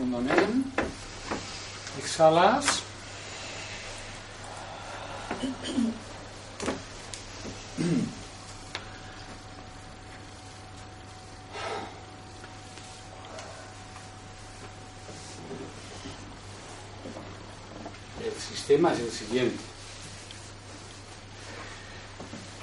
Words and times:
profundament. 0.00 0.64
Exhalas. 1.98 2.82
El 18.24 18.32
sistema 18.32 18.92
es 18.92 19.00
el 19.00 19.10
siguiente. 19.10 19.62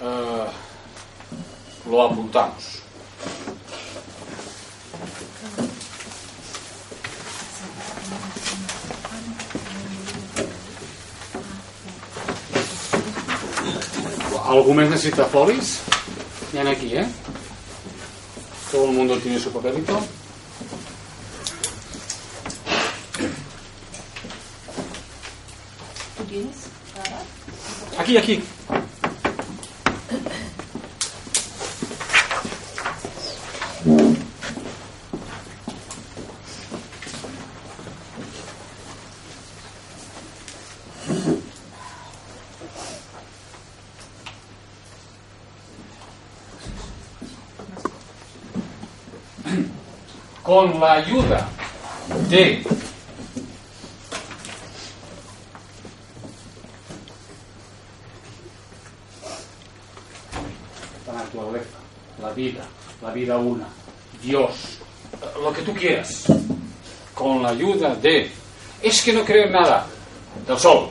Eh, 0.02 0.48
lo 1.90 2.02
apuntamos. 2.04 2.87
¿Algún 14.48 14.78
mes 14.78 14.90
necesita 14.90 15.26
folis? 15.26 15.82
Ven 16.54 16.68
aquí, 16.68 16.96
¿eh? 16.96 17.06
Todo 18.72 18.86
el 18.86 18.92
mundo 18.92 19.18
tiene 19.18 19.40
su 19.40 19.52
papelito. 19.52 20.00
¿Tú 26.18 26.24
tienes? 26.30 26.56
Aquí, 28.00 28.18
aquí. 28.18 28.44
Con 50.58 50.80
la 50.80 50.94
ayuda 50.94 51.48
de 52.30 52.64
la 61.06 61.14
naturaleza, 61.14 61.78
la 62.20 62.32
vida, 62.32 62.66
la 63.04 63.12
vida 63.12 63.38
una, 63.38 63.68
Dios, 64.20 64.80
lo 65.40 65.54
que 65.54 65.62
tú 65.62 65.76
quieras, 65.76 66.24
con 67.14 67.44
la 67.44 67.50
ayuda 67.50 67.94
de... 67.94 68.32
Es 68.82 69.04
que 69.04 69.14
no 69.14 69.24
creo 69.24 69.46
en 69.46 69.52
nada, 69.52 69.86
del 70.48 70.58
sol, 70.58 70.90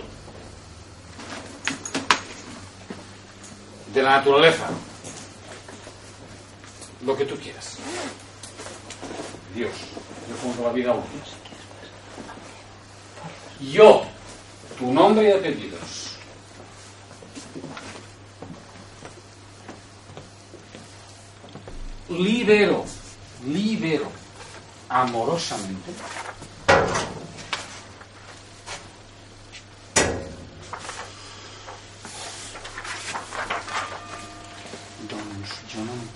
de 3.93 4.01
la 4.01 4.19
naturaleza, 4.19 4.69
lo 7.05 7.17
que 7.17 7.25
tú 7.25 7.35
quieras. 7.35 7.79
Dios, 9.57 9.73
yo 10.29 10.37
pongo 10.37 10.67
la 10.67 10.73
vida 10.75 10.93
una. 10.93 11.07
Yo, 13.73 14.03
tu 14.79 14.93
nombre 14.93 15.31
y 15.31 15.33
apellidos. 15.33 16.11
Libero, 22.11 22.85
libero 23.47 24.13
amorosamente 24.91 25.91
Doncs 35.09 35.51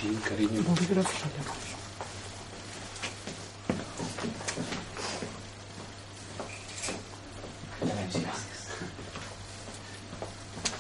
jo 0.03 0.09
no 0.09 0.13
en 0.13 0.21
tinc, 0.21 0.29
carinyo. 0.29 0.63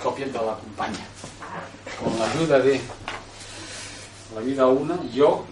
Copia 0.03 0.27
de 0.27 0.33
la 0.33 0.57
compañía. 0.57 1.07
Con 2.03 2.19
la 2.19 2.31
ayuda 2.31 2.59
de 2.61 2.81
la 4.35 4.41
vida 4.41 4.67
una, 4.67 5.03
yo 5.13 5.45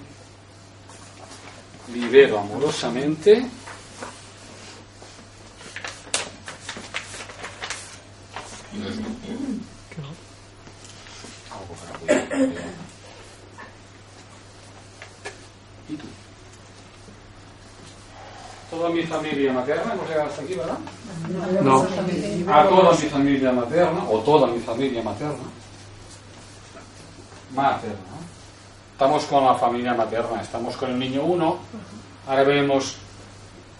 libero 1.92 2.38
amorosamente 2.38 3.46
algo 11.50 11.74
para 11.74 11.98
cuidar. 11.98 12.28
¿Y 15.88 15.96
tú? 15.96 16.06
Toda 18.70 18.90
mi 18.90 19.02
familia 19.04 19.47
materna, 19.58 19.92
hemos 19.92 20.08
llegado 20.08 20.28
hasta 20.28 20.42
aquí, 20.42 20.54
¿verdad? 20.54 20.78
No. 21.62 21.86
A 22.52 22.68
toda 22.68 22.92
mi 22.92 23.08
familia 23.08 23.52
materna, 23.52 24.04
o 24.08 24.18
toda 24.20 24.46
mi 24.46 24.58
familia 24.60 25.02
materna. 25.02 25.48
Materna. 27.54 27.96
Estamos 28.92 29.24
con 29.24 29.44
la 29.44 29.54
familia 29.54 29.94
materna, 29.94 30.40
estamos 30.42 30.76
con 30.76 30.90
el 30.90 30.98
niño 30.98 31.22
1. 31.24 31.58
Ahora 32.26 32.42
vemos 32.44 32.96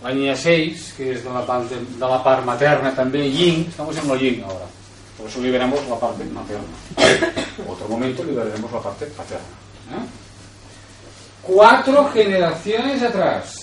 la 0.02 0.12
niña 0.12 0.36
6, 0.36 0.94
que 0.96 1.12
es 1.12 1.24
de 1.24 1.30
la 1.30 1.44
parte, 1.44 1.74
de 1.74 1.98
la 1.98 2.22
parte 2.22 2.44
materna 2.44 2.94
también, 2.94 3.32
yin. 3.32 3.66
Estamos 3.68 3.96
en 3.96 4.08
lo 4.08 4.16
yin 4.16 4.42
ahora. 4.44 4.66
Por 5.16 5.26
eso 5.26 5.40
liberamos 5.40 5.80
la 5.88 5.98
parte 5.98 6.24
materna. 6.24 6.62
Otro 7.68 7.88
momento 7.88 8.22
liberaremos 8.22 8.70
la 8.70 8.80
parte 8.80 9.06
paterna. 9.06 9.42
¿eh? 9.90 10.06
Cuatro 11.42 12.08
generaciones 12.10 13.02
atrás. 13.02 13.57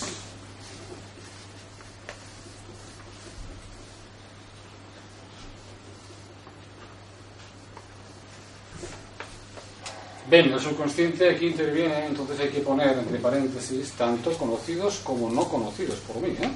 Ven, 10.36 10.52
el 10.52 10.60
subconsciente 10.60 11.30
aquí 11.30 11.46
interviene, 11.46 12.08
entonces 12.08 12.38
hay 12.38 12.50
que 12.50 12.60
poner 12.60 12.98
entre 12.98 13.18
paréntesis 13.18 13.92
tanto 13.92 14.36
conocidos 14.36 15.00
como 15.02 15.30
no 15.30 15.48
conocidos 15.48 15.98
por 16.00 16.16
mí. 16.16 16.28
¿eh? 16.28 16.50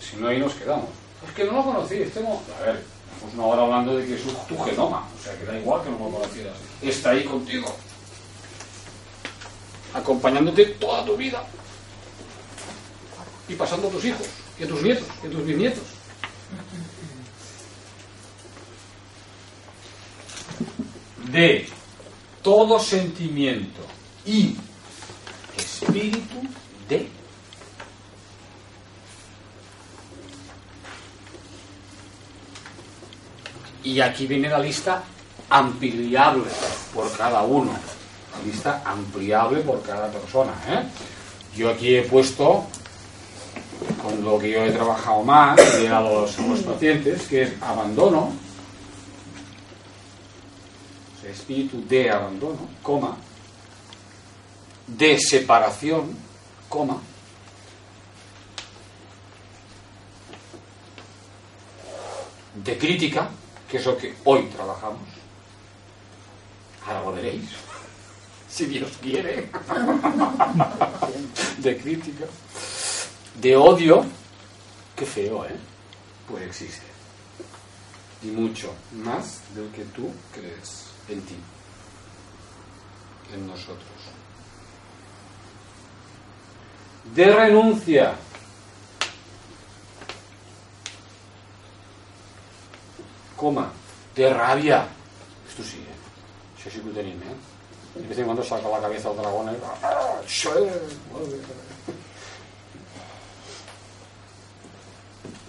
Si 0.00 0.16
no, 0.18 0.28
ahí 0.28 0.38
nos 0.38 0.54
quedamos. 0.54 0.88
Es 1.26 1.34
que 1.34 1.44
no 1.44 1.52
lo 1.52 1.64
conocí, 1.64 1.96
este 1.96 2.20
no... 2.20 2.40
A 2.60 2.66
ver, 2.66 2.84
estamos 3.12 3.34
una 3.34 3.44
hora 3.46 3.62
hablando 3.62 3.96
de 3.96 4.06
que 4.06 4.14
es 4.14 4.20
tu 4.46 4.56
genoma, 4.56 5.08
o 5.18 5.22
sea 5.24 5.36
que 5.36 5.44
da 5.46 5.58
igual 5.58 5.82
que 5.82 5.90
no 5.90 5.98
lo 5.98 6.10
conocieras. 6.10 6.54
Está 6.80 7.10
ahí 7.10 7.24
contigo, 7.24 7.74
acompañándote 9.92 10.64
toda 10.66 11.04
tu 11.04 11.16
vida 11.16 11.44
y 13.48 13.54
pasando 13.54 13.88
a 13.88 13.90
tus 13.90 14.04
hijos, 14.04 14.28
y 14.60 14.62
a 14.62 14.68
tus 14.68 14.80
nietos, 14.80 15.08
y 15.24 15.26
a 15.26 15.30
tus 15.30 15.44
bisnietos. 15.44 15.84
De 21.32 21.81
todo 22.42 22.78
sentimiento 22.78 23.80
y 24.26 24.56
espíritu 25.56 26.36
de 26.88 27.08
y 33.84 34.00
aquí 34.00 34.26
viene 34.26 34.48
la 34.48 34.58
lista 34.58 35.02
ampliable 35.50 36.44
por 36.94 37.10
cada 37.16 37.42
uno 37.42 37.72
la 37.72 38.44
lista 38.44 38.82
ampliable 38.84 39.60
por 39.60 39.82
cada 39.82 40.10
persona 40.10 40.52
¿eh? 40.68 40.84
yo 41.56 41.70
aquí 41.70 41.96
he 41.96 42.02
puesto 42.02 42.66
con 44.02 44.24
lo 44.24 44.38
que 44.38 44.50
yo 44.50 44.64
he 44.64 44.70
trabajado 44.70 45.22
más 45.22 45.58
y 45.80 45.86
los, 45.86 46.38
a 46.38 46.46
los 46.46 46.60
pacientes 46.60 47.22
que 47.28 47.42
es 47.42 47.52
abandono 47.62 48.32
espíritu 51.32 51.82
de 51.88 52.10
abandono, 52.10 52.68
coma, 52.82 53.16
de 54.86 55.18
separación, 55.18 56.14
coma, 56.68 57.00
de 62.54 62.78
crítica, 62.78 63.30
que 63.68 63.78
es 63.78 63.86
lo 63.86 63.96
que 63.96 64.14
hoy 64.24 64.42
trabajamos. 64.54 65.08
Ahora 66.86 67.02
lo 67.02 67.12
veréis, 67.12 67.48
si 68.48 68.66
Dios 68.66 68.92
quiere. 69.00 69.48
de 71.58 71.78
crítica, 71.78 72.24
de 73.40 73.56
odio, 73.56 74.04
qué 74.96 75.06
feo, 75.06 75.46
¿eh? 75.46 75.56
Pues 76.28 76.44
existe. 76.44 76.86
Y 78.22 78.28
mucho 78.28 78.72
más 78.92 79.40
del 79.54 79.68
que 79.70 79.84
tú 79.86 80.10
crees 80.32 80.91
en 81.12 81.22
ti, 81.22 81.36
en 83.34 83.46
nosotros. 83.46 84.02
De 87.14 87.26
renuncia. 87.26 88.14
Coma. 93.36 93.72
De 94.14 94.32
rabia. 94.32 94.86
Esto 95.48 95.62
sí, 95.64 95.78
¿eh? 95.78 96.02
Això 96.56 96.70
sí 96.70 96.80
que 96.80 97.00
¿eh? 97.00 97.36
De 97.94 98.06
vez 98.06 98.18
en 98.18 98.24
cuando 98.24 98.44
saca 98.44 98.68
la 98.68 98.80
cabeza 98.80 99.10
al 99.10 99.16
dragón 99.16 99.52
y... 99.52 99.56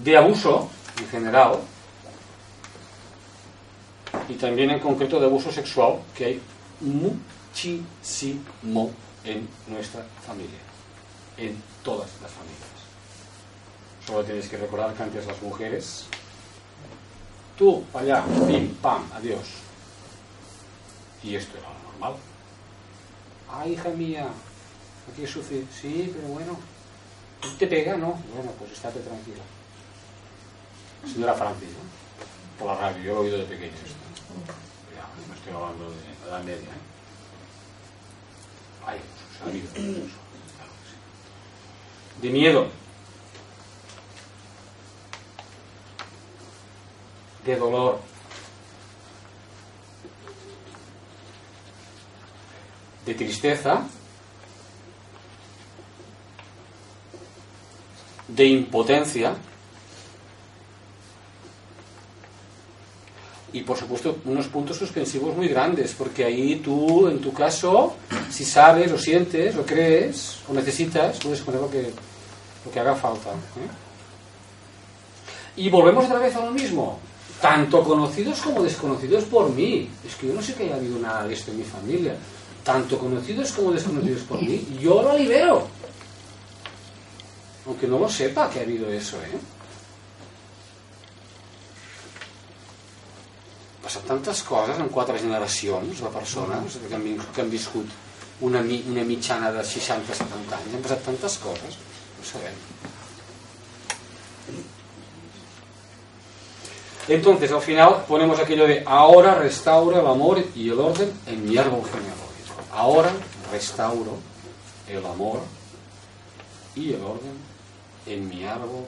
De 0.03 0.17
abuso, 0.17 0.69
en 0.97 1.07
general, 1.07 1.59
y 4.29 4.33
también 4.35 4.71
en 4.71 4.79
concreto 4.79 5.19
de 5.19 5.25
abuso 5.25 5.51
sexual, 5.51 5.99
que 6.15 6.25
hay 6.25 6.41
muchísimo 6.79 8.41
en 9.23 9.47
nuestra 9.67 10.05
familia, 10.25 10.59
en 11.37 11.61
todas 11.83 12.09
las 12.21 12.31
familias. 12.31 12.59
Solo 14.05 14.23
tienes 14.23 14.47
que 14.49 14.57
recordar 14.57 14.93
que 14.93 15.03
antes 15.03 15.25
las 15.25 15.41
mujeres, 15.41 16.05
tú, 17.57 17.83
allá, 17.93 18.23
pim, 18.47 18.75
pam, 18.75 19.03
adiós. 19.13 19.47
Y 21.23 21.35
esto 21.35 21.57
era 21.57 21.69
lo 21.69 21.91
normal. 21.91 22.15
Ay, 23.49 23.73
hija 23.73 23.89
mía, 23.89 24.27
aquí 25.11 25.25
sufrir. 25.25 25.65
Sí, 25.81 26.11
pero 26.13 26.27
bueno, 26.27 26.57
te 27.57 27.67
pega, 27.67 27.95
¿no? 27.95 28.21
Bueno, 28.33 28.51
pues 28.59 28.71
estate 28.73 28.99
tranquila. 28.99 29.43
Señora 31.05 31.33
Francis, 31.33 31.69
¿no? 31.69 32.59
Por 32.59 32.67
la 32.67 32.81
radio, 32.81 33.03
yo 33.03 33.13
lo 33.13 33.21
he 33.21 33.23
oído 33.23 33.37
de 33.37 33.45
pequeño 33.45 33.73
esto. 33.73 34.12
No 35.27 35.33
estoy 35.33 35.53
hablando 35.53 35.91
de 35.91 36.31
la 36.31 36.39
media. 36.39 36.69
¿eh? 36.69 36.93
Hay 38.85 38.97
abusos, 38.97 39.41
ha 39.41 39.45
habido 39.49 39.67
sí. 39.73 40.11
De 42.21 42.29
miedo. 42.29 42.67
De 47.45 47.55
dolor. 47.55 47.99
De 53.05 53.13
tristeza. 53.13 53.83
De 58.27 58.45
impotencia. 58.45 59.35
Y 63.53 63.62
por 63.62 63.77
supuesto 63.77 64.17
unos 64.25 64.48
puntos 64.48 64.77
suspensivos 64.77 65.36
muy 65.36 65.48
grandes, 65.48 65.93
porque 65.95 66.25
ahí 66.25 66.55
tú, 66.55 67.07
en 67.07 67.22
tu 67.22 67.31
caso, 67.31 67.95
si 68.29 68.43
sabes, 68.43 68.91
o 68.91 68.98
sientes, 68.98 69.55
o 69.55 69.63
crees, 69.63 70.39
o 70.50 70.53
necesitas, 70.53 71.19
puedes 71.19 71.41
poner 71.41 71.62
lo 71.62 71.69
que, 71.69 71.91
lo 72.65 72.72
que 72.72 72.79
haga 72.79 72.95
falta. 72.95 73.29
¿eh? 73.29 73.69
Y 75.55 75.69
volvemos 75.69 76.05
otra 76.05 76.17
vez 76.17 76.36
a 76.36 76.43
lo 76.43 76.51
mismo, 76.51 76.98
tanto 77.39 77.83
conocidos 77.83 78.41
como 78.41 78.63
desconocidos 78.63 79.25
por 79.25 79.51
mí. 79.51 79.88
Es 80.05 80.15
que 80.15 80.27
yo 80.27 80.33
no 80.33 80.41
sé 80.41 80.55
que 80.55 80.63
haya 80.63 80.75
habido 80.75 80.98
nada 80.98 81.27
de 81.27 81.36
esto 81.36 81.51
en 81.51 81.60
mi 81.60 81.63
familia. 81.63 82.15
Tanto 82.63 82.98
conocidos 82.98 83.51
como 83.51 83.72
desconocidos 83.72 84.24
por 84.24 84.41
mí, 84.41 84.65
yo 84.81 85.03
lo 85.03 85.15
libero. 85.15 85.67
Aunque 87.67 87.88
no 87.88 88.00
lo 88.00 88.10
sepa 88.10 88.50
que 88.50 88.60
ha 88.60 88.63
habido 88.63 88.91
eso, 88.91 89.17
¿eh? 89.17 89.52
Passa 93.93 94.07
tantes 94.07 94.41
coses 94.43 94.79
en 94.79 94.89
quatre 94.89 95.19
generacions 95.19 96.01
de 96.01 96.09
persones 96.09 96.77
que 96.88 96.95
han, 96.95 97.03
que 97.33 97.41
han 97.41 97.50
viscut 97.50 97.89
una, 98.41 98.62
una 98.62 99.03
mitjana 99.05 99.51
de 99.53 99.62
60-70 99.62 100.57
anys. 100.57 100.73
Han 100.73 100.81
passat 100.81 101.03
tantes 101.05 101.38
coses 101.38 101.77
no 102.17 102.25
sabem. 102.25 102.57
Entonces 107.07 107.51
al 107.51 107.62
final 107.62 108.05
ponemos 108.07 108.39
aquello 108.39 108.65
de 108.65 108.81
ahora 108.85 109.35
restauro 109.35 110.00
el 110.00 110.07
amor 110.07 110.43
y 110.55 110.69
el 110.69 110.79
orden 110.79 111.12
en 111.27 111.45
mi 111.45 111.57
árbol 111.57 111.83
genealógico. 111.83 112.63
Ahora 112.71 113.12
restauro 113.51 114.17
el 114.88 115.05
amor 115.05 115.41
y 116.75 116.93
el 116.93 117.03
orden 117.03 117.38
en 118.07 118.27
mi 118.27 118.45
árbol 118.45 118.85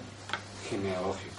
genealógico 0.69 1.34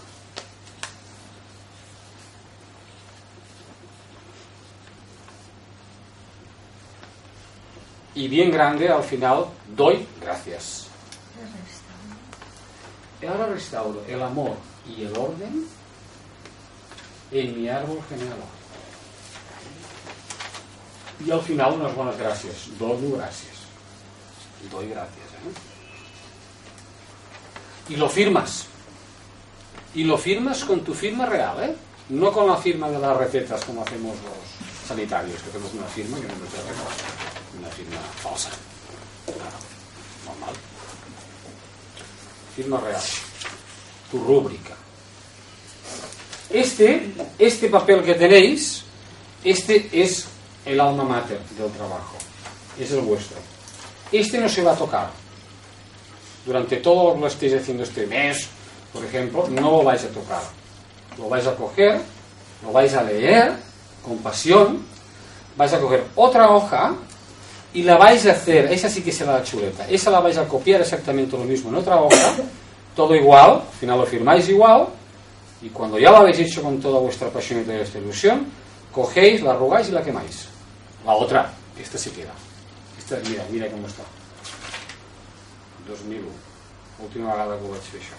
y 8.17 8.29
bien 8.29 8.51
grande 8.51 8.89
al 8.89 9.05
final 9.05 9.47
doy 9.77 10.05
gracias. 10.21 10.89
Ahora 13.29 13.47
restauro 13.47 14.03
el 14.09 14.23
amor 14.23 14.57
y 14.89 15.05
el 15.05 15.17
orden 15.17 15.67
en 17.31 17.61
mi 17.61 17.69
árbol 17.69 17.99
genealógico. 18.09 18.47
Y 21.25 21.31
al 21.31 21.43
final 21.43 21.75
unas 21.75 21.95
buenas 21.95 22.19
gracias. 22.19 22.69
Doy 22.79 23.13
gracias. 23.13 23.55
Doy 24.71 24.89
gracias. 24.89 25.17
¿eh? 25.17 25.53
Y 27.91 27.97
lo 27.97 28.09
firmas. 28.09 28.67
Y 29.95 30.05
lo 30.05 30.19
firmas 30.19 30.65
con 30.65 30.81
tu 30.81 30.95
firma 30.95 31.27
real, 31.27 31.63
¿eh? 31.65 31.77
No 32.11 32.33
con 32.33 32.47
la 32.47 32.57
firma 32.57 32.89
de 32.89 32.99
las 32.99 33.17
recetas 33.17 33.65
como 33.65 33.83
hacemos 33.83 34.15
los 34.17 34.87
sanitarios, 34.87 35.43
que 35.43 35.51
tenemos 35.51 35.75
una 35.75 35.87
firma 35.87 36.19
que 36.19 36.27
no 36.29 36.35
nos 36.35 37.26
una 37.59 37.69
firma 37.69 38.01
falsa. 38.23 38.51
Normal. 40.25 40.55
Firma 42.55 42.81
real. 42.81 43.03
Tu 44.11 44.19
rúbrica. 44.19 44.75
Este, 46.51 47.13
este 47.39 47.69
papel 47.69 48.05
que 48.05 48.15
tenéis, 48.15 48.85
este 49.43 49.89
es 49.93 50.27
el 50.65 50.81
alma 50.81 51.05
mater 51.05 51.41
del 51.59 51.71
trabajo. 51.73 52.17
Es 52.79 52.91
el 52.93 53.01
vuestro. 53.01 53.39
Este 54.13 54.39
no 54.39 54.49
se 54.49 54.63
va 54.63 54.73
a 54.73 54.77
tocar. 54.77 55.11
Durante 56.45 56.77
todo 56.77 57.15
lo 57.15 57.21
que 57.21 57.27
estéis 57.27 57.55
haciendo 57.55 57.83
este 57.83 58.07
mes, 58.07 58.49
por 58.93 59.05
ejemplo, 59.05 59.49
no 59.49 59.71
lo 59.71 59.83
vais 59.83 60.05
a 60.05 60.09
tocar. 60.09 60.43
Lo 61.19 61.29
vais 61.29 61.47
a 61.47 61.57
coger, 61.57 62.01
lo 62.63 62.73
vais 62.73 62.95
a 62.95 63.03
leer 63.03 63.55
con 64.03 64.19
pasión, 64.19 64.85
vais 65.57 65.73
a 65.73 65.81
coger 65.81 66.05
otra 66.15 66.51
hoja 66.51 66.95
y 67.77 67.83
la 67.83 67.99
vais 67.99 68.25
a 68.25 68.33
hacer, 68.33 68.73
esa 68.73 68.89
sí 68.89 69.03
que 69.03 69.13
será 69.13 69.35
la 69.35 69.45
chuleta, 69.45 69.87
esa 69.87 70.11
la 70.11 70.21
vais 70.21 70.39
a 70.39 70.49
copiar 70.49 70.81
exactamente 70.81 71.37
lo 71.37 71.45
mismo 71.45 71.69
en 71.69 71.77
otra 71.77 72.01
hoja, 72.01 72.35
todo 72.97 73.15
igual, 73.15 73.61
al 73.69 73.79
final 73.79 73.99
lo 73.99 74.07
firmáis 74.07 74.49
igual, 74.49 74.87
y 75.61 75.69
cuando 75.69 75.99
ya 75.99 76.11
lo 76.11 76.17
habéis 76.17 76.39
hecho 76.39 76.63
con 76.63 76.81
toda 76.81 77.01
vuestra 77.01 77.29
pasión 77.29 77.61
y 77.61 77.65
toda 77.65 77.77
vuestra 77.77 78.01
ilusión, 78.01 78.47
cogéis, 78.91 79.43
la 79.43 79.51
arrugáis 79.51 79.91
y 79.91 79.93
la 79.93 80.03
quemáis. 80.03 80.49
La 81.05 81.13
otra, 81.13 81.53
esta 81.79 81.99
se 81.99 82.11
queda. 82.13 82.33
Esta, 82.97 83.19
mira, 83.29 83.45
mira 83.51 83.71
cómo 83.71 83.87
está. 83.87 84.03
2001. 85.87 86.27
Última 87.03 87.33
vegada 87.33 87.59
que 87.59 87.65
ho 87.65 87.73
vaig 87.77 87.89
fer 87.93 88.01
això. 88.01 88.17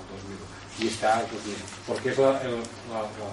El 0.00 0.08
2001. 0.16 0.48
I 0.78 0.88
està, 0.88 1.18
perquè 1.84 2.14
és 2.14 2.22
la, 2.24 2.32
la, 2.94 3.02
la, 3.04 3.32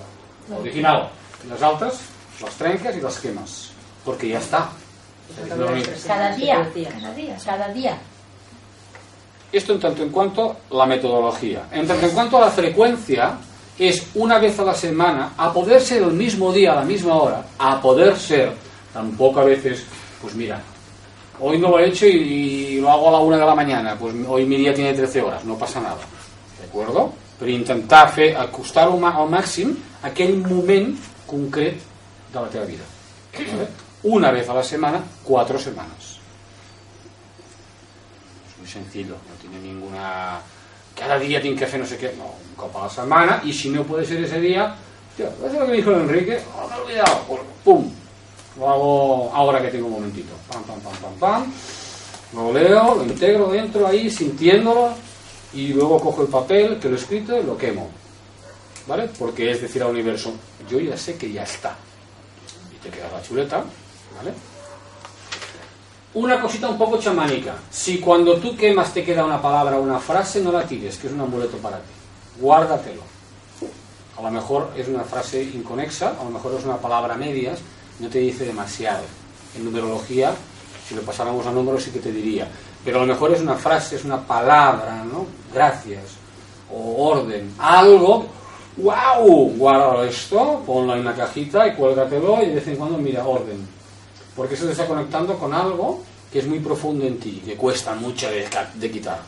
la 0.49 0.59
original. 0.59 1.07
Les 1.47 1.63
altres, 1.63 2.03
les 2.41 2.59
trenques 2.59 2.99
i 2.99 3.05
les 3.05 3.21
quemes. 3.23 3.61
Perquè 4.03 4.35
ja 4.35 4.43
està. 4.43 4.67
Cada 6.07 6.35
día, 6.35 6.67
cada 7.43 7.67
día. 7.69 7.97
Esto 9.51 9.73
en 9.73 9.79
tanto 9.79 10.03
en 10.03 10.09
cuanto 10.09 10.57
la 10.71 10.85
metodología. 10.85 11.67
En 11.71 11.87
tanto 11.87 12.07
en 12.07 12.11
cuanto 12.11 12.37
a 12.37 12.41
la 12.41 12.51
frecuencia, 12.51 13.37
es 13.77 14.07
una 14.15 14.39
vez 14.39 14.59
a 14.59 14.63
la 14.63 14.73
semana, 14.73 15.33
a 15.37 15.51
poder 15.51 15.81
ser 15.81 16.03
el 16.03 16.13
mismo 16.13 16.51
día, 16.51 16.73
a 16.73 16.75
la 16.75 16.83
misma 16.83 17.15
hora, 17.15 17.45
a 17.59 17.81
poder 17.81 18.17
ser, 18.17 18.51
tampoco 18.93 19.41
a 19.41 19.43
veces, 19.43 19.83
pues 20.21 20.33
mira, 20.35 20.61
hoy 21.39 21.57
no 21.57 21.69
lo 21.69 21.79
he 21.79 21.89
hecho 21.89 22.05
y, 22.05 22.79
lo 22.79 22.89
hago 22.91 23.09
a 23.09 23.11
la 23.13 23.19
una 23.19 23.37
de 23.37 23.45
la 23.45 23.55
mañana, 23.55 23.95
pues 23.97 24.13
hoy 24.27 24.45
mi 24.45 24.57
día 24.57 24.73
tiene 24.73 24.93
13 24.93 25.21
horas, 25.21 25.43
no 25.45 25.57
pasa 25.57 25.81
nada. 25.81 25.97
¿De 26.59 26.67
acuerdo? 26.67 27.11
Pero 27.39 27.51
intentar 27.51 28.11
fer, 28.11 28.35
acostar 28.37 28.87
al 28.87 29.29
màxim 29.29 29.75
aquell 30.03 30.37
moment 30.37 30.95
concret 31.27 31.75
de 32.31 32.59
la 32.59 32.65
vida. 32.65 32.83
¿vale? 33.33 33.84
Una 34.05 34.31
vez 34.31 34.47
a 34.49 34.53
la 34.53 34.63
semana, 34.63 35.03
cuatro 35.23 35.59
semanas. 35.59 36.19
Es 38.49 38.59
muy 38.59 38.67
sencillo, 38.67 39.15
no 39.15 39.35
tiene 39.41 39.59
ninguna... 39.59 40.39
Cada 40.95 41.19
día 41.19 41.41
tiene 41.41 41.57
que 41.57 41.65
hacer 41.65 41.79
no 41.79 41.85
sé 41.85 41.97
qué, 41.97 42.13
no, 42.17 42.23
un 42.23 42.55
copa 42.55 42.81
a 42.81 42.83
la 42.83 42.89
semana, 42.89 43.41
y 43.43 43.51
si 43.51 43.69
no 43.69 43.83
puede 43.83 44.05
ser 44.05 44.23
ese 44.23 44.39
día, 44.39 44.75
tío, 45.17 45.27
¿ves 45.41 45.53
lo 45.53 45.65
que 45.65 45.73
dijo 45.73 45.91
Enrique? 45.91 46.39
Oh, 46.55 46.67
me 46.69 46.75
he 46.75 46.79
olvidado, 46.79 47.25
pum, 47.63 47.91
lo 48.57 48.69
hago 48.69 49.31
ahora 49.33 49.61
que 49.61 49.69
tengo 49.69 49.87
un 49.87 49.93
momentito, 49.93 50.33
pam, 50.49 50.63
pam, 50.63 50.79
pam, 50.79 50.93
pam, 50.93 51.13
pam, 51.19 51.53
lo 52.33 52.53
leo, 52.53 52.95
lo 52.95 53.03
integro 53.03 53.47
dentro 53.47 53.87
ahí, 53.87 54.09
sintiéndolo, 54.09 54.93
y 55.53 55.73
luego 55.73 55.99
cojo 55.99 56.21
el 56.21 56.27
papel 56.27 56.79
que 56.79 56.87
lo 56.87 56.95
he 56.95 56.99
escrito 56.99 57.37
y 57.37 57.43
lo 57.43 57.57
quemo. 57.57 57.89
¿Vale? 58.87 59.09
Porque 59.17 59.49
es 59.49 59.61
decir 59.61 59.81
al 59.81 59.89
universo, 59.89 60.31
yo 60.69 60.79
ya 60.79 60.95
sé 60.95 61.17
que 61.17 61.31
ya 61.31 61.43
está. 61.43 61.75
Y 62.71 62.77
te 62.83 62.89
queda 62.89 63.11
la 63.11 63.21
chuleta, 63.23 63.63
Una 66.15 66.39
cosita 66.39 66.69
un 66.69 66.77
poco 66.77 66.97
chamánica. 66.97 67.55
Si 67.69 67.99
cuando 67.99 68.37
tú 68.37 68.55
quemas 68.55 68.93
te 68.93 69.03
queda 69.03 69.25
una 69.25 69.41
palabra 69.41 69.77
o 69.77 69.81
una 69.81 69.99
frase, 69.99 70.41
no 70.41 70.49
la 70.49 70.65
tires, 70.65 70.97
que 70.97 71.07
es 71.07 71.13
un 71.13 71.19
amuleto 71.19 71.57
para 71.57 71.75
ti. 71.75 71.91
Guárdatelo. 72.39 73.01
A 74.17 74.21
lo 74.21 74.31
mejor 74.31 74.71
es 74.77 74.87
una 74.87 75.03
frase 75.03 75.43
inconexa, 75.43 76.15
a 76.17 76.23
lo 76.23 76.29
mejor 76.29 76.55
es 76.57 76.63
una 76.63 76.77
palabra 76.77 77.15
medias, 77.15 77.59
no 77.99 78.07
te 78.07 78.19
dice 78.19 78.45
demasiado. 78.45 79.03
En 79.57 79.65
numerología, 79.65 80.33
si 80.87 80.95
lo 80.95 81.01
pasáramos 81.01 81.45
a 81.47 81.51
números, 81.51 81.83
sí 81.83 81.91
que 81.91 81.99
te 81.99 82.13
diría. 82.13 82.47
Pero 82.85 82.99
a 82.99 83.05
lo 83.05 83.07
mejor 83.07 83.33
es 83.33 83.41
una 83.41 83.55
frase, 83.55 83.97
es 83.97 84.05
una 84.05 84.25
palabra, 84.25 85.03
¿no? 85.03 85.25
Gracias. 85.53 86.03
O 86.71 87.09
orden. 87.09 87.53
Algo. 87.59 88.25
¡Wow! 88.77 89.49
Guarda 89.57 90.05
esto, 90.05 90.63
ponlo 90.65 90.93
en 90.93 91.01
una 91.01 91.13
cajita 91.13 91.67
y 91.67 91.75
cuélgatelo 91.75 92.41
y 92.41 92.47
de 92.47 92.55
vez 92.55 92.67
en 92.69 92.77
cuando 92.77 92.97
mira 92.97 93.25
orden 93.25 93.74
porque 94.35 94.55
eso 94.55 94.65
te 94.65 94.71
está 94.71 94.85
conectando 94.85 95.37
con 95.37 95.53
algo 95.53 96.03
que 96.31 96.39
es 96.39 96.47
muy 96.47 96.59
profundo 96.59 97.05
en 97.05 97.19
ti, 97.19 97.41
que 97.45 97.55
cuesta 97.55 97.95
mucho 97.95 98.29
de, 98.29 98.47
de 98.73 98.91
quitar. 98.91 99.21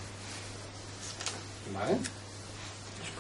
¿Vale? 1.74 1.98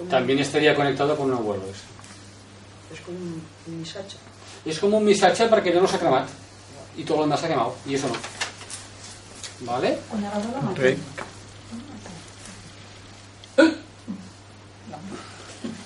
También 0.10 0.40
estaría 0.40 0.76
conectado 0.76 1.16
con 1.16 1.32
un 1.32 1.38
abuelo. 1.38 1.64
Eso. 1.64 2.94
Es 2.94 3.02
como 3.02 3.18
un, 3.18 3.42
un 3.68 3.80
misacha. 3.80 4.18
Es 4.66 4.80
como 4.80 4.98
un 4.98 5.06
misacha 5.06 5.50
porque 5.50 5.74
no 5.74 5.88
se 5.88 5.96
ha. 5.96 6.26
Y 6.98 7.04
todo 7.04 7.18
lo 7.18 7.24
demás 7.24 7.40
se 7.40 7.46
ha 7.46 7.50
quemado. 7.50 7.76
Y 7.86 7.96
eso 7.96 8.08
no. 8.08 8.16
¿Vale? 9.72 9.98
Okay. 10.74 10.98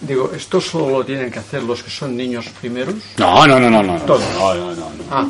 Digo, 0.02 0.32
¿esto 0.36 0.60
solo 0.60 0.90
lo 0.90 1.06
tienen 1.06 1.32
que 1.32 1.40
hacer 1.40 1.64
los 1.64 1.84
que 1.84 1.90
son 1.90 2.18
niños 2.18 2.48
primeros? 2.60 2.96
No, 3.18 3.48
no, 3.48 3.60
no, 3.60 3.70
no. 3.70 3.84
no. 3.84 4.02
Todos. 4.02 4.24
No, 4.34 4.54
no, 4.54 4.76
no, 4.76 4.90
no. 4.90 5.04
Ah. 5.10 5.28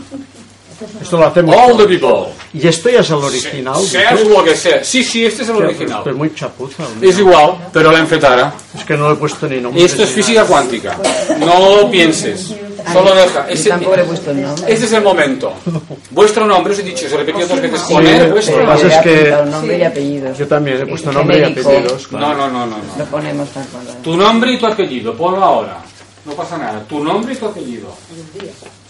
Esto 1.02 1.18
lo 1.18 1.26
hacemos. 1.28 1.56
All 1.56 1.78
the 1.78 1.86
people. 1.86 2.32
¿Y 2.54 2.68
esto 2.68 2.90
ya 2.90 3.00
es 3.00 3.10
el 3.10 3.16
original? 3.16 3.76
Sea 3.82 4.14
lo 4.16 4.44
que 4.44 4.56
sea. 4.56 4.84
Sí, 4.84 5.04
sí, 5.04 5.26
este 5.26 5.44
es 5.44 5.50
el 5.50 5.56
original. 5.58 6.02
Pero 6.04 6.16
muy 6.18 6.34
chapuza. 6.34 6.84
Es 7.02 7.18
igual, 7.20 7.70
pero 7.72 7.92
la 7.92 8.00
enfetara. 8.00 8.54
Es 8.78 8.84
que 8.84 8.96
no 8.98 9.10
le 9.10 9.14
he 9.16 9.18
puesto 9.18 9.48
ni 9.48 9.60
nombre. 9.60 9.84
Esto 9.84 10.04
es 10.04 10.10
física 10.10 10.44
cuántica. 10.46 10.98
No 11.40 11.76
lo 11.82 11.92
pienses. 11.92 12.54
Solo 12.92 13.14
deja. 13.14 13.48
Este, 13.50 13.70
tampoco 13.70 13.96
le 13.96 14.02
he 14.02 14.06
puesto 14.06 14.32
el 14.32 14.42
nombre. 14.42 14.74
este 14.74 14.86
es 14.86 14.94
el 14.94 15.04
momento. 15.04 15.54
Vuestro 16.12 16.46
nombre, 16.48 16.74
os 16.74 16.80
he 16.80 16.84
dicho, 16.84 17.06
os 17.06 17.14
he 17.14 17.18
repetido 17.18 17.48
dos 17.48 17.62
veces. 17.62 17.82
Sí, 17.82 17.94
Poner 17.94 18.28
lo 18.28 18.32
vuestro 18.34 18.56
que 18.58 18.64
nombre. 18.64 18.84
pasa 18.90 18.98
es 18.98 19.04
que 19.04 19.52
nombre 19.52 19.78
y 19.78 19.84
apellidos. 19.84 20.38
yo 20.38 20.48
también 20.48 20.82
he 20.82 20.86
puesto 20.88 21.12
nombre 21.12 21.40
y 21.40 21.44
apellidos. 21.44 22.12
No, 22.12 22.18
claro. 22.18 22.38
no, 22.38 22.50
no, 22.50 22.66
no. 22.66 22.78
Lo 22.78 23.06
no. 23.06 23.12
ponemos 23.12 23.50
tal 23.50 23.66
cual. 23.68 23.86
Tu 24.04 24.18
nombre 24.18 24.54
y 24.54 24.58
tu 24.58 24.66
apellido, 24.66 25.16
ponlo 25.16 25.44
ahora. 25.44 25.78
No 26.26 26.34
pasa 26.34 26.58
nada. 26.58 26.84
Tu 26.88 27.04
nombre 27.04 27.34
i 27.34 27.38
tu 27.38 27.46
apellido. 27.48 27.96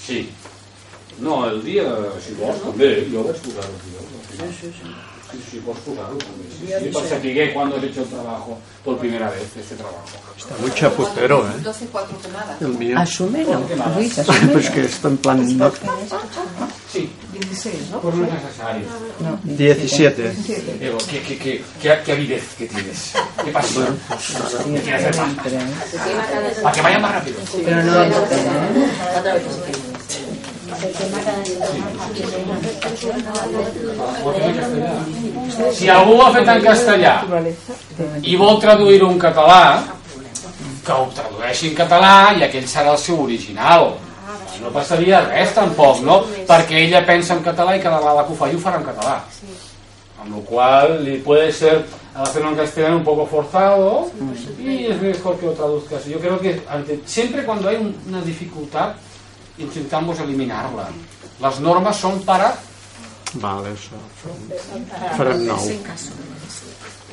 Sí. 0.06 0.30
No, 1.22 1.46
el 1.50 1.64
dia, 1.64 1.86
si 2.26 2.34
vols, 2.40 2.62
també. 2.66 2.92
Jo 3.14 3.24
vaig 3.30 3.40
posar 3.46 3.66
el 3.70 3.80
dia. 3.86 4.00
Sí, 4.32 4.52
sí, 4.60 4.74
sí. 4.82 4.94
Sí, 5.32 5.38
sí, 5.50 5.60
pots 5.64 5.80
posar-ho 5.86 6.18
també. 6.20 6.44
Sí, 6.52 6.66
Día 6.68 6.80
sí, 6.80 6.86
per 6.92 7.04
16. 7.04 7.10
saber 7.10 7.54
cuándo 7.54 7.78
has 7.78 7.84
hecho 7.86 8.02
el 8.02 8.08
trabajo 8.10 8.58
por 8.84 8.98
primera 8.98 9.30
vez, 9.30 9.48
este 9.58 9.76
trabajo. 9.76 10.04
Está 10.38 10.56
muy 10.60 10.72
chaputero, 10.74 11.48
¿eh? 11.48 11.62
12, 11.64 11.86
4 11.92 12.18
quemadas. 12.22 12.62
El 12.62 12.68
mío. 12.70 13.00
Asúmelo. 13.00 13.60
Luis, 13.96 14.14
Pues 14.16 14.30
asúmelo. 14.30 14.74
que 14.74 14.82
está 14.86 15.08
en 15.08 15.18
plan 15.18 15.58
no, 15.58 15.72
Sí, 16.92 17.10
16, 17.32 17.76
¿no? 17.92 18.02
pues 18.02 18.16
no 18.16 18.26
es 18.26 18.34
necesario. 18.34 18.86
No. 19.22 19.40
17. 19.44 20.36
Diego, 20.80 20.98
¿qué, 21.10 21.22
qué, 21.22 21.38
qué, 21.38 21.64
qué, 21.82 22.00
qué 22.06 22.12
avidez 22.12 22.44
que 22.58 22.66
tienes? 22.68 23.14
¿Qué 23.46 23.52
pasa? 23.52 23.88
¿Qué 24.66 24.82
quieres 24.82 25.06
hacer 25.08 25.16
más? 25.16 26.62
Para 26.62 26.74
que 26.76 26.82
vaya 26.82 27.00
más 27.00 27.12
rápido. 27.14 27.38
Pero 27.64 27.84
no. 27.84 27.92
Otra 28.02 29.34
vez. 29.36 29.44
Si 35.72 35.88
algú 35.90 36.16
ho 36.18 36.26
ha 36.26 36.32
fet 36.36 36.48
en 36.52 36.62
castellà 36.64 37.16
i 38.24 38.36
vol 38.40 38.60
traduir-ho 38.62 39.10
en 39.12 39.20
català, 39.22 39.84
que 40.86 40.92
ho 40.96 41.08
tradueixi 41.16 41.70
en 41.72 41.76
català 41.78 42.14
i 42.38 42.44
aquell 42.48 42.68
serà 42.68 42.92
el 42.96 42.98
seu 43.02 43.22
original. 43.24 43.92
No 44.62 44.70
passaria 44.74 45.22
res 45.26 45.54
tampoc, 45.56 46.02
no? 46.06 46.20
Perquè 46.50 46.84
ella 46.86 47.02
pensa 47.06 47.34
en 47.38 47.44
català 47.46 47.76
i 47.78 47.82
cada 47.82 47.98
vegada 48.02 48.26
que 48.28 48.34
ho 48.34 48.40
fa 48.40 48.50
ho 48.50 48.60
farà 48.62 48.78
en 48.82 48.86
català. 48.90 49.16
Amb 50.22 50.36
lo 50.36 50.42
cual 50.46 51.00
li 51.04 51.18
puede 51.18 51.52
ser 51.52 51.84
hacerlo 52.14 52.50
en 52.52 52.56
castellano 52.58 52.98
un 52.98 53.04
poco 53.04 53.26
forzado 53.26 54.12
y 54.60 54.86
es 54.86 55.02
mejor 55.02 55.38
que 55.40 55.46
lo 55.48 55.54
traduzcas. 55.54 56.06
Yo 56.06 56.20
creo 56.20 56.40
que 56.40 56.62
ante, 56.70 57.00
cuando 57.46 57.70
hay 57.70 57.78
un- 57.78 57.96
una 58.08 58.22
dificultad 58.22 58.94
intentamos 59.62 60.20
eliminarla. 60.20 60.90
Las 61.40 61.60
normas 61.60 61.98
son 61.98 62.22
para 62.24 62.56
Vale, 63.34 63.70
eso. 63.72 63.96
Farem 65.18 65.46
nou. 65.48 65.58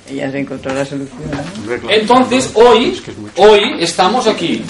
Ella 0.08 0.30
se 0.32 0.38
encontró 0.40 0.74
la 0.74 0.84
solución. 0.84 1.20
¿no? 1.30 1.66
Claro. 1.66 1.90
Entonces, 1.90 2.50
hoy, 2.54 2.90
Es 2.90 3.00
que 3.00 3.10
es 3.12 3.18
mucho. 3.18 3.32
hoy 3.42 3.60
estamos 3.78 4.26
aquí. 4.26 4.64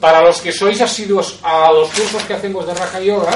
Para 0.00 0.22
los 0.22 0.40
que 0.40 0.52
sois 0.52 0.80
asiduos 0.80 1.38
a 1.42 1.70
los 1.70 1.90
cursos 1.90 2.22
que 2.22 2.32
hacemos 2.34 2.66
de 2.66 2.72
Raja 2.74 3.00
Yoga, 3.00 3.32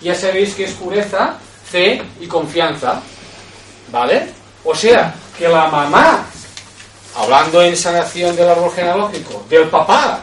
ya 0.00 0.14
sabéis 0.14 0.54
que 0.54 0.64
es 0.64 0.72
pureza, 0.72 1.36
fe 1.64 2.02
y 2.20 2.26
confianza. 2.26 3.00
¿Vale? 3.92 4.28
O 4.64 4.74
sea, 4.74 5.14
que 5.38 5.46
la 5.48 5.68
mamá, 5.68 6.26
hablando 7.18 7.60
en 7.62 7.76
sanación 7.76 8.36
del 8.36 8.48
árbol 8.48 8.70
genealógico, 8.72 9.44
del 9.50 9.68
papá, 9.68 10.20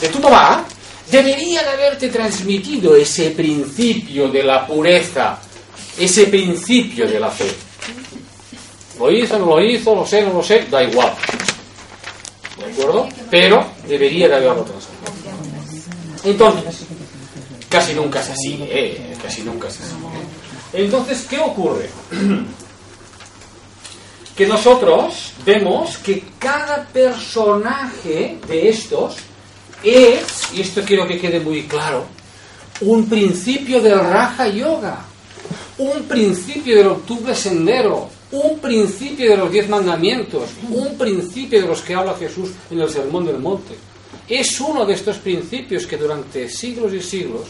de 0.00 0.08
tu 0.08 0.20
papá, 0.20 0.64
debería 1.10 1.62
de 1.62 1.70
haberte 1.70 2.08
transmitido 2.08 2.94
ese 2.94 3.30
principio 3.30 4.28
de 4.28 4.44
la 4.44 4.64
pureza, 4.64 5.38
ese 5.98 6.26
principio 6.26 7.08
de 7.08 7.18
la 7.18 7.30
fe. 7.30 7.52
Lo 8.98 9.10
hizo, 9.10 9.38
no 9.38 9.46
lo 9.46 9.60
hizo, 9.60 9.94
lo 9.94 10.06
sé, 10.06 10.22
no 10.22 10.34
lo 10.34 10.42
sé, 10.42 10.66
da 10.70 10.82
igual. 10.84 11.12
¿De 12.58 12.72
acuerdo? 12.72 13.08
Pero 13.28 13.66
debería 13.86 14.28
de 14.28 14.36
haberlo 14.36 14.62
transmitido. 14.62 14.96
Entonces, 16.24 16.86
casi 17.68 17.92
nunca 17.92 18.20
es 18.20 18.30
así, 18.30 18.58
¿eh? 18.70 19.16
Casi 19.20 19.42
nunca 19.42 19.68
es 19.68 19.80
así. 19.80 19.94
Entonces, 20.72 21.26
¿qué 21.28 21.38
ocurre? 21.38 21.90
Que 24.36 24.46
nosotros 24.46 25.32
vemos 25.44 25.96
que 25.98 26.22
cada 26.38 26.84
personaje 26.84 28.38
de 28.46 28.68
estos 28.68 29.16
es, 29.82 30.52
y 30.54 30.60
esto 30.60 30.82
quiero 30.84 31.06
que 31.06 31.18
quede 31.18 31.40
muy 31.40 31.62
claro, 31.62 32.04
un 32.82 33.08
principio 33.08 33.80
del 33.80 33.98
Raja 33.98 34.48
Yoga, 34.48 34.98
un 35.78 36.02
principio 36.02 36.76
del 36.76 36.88
octubre 36.88 37.34
sendero, 37.34 38.10
un 38.32 38.58
principio 38.58 39.30
de 39.30 39.36
los 39.36 39.50
diez 39.50 39.68
mandamientos, 39.68 40.50
un 40.70 40.98
principio 40.98 41.62
de 41.62 41.68
los 41.68 41.80
que 41.80 41.94
habla 41.94 42.14
Jesús 42.14 42.50
en 42.70 42.80
el 42.80 42.90
Sermón 42.90 43.24
del 43.24 43.38
Monte. 43.38 43.74
Es 44.28 44.60
uno 44.60 44.84
de 44.84 44.94
estos 44.94 45.18
principios 45.18 45.86
que 45.86 45.96
durante 45.96 46.48
siglos 46.48 46.92
y 46.92 47.00
siglos 47.00 47.42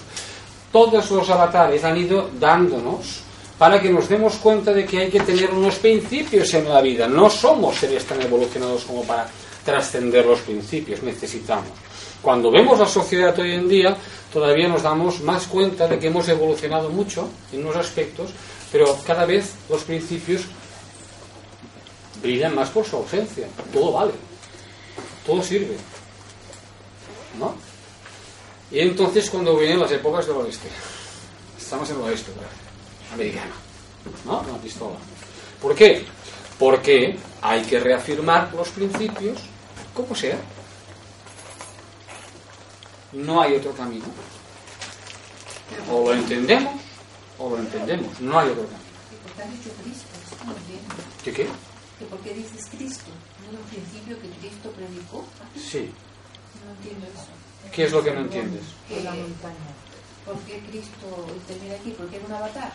todos 0.70 1.11
los 1.11 1.28
avatares 1.30 1.82
han 1.84 1.96
ido 1.96 2.30
dándonos 2.38 3.25
para 3.58 3.80
que 3.80 3.90
nos 3.90 4.08
demos 4.08 4.34
cuenta 4.36 4.72
de 4.72 4.84
que 4.84 4.98
hay 4.98 5.10
que 5.10 5.20
tener 5.20 5.50
unos 5.50 5.76
principios 5.76 6.52
en 6.54 6.68
la 6.68 6.80
vida. 6.80 7.08
No 7.08 7.30
somos 7.30 7.76
seres 7.76 8.04
tan 8.04 8.20
evolucionados 8.20 8.84
como 8.84 9.02
para 9.04 9.28
trascender 9.64 10.26
los 10.26 10.40
principios, 10.40 11.02
necesitamos. 11.02 11.70
Cuando 12.22 12.50
vemos 12.50 12.78
la 12.78 12.86
sociedad 12.86 13.38
hoy 13.38 13.52
en 13.52 13.68
día, 13.68 13.96
todavía 14.32 14.68
nos 14.68 14.82
damos 14.82 15.20
más 15.20 15.46
cuenta 15.46 15.86
de 15.88 15.98
que 15.98 16.08
hemos 16.08 16.28
evolucionado 16.28 16.90
mucho 16.90 17.28
en 17.52 17.60
unos 17.60 17.76
aspectos, 17.76 18.30
pero 18.70 18.98
cada 19.06 19.24
vez 19.24 19.54
los 19.68 19.82
principios 19.84 20.42
brillan 22.22 22.54
más 22.54 22.70
por 22.70 22.84
su 22.84 22.96
ausencia. 22.96 23.48
Todo 23.72 23.92
vale, 23.92 24.12
todo 25.24 25.42
sirve. 25.42 25.76
¿No? 27.38 27.54
Y 28.70 28.80
entonces 28.80 29.30
cuando 29.30 29.56
vienen 29.56 29.80
las 29.80 29.92
épocas 29.92 30.26
del 30.26 30.36
oeste, 30.36 30.68
estamos 31.58 31.88
en 31.90 31.96
el 31.96 32.02
oeste, 32.02 32.32
¿verdad? 32.32 32.65
Americano, 33.16 33.52
¿no? 34.24 34.40
Una 34.40 34.59
pistola. 34.59 34.96
¿Por 35.61 35.74
qué? 35.74 36.05
Porque 36.59 37.16
hay 37.42 37.62
que 37.62 37.81
reafirmar 37.81 38.52
los 38.55 38.68
principios 38.68 39.38
como 39.94 40.14
sea. 40.14 40.38
No 43.12 43.40
hay 43.40 43.55
otro 43.57 43.72
camino. 43.72 44.05
O 45.90 46.05
lo 46.05 46.14
entendemos 46.14 46.74
o 47.38 47.50
lo 47.50 47.59
entendemos. 47.59 48.20
No 48.20 48.38
hay 48.38 48.50
otro 48.50 48.64
camino. 48.64 48.87
¿Y 49.12 49.16
por 49.22 49.33
qué 49.33 49.42
has 49.42 49.50
dicho 49.50 49.70
Cristo? 49.83 50.09
Esto 50.31 50.44
no 50.44 50.57
entiendo. 50.57 50.94
¿Qué 51.24 52.05
¿Por 52.05 52.20
qué 52.20 52.35
dices 52.35 52.66
Cristo? 52.70 53.11
¿No 53.40 53.59
es 53.59 53.64
un 53.64 53.70
principio 53.70 54.20
que 54.20 54.29
Cristo 54.38 54.70
predicó? 54.72 55.24
Sí. 55.57 55.90
No 56.64 56.72
entiendo 56.72 57.07
eso. 57.07 57.72
¿Qué 57.72 57.85
es 57.85 57.92
lo 57.92 58.05
que 58.05 58.11
no 58.12 58.20
entiendes? 58.20 58.62
Que, 58.88 59.00
¿Por 60.24 60.38
qué 60.40 60.61
Cristo 60.68 61.26
termina 61.46 61.74
aquí? 61.74 61.90
¿Por 61.90 62.09
qué 62.09 62.16
era 62.16 62.26
un 62.26 62.33
avatar? 62.33 62.72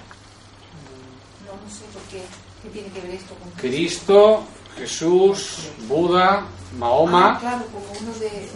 No, 1.52 1.58
no 1.62 1.70
sé 1.70 1.84
por 1.94 2.02
qué. 2.04 2.22
¿Qué 2.64 2.70
tiene 2.70 2.88
que 2.90 3.02
ver 3.02 3.12
esto 3.16 3.36
con 3.36 3.52
Cristo, 3.54 4.44
Jesús, 4.78 5.58
Buda, 5.88 6.44
Ah, 6.44 6.48
Mahoma. 6.78 7.38
claro, 7.40 7.66
como 7.66 7.86
uno 8.00 8.14
de. 8.20 8.50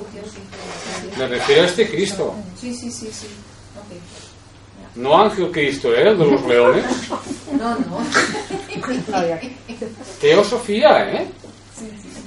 Me 1.17 1.27
refiero 1.27 1.63
a 1.63 1.65
este 1.65 1.89
Cristo. 1.89 2.33
Sí, 2.59 2.73
sí, 2.73 2.89
sí, 2.89 3.09
sí. 3.11 3.27
Ok. 3.77 4.95
No 4.95 5.21
Ángel 5.21 5.51
Cristo, 5.51 5.93
¿eh? 5.93 6.07
El 6.09 6.17
de 6.17 6.31
los 6.31 6.41
leones. 6.45 6.85
No, 7.55 7.77
no. 7.79 7.99
Teosofía, 10.21 11.09
¿eh? 11.13 11.27
Sí, 11.77 11.85
sí, 12.01 12.09
sí. 12.13 12.21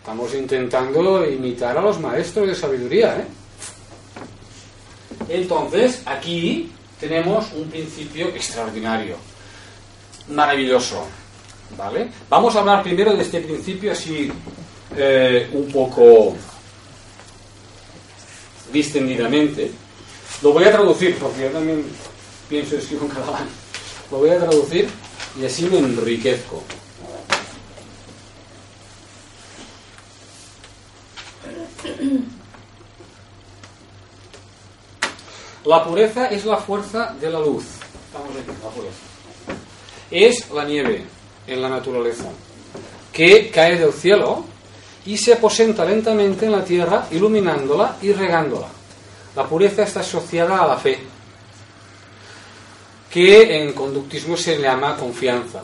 Estamos 0.00 0.34
intentando 0.34 1.28
imitar 1.28 1.76
a 1.76 1.82
los 1.82 2.00
maestros 2.00 2.46
de 2.48 2.54
sabiduría, 2.54 3.18
¿eh? 3.18 3.26
Entonces, 5.28 6.00
aquí 6.06 6.72
tenemos 7.00 7.52
un 7.52 7.68
principio 7.68 8.28
extraordinario, 8.28 9.16
maravilloso, 10.28 11.06
¿vale? 11.76 12.08
Vamos 12.28 12.56
a 12.56 12.60
hablar 12.60 12.82
primero 12.82 13.14
de 13.14 13.22
este 13.22 13.40
principio 13.40 13.92
así 13.92 14.30
eh, 14.96 15.48
un 15.52 15.70
poco 15.70 16.34
distendidamente. 18.72 19.70
Lo 20.42 20.52
voy 20.52 20.64
a 20.64 20.72
traducir, 20.72 21.16
porque 21.16 21.42
yo 21.42 21.48
también 21.48 21.84
pienso 22.48 22.74
y 22.74 22.78
escribo 22.78 23.06
en 23.06 23.10
catalán. 23.10 23.48
Lo 24.10 24.18
voy 24.18 24.30
a 24.30 24.38
traducir 24.38 24.88
y 25.40 25.44
así 25.44 25.66
me 25.66 25.78
enriquezco. 25.78 26.62
La 35.66 35.82
pureza 35.82 36.26
es 36.26 36.44
la 36.44 36.58
fuerza 36.58 37.12
de 37.20 37.28
la 37.28 37.40
luz. 37.40 37.64
Estamos 38.06 38.30
aquí, 38.30 38.56
la 38.62 38.70
pureza. 38.70 38.96
Es 40.12 40.50
la 40.52 40.64
nieve 40.64 41.04
en 41.44 41.60
la 41.60 41.68
naturaleza, 41.68 42.30
que 43.12 43.50
cae 43.50 43.76
del 43.76 43.92
cielo 43.92 44.44
y 45.04 45.18
se 45.18 45.32
aposenta 45.32 45.84
lentamente 45.84 46.46
en 46.46 46.52
la 46.52 46.64
tierra, 46.64 47.08
iluminándola 47.10 47.96
y 48.00 48.12
regándola. 48.12 48.68
La 49.34 49.44
pureza 49.44 49.82
está 49.82 50.00
asociada 50.00 50.62
a 50.62 50.68
la 50.68 50.76
fe, 50.76 51.00
que 53.10 53.60
en 53.60 53.72
conductismo 53.72 54.36
se 54.36 54.58
llama 54.58 54.96
confianza. 54.96 55.62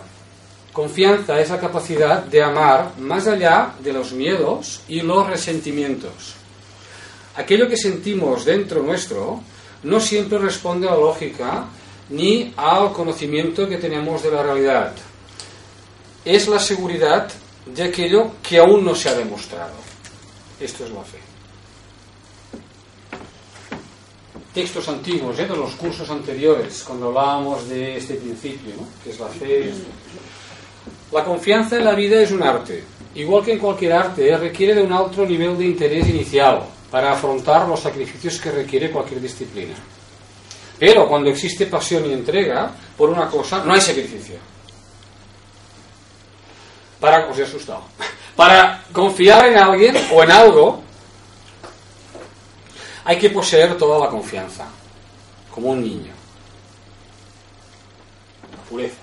Confianza 0.73 1.41
es 1.41 1.49
la 1.49 1.61
capacidad 1.61 2.25
de 2.25 2.43
amar 2.43 2.99
más 2.99 3.29
allá 3.29 3.75
de 3.79 3.93
los 3.93 4.11
miedos 4.13 4.81
y 4.89 5.01
los 5.03 5.29
resentimientos. 5.29 6.35
Aquello 7.37 7.69
que 7.69 7.77
sentimos 7.77 8.45
dentro 8.45 8.83
nuestro 8.83 9.43
no 9.83 10.01
siempre 10.01 10.39
responde 10.39 10.89
a 10.89 10.93
la 10.93 10.99
lógica 10.99 11.67
ni 12.11 12.53
al 12.57 12.93
conocimiento 12.93 13.69
que 13.69 13.79
tenemos 13.79 14.23
de 14.23 14.31
la 14.31 14.43
realidad. 14.43 14.93
es 16.25 16.47
la 16.47 16.59
seguridad 16.59 17.29
de 17.67 17.83
aquello 17.83 18.33
que 18.43 18.59
aún 18.59 18.85
no 18.85 18.95
se 18.95 19.09
ha 19.09 19.15
demostrado. 19.15 19.75
Esto 20.61 20.85
es 20.85 20.91
la 20.91 21.03
fe. 21.03 21.19
Textos 24.55 24.89
antiguos, 24.89 25.39
¿eh? 25.39 25.47
de 25.47 25.57
los 25.57 25.75
cursos 25.75 26.09
anteriores, 26.11 26.85
cuando 26.87 27.09
hablábamos 27.09 27.69
de 27.69 27.97
este 27.97 28.15
principio, 28.15 28.75
que 29.03 29.11
es 29.11 29.19
la 29.19 29.29
fe. 29.29 29.73
La 31.11 31.25
confianza 31.25 31.77
en 31.77 31.85
la 31.85 31.95
vida 31.95 32.21
es 32.21 32.31
un 32.31 32.43
arte. 32.43 32.85
Igual 33.15 33.45
que 33.45 33.53
en 33.53 33.59
cualquier 33.59 33.95
arte, 33.95 34.29
¿eh? 34.29 34.37
requiere 34.37 34.75
de 34.75 34.83
un 34.83 34.93
alto 34.93 35.25
nivel 35.27 35.59
de 35.59 35.65
interés 35.65 36.09
inicial 36.09 36.67
para 36.93 37.11
afrontar 37.11 37.67
los 37.67 37.81
sacrificios 37.81 38.39
que 38.39 38.51
requiere 38.51 38.91
cualquier 38.91 39.19
disciplina. 39.19 39.75
Pero 40.79 41.09
cuando 41.09 41.31
existe 41.31 41.65
pasión 41.65 42.05
y 42.05 42.13
entrega 42.13 42.71
por 42.99 43.09
una 43.09 43.31
cosa, 43.31 43.65
no 43.65 43.73
hay 43.73 43.81
sacrificio. 43.81 44.37
Para, 47.01 47.31
os 47.31 47.39
he 47.39 47.45
asustado. 47.45 47.85
Para 48.37 48.85
confiar 48.93 49.47
en 49.47 49.57
alguien 49.57 49.97
o 50.13 50.23
en 50.23 50.31
algo, 50.31 50.83
hay 53.05 53.19
que 53.19 53.31
poseer 53.31 53.79
toda 53.79 53.99
la 53.99 54.11
confianza, 54.11 54.67
como 55.51 55.71
un 55.71 55.83
niño. 55.83 56.13
La 58.55 58.63
pureza. 58.69 59.01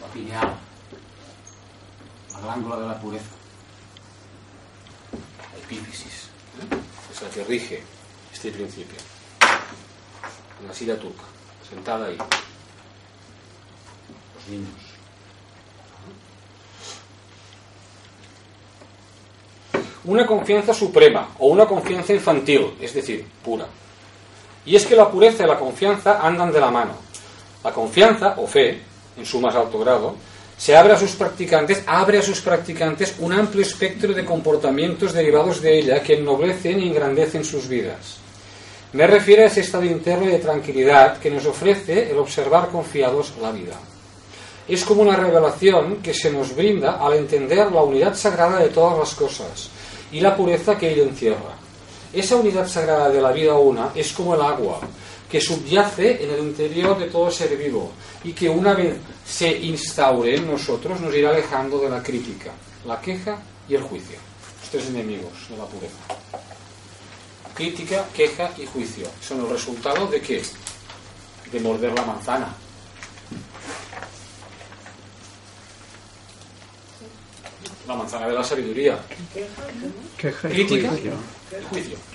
La 0.00 0.06
pineal. 0.14 0.63
La 2.44 2.52
glándula 2.52 2.76
de 2.76 2.88
la 2.88 3.00
pureza. 3.00 3.24
La 5.52 5.58
epífisis. 5.58 6.28
Es 7.10 7.22
la 7.22 7.30
que 7.30 7.44
rige 7.44 7.82
este 8.32 8.50
principio. 8.50 8.98
En 10.60 10.68
la 10.68 10.74
silla 10.74 10.98
turca, 10.98 11.22
sentada 11.68 12.06
ahí. 12.06 12.18
Los 14.34 14.48
niños. 14.48 14.94
una 20.06 20.26
confianza 20.26 20.74
suprema 20.74 21.30
o 21.38 21.46
una 21.46 21.64
confianza 21.64 22.12
infantil, 22.12 22.74
es 22.78 22.92
decir, 22.92 23.26
pura. 23.42 23.66
Y 24.66 24.76
es 24.76 24.84
que 24.84 24.94
la 24.94 25.10
pureza 25.10 25.44
y 25.44 25.46
la 25.46 25.58
confianza 25.58 26.20
andan 26.20 26.52
de 26.52 26.60
la 26.60 26.70
mano. 26.70 26.92
La 27.62 27.72
confianza 27.72 28.34
o 28.36 28.46
fe, 28.46 28.82
en 29.16 29.24
su 29.24 29.40
más 29.40 29.54
alto 29.54 29.78
grado, 29.78 30.14
se 30.56 30.76
abre 30.76 30.94
a 30.94 30.98
sus 30.98 31.12
practicantes, 31.12 31.82
abre 31.86 32.18
a 32.18 32.22
sus 32.22 32.40
practicantes 32.40 33.14
un 33.18 33.32
amplio 33.32 33.62
espectro 33.62 34.12
de 34.12 34.24
comportamientos 34.24 35.12
derivados 35.12 35.60
de 35.60 35.78
ella 35.78 36.02
que 36.02 36.14
ennoblecen 36.14 36.80
y 36.80 36.88
engrandecen 36.88 37.44
sus 37.44 37.68
vidas. 37.68 38.18
Me 38.92 39.06
refiero 39.06 39.42
a 39.42 39.46
ese 39.46 39.60
estado 39.60 39.84
interno 39.84 40.26
de 40.26 40.38
tranquilidad 40.38 41.18
que 41.18 41.30
nos 41.30 41.44
ofrece 41.46 42.10
el 42.10 42.18
observar 42.18 42.68
confiados 42.68 43.34
la 43.42 43.50
vida. 43.50 43.74
Es 44.68 44.84
como 44.84 45.02
una 45.02 45.16
revelación 45.16 45.96
que 45.96 46.14
se 46.14 46.30
nos 46.30 46.54
brinda 46.54 47.04
al 47.04 47.14
entender 47.14 47.70
la 47.72 47.82
unidad 47.82 48.14
sagrada 48.14 48.60
de 48.60 48.68
todas 48.68 48.96
las 48.96 49.14
cosas, 49.14 49.68
y 50.12 50.20
la 50.20 50.36
pureza 50.36 50.78
que 50.78 50.92
ello 50.92 51.02
encierra. 51.02 51.58
Esa 52.12 52.36
unidad 52.36 52.68
sagrada 52.68 53.10
de 53.10 53.20
la 53.20 53.32
vida 53.32 53.54
una 53.54 53.90
es 53.96 54.12
como 54.12 54.36
el 54.36 54.40
agua, 54.40 54.78
que 55.34 55.40
subyace 55.40 56.22
en 56.22 56.30
el 56.30 56.38
interior 56.44 56.96
de 56.96 57.08
todo 57.08 57.28
ser 57.28 57.56
vivo 57.56 57.90
y 58.22 58.32
que 58.32 58.48
una 58.48 58.72
vez 58.72 58.94
se 59.26 59.50
instaure 59.50 60.36
en 60.36 60.46
nosotros 60.46 61.00
nos 61.00 61.12
irá 61.12 61.30
alejando 61.30 61.80
de 61.80 61.90
la 61.90 62.00
crítica, 62.00 62.52
la 62.86 63.00
queja 63.00 63.42
y 63.68 63.74
el 63.74 63.82
juicio. 63.82 64.16
Los 64.60 64.70
tres 64.70 64.86
enemigos 64.90 65.32
de 65.48 65.56
la 65.56 65.64
pureza. 65.64 65.96
Crítica, 67.52 68.06
queja 68.14 68.52
y 68.56 68.64
juicio. 68.66 69.08
Son 69.20 69.40
el 69.40 69.50
resultado 69.50 70.06
de 70.06 70.20
qué? 70.20 70.40
De 71.50 71.58
morder 71.58 71.92
la 71.94 72.04
manzana. 72.04 72.54
La 77.88 77.96
manzana 77.96 78.28
de 78.28 78.34
la 78.34 78.44
sabiduría. 78.44 79.04
Queja 80.16 80.48
Crítica 80.48 80.92
y 80.94 81.64
juicio. 81.70 82.13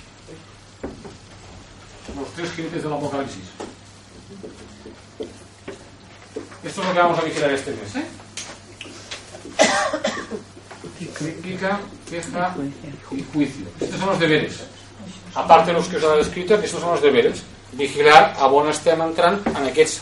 Los 2.16 2.28
tres 2.34 2.50
jinetes 2.52 2.82
del 2.82 2.92
Apocalipsis. 2.92 3.44
Esto 6.62 6.80
es 6.82 6.86
lo 6.86 6.92
que 6.92 6.98
vamos 6.98 7.18
a 7.18 7.22
vigilar 7.22 7.50
este 7.52 7.70
mes, 7.70 7.96
¿eh? 7.96 8.06
Crítica, 11.16 11.80
queja 12.08 12.54
y 13.10 13.24
juicio. 13.32 13.66
Estos 13.80 13.98
son 13.98 14.08
los 14.08 14.18
deberes. 14.18 14.60
Aparte 15.34 15.70
de 15.70 15.78
los 15.78 15.88
que 15.88 15.96
us 15.96 16.04
ha 16.04 16.18
escrito, 16.18 16.54
estos 16.56 16.80
són 16.80 16.94
els 16.96 17.02
deberes. 17.04 17.42
Vigilar 17.76 18.34
a 18.40 18.48
on 18.48 18.70
estem 18.70 19.00
entrant 19.04 19.38
en 19.50 19.68
aquests 19.68 20.00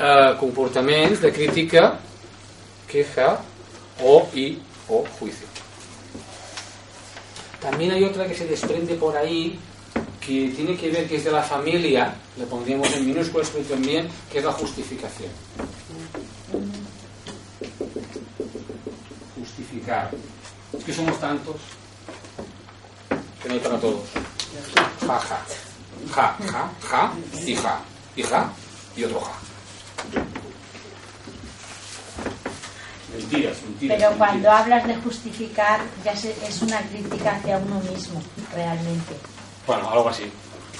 eh, 0.00 0.32
comportaments 0.40 1.20
de 1.20 1.32
crítica, 1.32 2.00
queja 2.88 3.38
o 4.02 4.26
y 4.34 4.58
o 4.88 5.04
juicio. 5.18 5.46
También 7.60 7.92
hay 7.92 8.04
otra 8.04 8.26
que 8.26 8.34
se 8.34 8.46
desprende 8.46 8.94
por 8.94 9.16
ahí 9.16 9.58
que 10.26 10.48
tiene 10.48 10.76
que 10.76 10.90
ver 10.90 11.08
que 11.08 11.16
es 11.16 11.24
de 11.24 11.30
la 11.30 11.42
familia, 11.42 12.12
le 12.36 12.46
pondríamos 12.46 12.92
en 12.94 13.06
minúsculas 13.06 13.48
pero 13.50 13.64
también, 13.64 14.08
que 14.30 14.38
es 14.38 14.44
la 14.44 14.52
justificación. 14.52 15.30
Justificar. 19.38 20.10
Es 20.76 20.84
que 20.84 20.92
somos 20.92 21.20
tantos 21.20 21.56
que 23.40 23.48
no 23.48 23.54
hay 23.54 23.60
para 23.60 23.78
todos. 23.78 24.02
Ja, 25.06 25.18
ja. 25.20 25.38
Ja, 26.14 26.36
ja, 26.52 26.70
ja 26.82 27.12
y 27.46 27.54
ja. 27.54 27.80
Y 28.16 28.22
ja 28.22 28.52
y 28.96 29.04
otro 29.04 29.20
ja. 29.20 29.32
Mentiras, 33.12 33.62
mentiras. 33.62 33.98
Pero 33.98 34.18
cuando 34.18 34.34
mentiras. 34.34 34.60
hablas 34.60 34.86
de 34.86 34.96
justificar, 34.96 35.80
ya 36.04 36.12
es 36.12 36.62
una 36.62 36.80
crítica 36.80 37.36
hacia 37.36 37.58
uno 37.58 37.80
mismo, 37.80 38.20
realmente. 38.54 39.14
Bueno, 39.66 39.90
algo 39.90 40.08
así. 40.08 40.24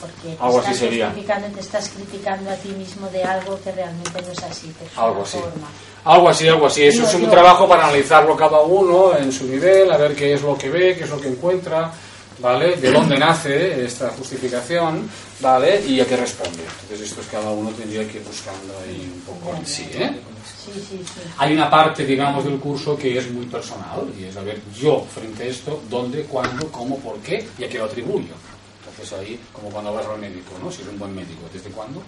Porque 0.01 0.37
Algo 0.39 0.61
así 0.61 0.75
sería. 0.75 1.13
te 1.15 1.61
estás 1.61 1.89
criticando 1.89 2.51
a 2.51 2.55
ti 2.57 2.69
mismo 2.69 3.09
de 3.09 3.25
algo 3.25 3.59
que 3.63 3.73
realmente 3.73 4.21
no 4.23 4.29
es 4.31 4.43
así. 4.43 4.71
Algo 4.95 5.23
así. 5.23 5.39
forma. 5.39 5.69
Algo 6.05 6.29
así, 6.29 6.49
algo 6.49 6.67
así. 6.67 6.83
Eso 6.83 6.99
Digo 6.99 7.09
es 7.09 7.15
un 7.15 7.23
yo. 7.23 7.31
trabajo 7.31 7.67
para 7.69 7.85
analizarlo 7.85 8.37
cada 8.37 8.61
uno 8.61 9.17
en 9.17 9.33
su 9.33 9.47
nivel, 9.47 9.91
a 9.91 9.97
ver 9.97 10.15
qué 10.15 10.35
es 10.35 10.43
lo 10.43 10.57
que 10.57 10.69
ve, 10.69 10.95
qué 10.97 11.05
es 11.05 11.11
lo 11.11 11.19
que 11.21 11.29
encuentra, 11.29 11.91
¿vale? 12.41 12.77
De 12.77 12.93
dónde 12.93 13.19
nace 13.19 13.85
esta 13.87 14.11
justificación, 14.11 15.09
¿vale? 15.41 15.83
Y 15.87 15.99
a 16.01 16.07
qué 16.07 16.17
responde. 16.19 16.63
Entonces 16.83 17.09
esto 17.09 17.23
es 17.23 17.27
cada 17.29 17.51
uno 17.51 17.71
tendría 17.71 18.07
que 18.07 18.19
ir 18.19 18.25
buscando 18.25 18.75
ahí 18.85 19.11
un 19.15 19.21
poco 19.23 19.57
en 19.57 19.67
sí, 19.67 19.89
¿eh? 19.95 20.11
Sí, 20.65 20.73
sí, 20.75 21.01
sí. 21.05 21.21
Hay 21.39 21.55
una 21.55 21.71
parte, 21.71 22.05
digamos, 22.05 22.45
del 22.45 22.59
curso 22.59 22.97
que 22.97 23.17
es 23.19 23.31
muy 23.31 23.47
personal 23.47 24.07
y 24.19 24.25
es 24.25 24.37
a 24.37 24.43
ver 24.43 24.61
yo 24.79 25.05
frente 25.13 25.45
a 25.45 25.47
esto, 25.47 25.81
dónde, 25.89 26.25
cuándo, 26.25 26.71
cómo, 26.71 26.99
por 26.99 27.17
qué 27.21 27.49
y 27.59 27.65
a 27.65 27.69
qué 27.69 27.79
lo 27.79 27.85
atribuyo. 27.87 28.35
Entonces 28.97 29.19
ahí, 29.19 29.41
como 29.53 29.69
cuando 29.69 29.93
vas 29.93 30.07
al 30.07 30.19
médico, 30.19 30.53
¿no? 30.63 30.73
Si 30.73 30.81
es 30.81 30.89
un 30.89 30.99
buen 30.99 31.15
médico, 31.15 31.43
¿desde 31.53 31.69
cuándo? 31.71 32.03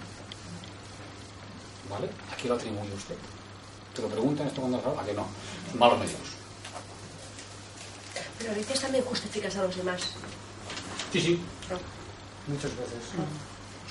¿Vale? 1.87 2.09
¿A 2.33 2.35
qué 2.35 2.47
lo 2.47 2.55
atribuye 2.55 2.91
usted? 2.95 3.15
¿Te 3.93 4.01
lo 4.01 4.07
preguntan 4.07 4.47
esto 4.47 4.61
cuando 4.61 4.77
¿A 4.99 5.05
que 5.05 5.13
no? 5.13 5.27
Malos 5.77 5.99
médicos. 5.99 6.29
Pero 8.39 8.51
a 8.51 8.55
veces 8.55 8.79
también 8.79 9.03
justificas 9.03 9.55
a 9.57 9.63
los 9.63 9.75
demás. 9.75 10.01
Sí, 11.13 11.21
sí. 11.21 11.41
Muchas 12.47 12.71
veces. 12.75 12.97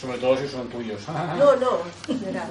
Sobre 0.01 0.19
todo 0.19 0.37
si 0.37 0.49
son 0.49 0.69
tuyos. 0.69 1.01
No, 1.39 1.55
no, 1.55 1.79
en 2.09 2.19
general. 2.19 2.49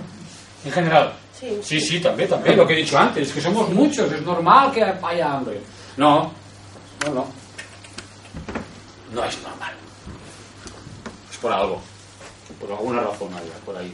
En 0.63 0.71
general. 0.71 1.13
Sí. 1.37 1.59
Sí, 1.61 1.81
sí, 1.81 1.99
también, 1.99 2.29
también, 2.29 2.55
lo 2.55 2.65
que 2.65 2.73
he 2.73 2.77
dicho 2.77 2.97
antes, 2.97 3.33
que 3.33 3.41
somos 3.41 3.69
muchos, 3.69 4.09
es 4.13 4.21
normal 4.21 4.71
que 4.71 4.81
haya 4.81 5.33
hambre. 5.33 5.61
No, 5.97 6.31
no, 7.05 7.13
no. 7.13 7.27
No 9.11 9.25
es 9.25 9.41
normal. 9.41 9.86
Por 11.41 11.51
algo. 11.51 11.81
Por 12.59 12.71
alguna 12.71 13.01
razón 13.01 13.33
haya, 13.33 13.53
por 13.65 13.75
ahí. 13.75 13.93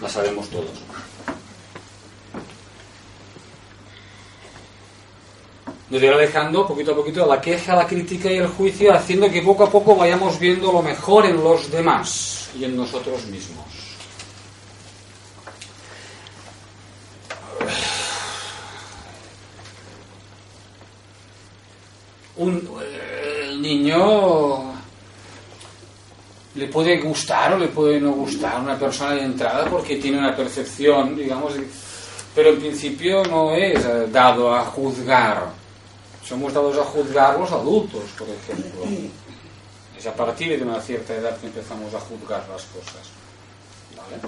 La 0.00 0.08
sabemos 0.08 0.48
todos. 0.48 0.70
Nos 5.88 6.02
irá 6.02 6.14
alejando 6.14 6.66
poquito 6.66 6.92
a 6.92 6.96
poquito 6.96 7.26
la 7.26 7.40
queja, 7.40 7.76
la 7.76 7.86
crítica 7.86 8.30
y 8.30 8.38
el 8.38 8.48
juicio, 8.48 8.92
haciendo 8.92 9.30
que 9.30 9.42
poco 9.42 9.64
a 9.64 9.70
poco 9.70 9.94
vayamos 9.94 10.38
viendo 10.38 10.72
lo 10.72 10.82
mejor 10.82 11.26
en 11.26 11.42
los 11.42 11.70
demás 11.70 12.50
y 12.58 12.64
en 12.64 12.76
nosotros 12.76 13.24
mismos. 13.26 13.64
un 22.36 22.68
eh, 22.82 23.56
niño 23.58 24.75
le 26.56 26.66
puede 26.68 26.98
gustar 27.00 27.52
o 27.52 27.58
le 27.58 27.68
puede 27.68 28.00
no 28.00 28.12
gustar 28.12 28.60
una 28.60 28.78
persona 28.78 29.12
de 29.12 29.22
entrada 29.22 29.66
porque 29.66 29.96
tiene 29.96 30.18
una 30.18 30.34
percepción, 30.34 31.14
digamos, 31.14 31.52
pero 32.34 32.50
en 32.50 32.58
principio 32.58 33.22
no 33.24 33.52
es 33.52 33.84
eh, 33.84 34.06
dado 34.10 34.54
a 34.54 34.64
juzgar. 34.64 35.50
Somos 36.24 36.52
dados 36.52 36.76
a 36.78 36.84
juzgar 36.84 37.38
los 37.38 37.52
adultos, 37.52 38.02
por 38.18 38.28
ejemplo. 38.28 38.82
Es 39.96 40.06
a 40.06 40.14
partir 40.14 40.58
de 40.58 40.64
una 40.64 40.80
cierta 40.80 41.14
edad 41.14 41.38
que 41.38 41.46
empezamos 41.46 41.94
a 41.94 42.00
juzgar 42.00 42.44
las 42.48 42.64
cosas. 42.64 43.10
¿Vale? 43.96 44.20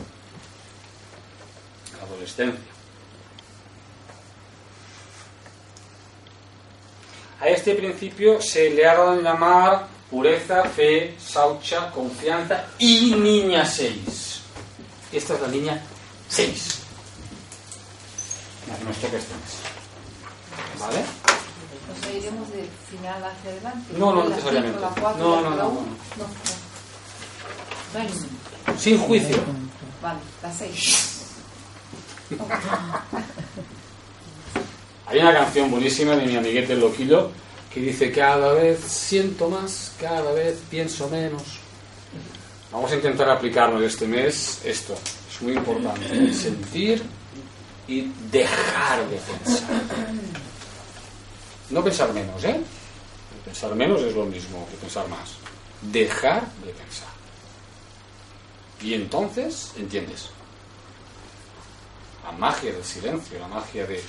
la 1.98 2.04
adolescencia. 2.04 2.72
A 7.40 7.48
este 7.48 7.74
principio 7.74 8.40
se 8.40 8.70
le 8.70 8.86
ha 8.86 8.94
dado 8.94 9.14
en 9.14 9.22
llamar 9.22 9.86
pureza, 10.10 10.64
fe, 10.64 11.16
saucha, 11.18 11.90
confianza 11.90 12.66
y 12.78 13.14
niña 13.14 13.64
6. 13.64 14.40
Esta 15.12 15.34
es 15.34 15.40
la 15.40 15.48
niña 15.48 15.82
6. 16.28 16.78
Nuestro 18.84 19.10
que. 19.10 19.16
¿Vale? 20.78 21.04
O 21.90 22.04
sea, 22.04 22.12
iremos 22.12 22.50
del 22.52 22.68
final 22.90 23.24
hacia 23.24 23.50
adelante. 23.50 23.92
No, 23.96 24.14
no 24.14 24.28
necesariamente. 24.28 24.78
No, 25.18 25.40
no, 25.40 25.50
no. 25.50 25.86
Sin 28.78 28.98
juicio. 28.98 29.38
Vale, 30.02 30.20
la 30.42 30.52
seis. 30.52 31.08
Hay 35.06 35.18
una 35.18 35.32
canción 35.32 35.70
buenísima 35.70 36.14
de 36.16 36.26
mi 36.26 36.36
amiguete 36.36 36.76
Loquillo 36.76 37.30
que 37.72 37.80
dice 37.80 38.10
cada 38.10 38.52
vez 38.54 38.80
siento 38.80 39.48
más, 39.48 39.92
cada 40.00 40.32
vez 40.32 40.58
pienso 40.70 41.08
menos. 41.08 41.42
Vamos 42.72 42.90
a 42.92 42.96
intentar 42.96 43.28
aplicarnos 43.30 43.82
este 43.82 44.06
mes 44.06 44.60
esto. 44.64 44.94
Es 45.30 45.42
muy 45.42 45.54
importante. 45.54 46.32
Sentir 46.32 47.02
y 47.86 48.12
dejar 48.30 49.08
de 49.08 49.16
pensar. 49.16 49.80
No 51.70 51.84
pensar 51.84 52.12
menos, 52.12 52.44
¿eh? 52.44 52.60
Pensar 53.44 53.74
menos 53.74 54.02
es 54.02 54.14
lo 54.14 54.24
mismo 54.26 54.66
que 54.70 54.76
pensar 54.76 55.08
más. 55.08 55.36
Dejar 55.82 56.42
de 56.64 56.72
pensar. 56.72 57.08
Y 58.82 58.94
entonces 58.94 59.72
entiendes 59.76 60.30
la 62.24 62.32
magia 62.32 62.72
del 62.72 62.84
silencio, 62.84 63.38
la 63.38 63.48
magia 63.48 63.86
de 63.86 64.02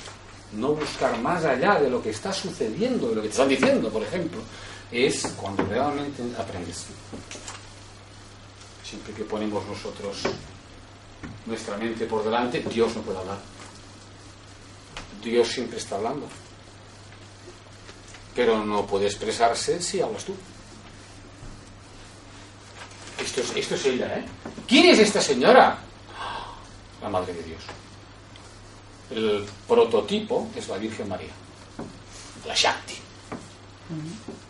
no 0.53 0.73
buscar 0.73 1.19
más 1.19 1.45
allá 1.45 1.79
de 1.79 1.89
lo 1.89 2.01
que 2.01 2.09
está 2.09 2.33
sucediendo, 2.33 3.09
de 3.09 3.15
lo 3.15 3.21
que 3.21 3.27
te 3.27 3.33
están 3.33 3.49
diciendo, 3.49 3.89
por 3.89 4.03
ejemplo, 4.03 4.39
es 4.91 5.27
cuando 5.37 5.63
realmente 5.65 6.23
aprendes. 6.37 6.85
Siempre 8.83 9.13
que 9.13 9.23
ponemos 9.23 9.63
nosotros 9.67 10.17
nuestra 11.45 11.77
mente 11.77 12.05
por 12.05 12.23
delante, 12.23 12.59
Dios 12.61 12.95
no 12.95 13.01
puede 13.01 13.19
hablar. 13.19 13.37
Dios 15.23 15.47
siempre 15.47 15.77
está 15.77 15.95
hablando. 15.95 16.27
Pero 18.33 18.65
no 18.65 18.85
puede 18.85 19.05
expresarse 19.05 19.81
si 19.81 20.01
hablas 20.01 20.25
tú. 20.25 20.35
Esto 23.21 23.41
es, 23.41 23.55
esto 23.55 23.75
es 23.75 23.85
ella, 23.85 24.17
¿eh? 24.17 24.25
¿Quién 24.67 24.85
es 24.85 24.99
esta 24.99 25.21
señora? 25.21 25.77
La 27.01 27.09
Madre 27.09 27.33
de 27.33 27.43
Dios. 27.43 27.61
El 29.11 29.45
prototipo 29.67 30.49
es 30.55 30.67
la 30.67 30.77
Virgen 30.77 31.09
María, 31.09 31.31
la 32.45 32.53
Shakti, 32.53 32.95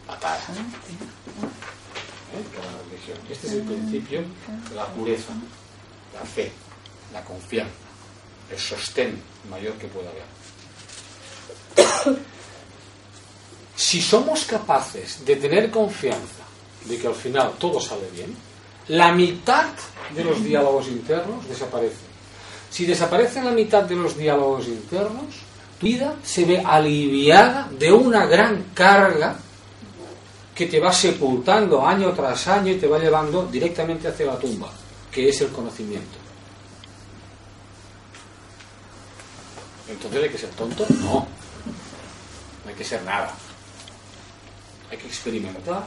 la 0.08 0.20
Tara. 0.20 0.40
¿Eh? 2.34 3.32
Este 3.32 3.48
es 3.48 3.54
el 3.54 3.62
principio 3.64 4.22
de 4.70 4.76
la 4.76 4.86
pureza, 4.88 5.34
la 6.14 6.26
fe, 6.26 6.52
la 7.14 7.24
confianza, 7.24 7.72
el 8.52 8.60
sostén 8.60 9.22
mayor 9.50 9.74
que 9.76 9.88
pueda 9.88 10.10
haber. 10.10 10.24
Si 13.76 14.02
somos 14.02 14.44
capaces 14.44 15.26
de 15.26 15.38
tener 15.38 15.72
confianza 15.72 16.44
de 16.86 16.98
que 16.98 17.08
al 17.08 17.16
final 17.16 17.54
todo 17.58 17.80
sale 17.80 18.10
bien, 18.14 18.36
la 18.90 19.14
mitad 19.14 19.70
de 20.14 20.24
los 20.24 20.44
diálogos 20.44 20.88
internos 20.88 21.48
desaparecen. 21.48 22.09
Si 22.80 22.86
desaparecen 22.86 23.44
la 23.44 23.52
mitad 23.52 23.84
de 23.84 23.94
los 23.94 24.16
diálogos 24.16 24.70
internos, 24.70 25.26
tu 25.78 25.86
vida 25.86 26.16
se 26.24 26.46
ve 26.46 26.64
aliviada 26.66 27.68
de 27.78 27.92
una 27.92 28.26
gran 28.26 28.68
carga 28.74 29.36
que 30.56 30.66
te 30.66 30.80
va 30.80 30.94
sepultando 30.94 31.86
año 31.86 32.14
tras 32.14 32.48
año 32.48 32.72
y 32.72 32.78
te 32.78 32.88
va 32.88 32.98
llevando 32.98 33.46
directamente 33.48 34.08
hacia 34.08 34.28
la 34.28 34.40
tumba, 34.40 34.72
que 35.12 35.28
es 35.28 35.42
el 35.42 35.50
conocimiento. 35.50 36.18
Entonces 39.90 40.24
hay 40.24 40.30
que 40.30 40.38
ser 40.38 40.50
tonto? 40.52 40.86
No. 41.02 41.28
No 42.64 42.70
hay 42.70 42.76
que 42.76 42.86
ser 42.86 43.04
nada. 43.04 43.36
Hay 44.90 44.98
que 44.98 45.08
experimentar 45.08 45.86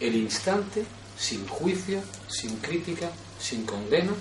el 0.00 0.16
instante 0.16 0.86
sin 1.18 1.46
juicio, 1.46 2.00
sin 2.28 2.56
crítica, 2.60 3.10
sin 3.38 3.66
condena. 3.66 4.12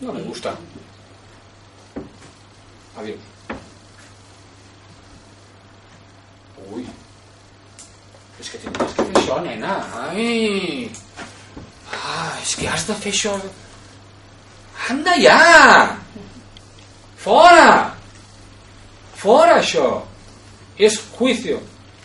No 0.00 0.12
me 0.12 0.22
gusta. 0.22 0.54
Adiós. 2.96 3.18
Uy. 6.70 6.86
És 8.38 8.50
que 8.50 8.58
tenies 8.62 8.94
que 8.94 9.04
fer 9.04 9.22
això, 9.22 9.38
nena. 9.42 9.76
Ai. 10.06 10.90
Ah, 11.92 12.38
que 12.58 12.68
has 12.68 12.86
de 12.86 12.94
fer. 12.94 13.14
Anda 14.88 15.18
ja! 15.20 15.98
Fora! 17.18 17.94
Fora 19.18 19.58
això! 19.60 20.04
Es 20.78 21.00
juicio, 21.18 21.60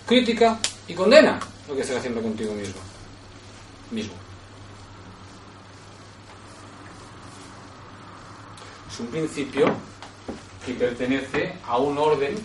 crítica 0.07 0.57
y 0.87 0.95
condena 0.95 1.39
lo 1.67 1.75
que 1.75 1.81
estás 1.81 1.97
haciendo 1.97 2.21
contigo 2.21 2.53
mismo. 2.53 2.81
Mismo. 3.91 4.13
Es 8.93 8.99
un 8.99 9.07
principio 9.07 9.65
que 10.63 10.73
pertenece 10.73 11.53
a 11.67 11.77
un 11.77 11.97
orden 11.97 12.35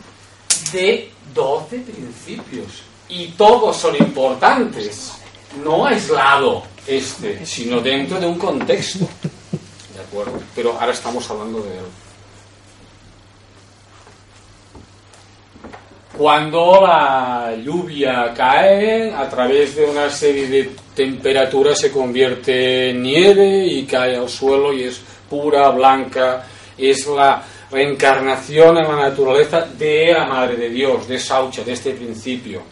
de 0.72 1.10
12 1.34 1.80
principios. 1.80 2.84
Y 3.10 3.32
todos 3.32 3.76
son 3.76 3.94
importantes. 3.96 5.12
No 5.62 5.84
aislado 5.84 6.62
este, 6.86 7.44
sino 7.44 7.82
dentro 7.82 8.18
de 8.18 8.26
un 8.26 8.38
contexto. 8.38 9.06
¿De 9.94 10.00
acuerdo? 10.00 10.40
Pero 10.54 10.72
ahora 10.80 10.92
estamos 10.92 11.28
hablando 11.30 11.60
de 11.60 11.76
él. 11.76 11.84
Cuando 16.16 16.80
la 16.80 17.54
lluvia 17.62 18.32
cae, 18.34 19.12
a 19.12 19.28
través 19.28 19.76
de 19.76 19.84
una 19.84 20.08
serie 20.08 20.48
de 20.48 20.70
temperaturas 20.94 21.78
se 21.78 21.92
convierte 21.92 22.90
en 22.90 23.02
nieve 23.02 23.66
y 23.66 23.84
cae 23.84 24.16
al 24.16 24.30
suelo 24.30 24.72
y 24.72 24.84
es 24.84 25.00
pura, 25.28 25.68
blanca, 25.70 26.46
es 26.76 27.06
la 27.06 27.42
reencarnación 27.70 28.78
en 28.78 28.88
la 28.88 28.96
naturaleza 29.08 29.60
de 29.60 30.12
la 30.12 30.26
Madre 30.26 30.56
de 30.56 30.70
Dios, 30.70 31.06
de 31.06 31.18
Saucha, 31.18 31.62
de 31.62 31.72
este 31.72 31.92
principio. 31.92 32.62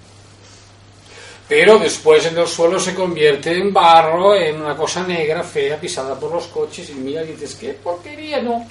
Pero 1.48 1.78
después 1.78 2.26
en 2.26 2.36
el 2.38 2.46
suelo 2.46 2.80
se 2.80 2.94
convierte 2.94 3.52
en 3.52 3.72
barro, 3.72 4.34
en 4.34 4.60
una 4.60 4.76
cosa 4.76 5.06
negra, 5.06 5.44
fea, 5.44 5.80
pisada 5.80 6.18
por 6.18 6.32
los 6.32 6.46
coches, 6.46 6.90
y 6.90 6.94
mira 6.94 7.22
y 7.22 7.28
dices, 7.28 7.54
¿qué 7.54 7.74
porquería? 7.74 8.42
No. 8.42 8.66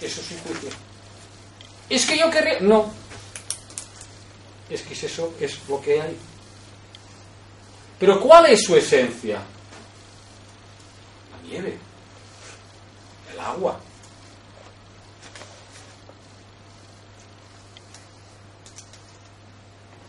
Eso 0.00 0.20
es 0.20 0.30
un 0.32 0.38
juicio. 0.38 0.70
Es 1.88 2.04
que 2.04 2.18
yo 2.18 2.30
querría... 2.30 2.60
No. 2.60 2.92
Es 4.68 4.82
que 4.82 4.94
es 4.94 5.04
eso, 5.04 5.32
es 5.40 5.58
lo 5.68 5.80
que 5.80 6.00
hay. 6.00 6.16
Pero 7.98 8.20
¿cuál 8.20 8.46
es 8.46 8.64
su 8.64 8.76
esencia? 8.76 9.40
Nieve. 11.48 11.78
El 13.32 13.40
agua. 13.40 13.78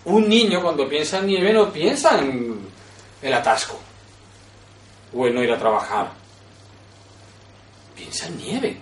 Un 0.06 0.30
niño 0.30 0.62
cuando 0.62 0.88
piensa 0.88 1.17
en 1.17 1.28
nieve 1.28 1.52
no 1.52 1.71
piensa 1.71 2.19
en 2.19 2.60
el 3.21 3.34
atasco 3.34 3.80
o 5.15 5.28
en 5.28 5.34
no 5.34 5.43
ir 5.43 5.52
a 5.52 5.58
trabajar. 5.58 6.12
Piensa 7.95 8.28
en 8.28 8.38
nieve. 8.38 8.78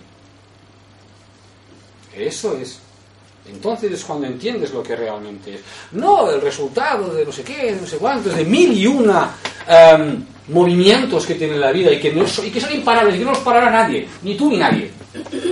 Eso 2.14 2.56
es. 2.56 2.78
Entonces 3.46 3.92
es 3.92 4.04
cuando 4.04 4.26
entiendes 4.26 4.72
lo 4.72 4.82
que 4.82 4.96
realmente 4.96 5.54
es. 5.54 5.60
No 5.92 6.30
el 6.30 6.40
resultado 6.40 7.14
de 7.14 7.24
no 7.24 7.32
sé 7.32 7.42
qué, 7.42 7.74
de 7.74 7.80
no 7.80 7.86
sé 7.86 7.96
cuántos, 7.96 8.34
de 8.34 8.44
mil 8.44 8.72
y 8.72 8.86
una 8.86 9.34
em, 9.66 10.24
movimientos 10.48 11.26
que 11.26 11.34
tiene 11.34 11.56
la 11.56 11.72
vida 11.72 11.90
y 11.90 12.00
que, 12.00 12.12
no 12.12 12.26
son, 12.26 12.46
y 12.46 12.50
que 12.50 12.60
son 12.60 12.74
imparables 12.74 13.16
y 13.16 13.18
que 13.18 13.24
no 13.24 13.30
los 13.32 13.40
parará 13.40 13.70
nadie, 13.70 14.06
ni 14.22 14.36
tú 14.36 14.50
ni 14.50 14.58
nadie, 14.58 14.90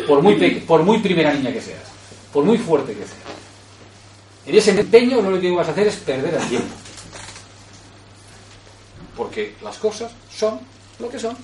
por 0.07 0.23
muy, 0.23 0.35
por 0.67 0.83
muy 0.83 0.99
primera 0.99 1.33
niña 1.33 1.53
que 1.53 1.61
seas, 1.61 1.85
por 2.33 2.45
muy 2.45 2.59
fuerte 2.59 2.93
que 2.93 3.05
seas. 3.05 3.43
En 4.45 4.55
ese 4.57 4.79
empeño 4.79 5.23
lo 5.23 5.29
único 5.29 5.43
que 5.43 5.51
vas 5.53 5.69
a 5.69 5.71
hacer 5.71 5.87
es 5.87 5.97
perder 5.97 6.35
el 6.35 6.49
tiempo. 6.49 6.75
Porque 9.17 9.55
las 9.63 9.79
cosas 9.79 10.11
son 10.35 10.61
lo 10.99 11.09
que 11.09 11.19
son. 11.19 11.37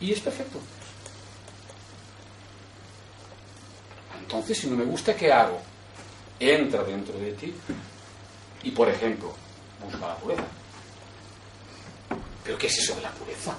Y 0.00 0.12
es 0.12 0.20
perfecto. 0.20 0.58
Entonces, 4.20 4.58
si 4.58 4.68
no 4.68 4.76
me 4.76 4.84
gusta, 4.84 5.14
¿qué 5.14 5.30
hago? 5.30 5.60
Entra 6.40 6.82
dentro 6.82 7.18
de 7.18 7.32
ti 7.32 7.52
y, 8.62 8.70
por 8.70 8.88
ejemplo, 8.88 9.34
busca 9.84 10.08
la 10.08 10.16
pureza. 10.16 10.44
¿Pero 12.44 12.58
qué 12.58 12.66
es 12.66 12.78
eso 12.78 12.94
de 12.96 13.02
la 13.02 13.10
pureza? 13.10 13.54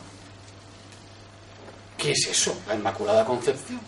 ¿Qué 1.97 2.11
es 2.11 2.27
eso? 2.27 2.55
La 2.67 2.75
Inmaculada 2.75 3.25
Concepción. 3.25 3.79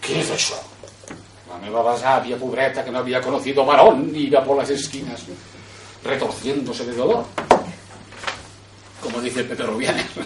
¿Qué 0.00 0.20
es 0.20 0.30
eso? 0.30 0.60
La 1.48 1.58
meva 1.58 1.82
basavia 1.82 2.36
pobreta 2.36 2.84
que 2.84 2.90
no 2.90 2.98
había 2.98 3.20
conocido 3.20 3.64
varón 3.64 4.10
iba 4.14 4.42
por 4.42 4.56
las 4.56 4.70
esquinas 4.70 5.22
retorciéndose 6.02 6.86
de 6.86 6.94
dolor. 6.94 7.24
Como 9.02 9.20
dice 9.20 9.44
Pepe 9.44 9.62
Rubianes. 9.64 10.06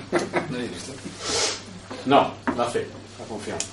No, 2.07 2.35
la 2.55 2.67
fe, 2.67 2.87
la 3.19 3.25
confianza. 3.25 3.67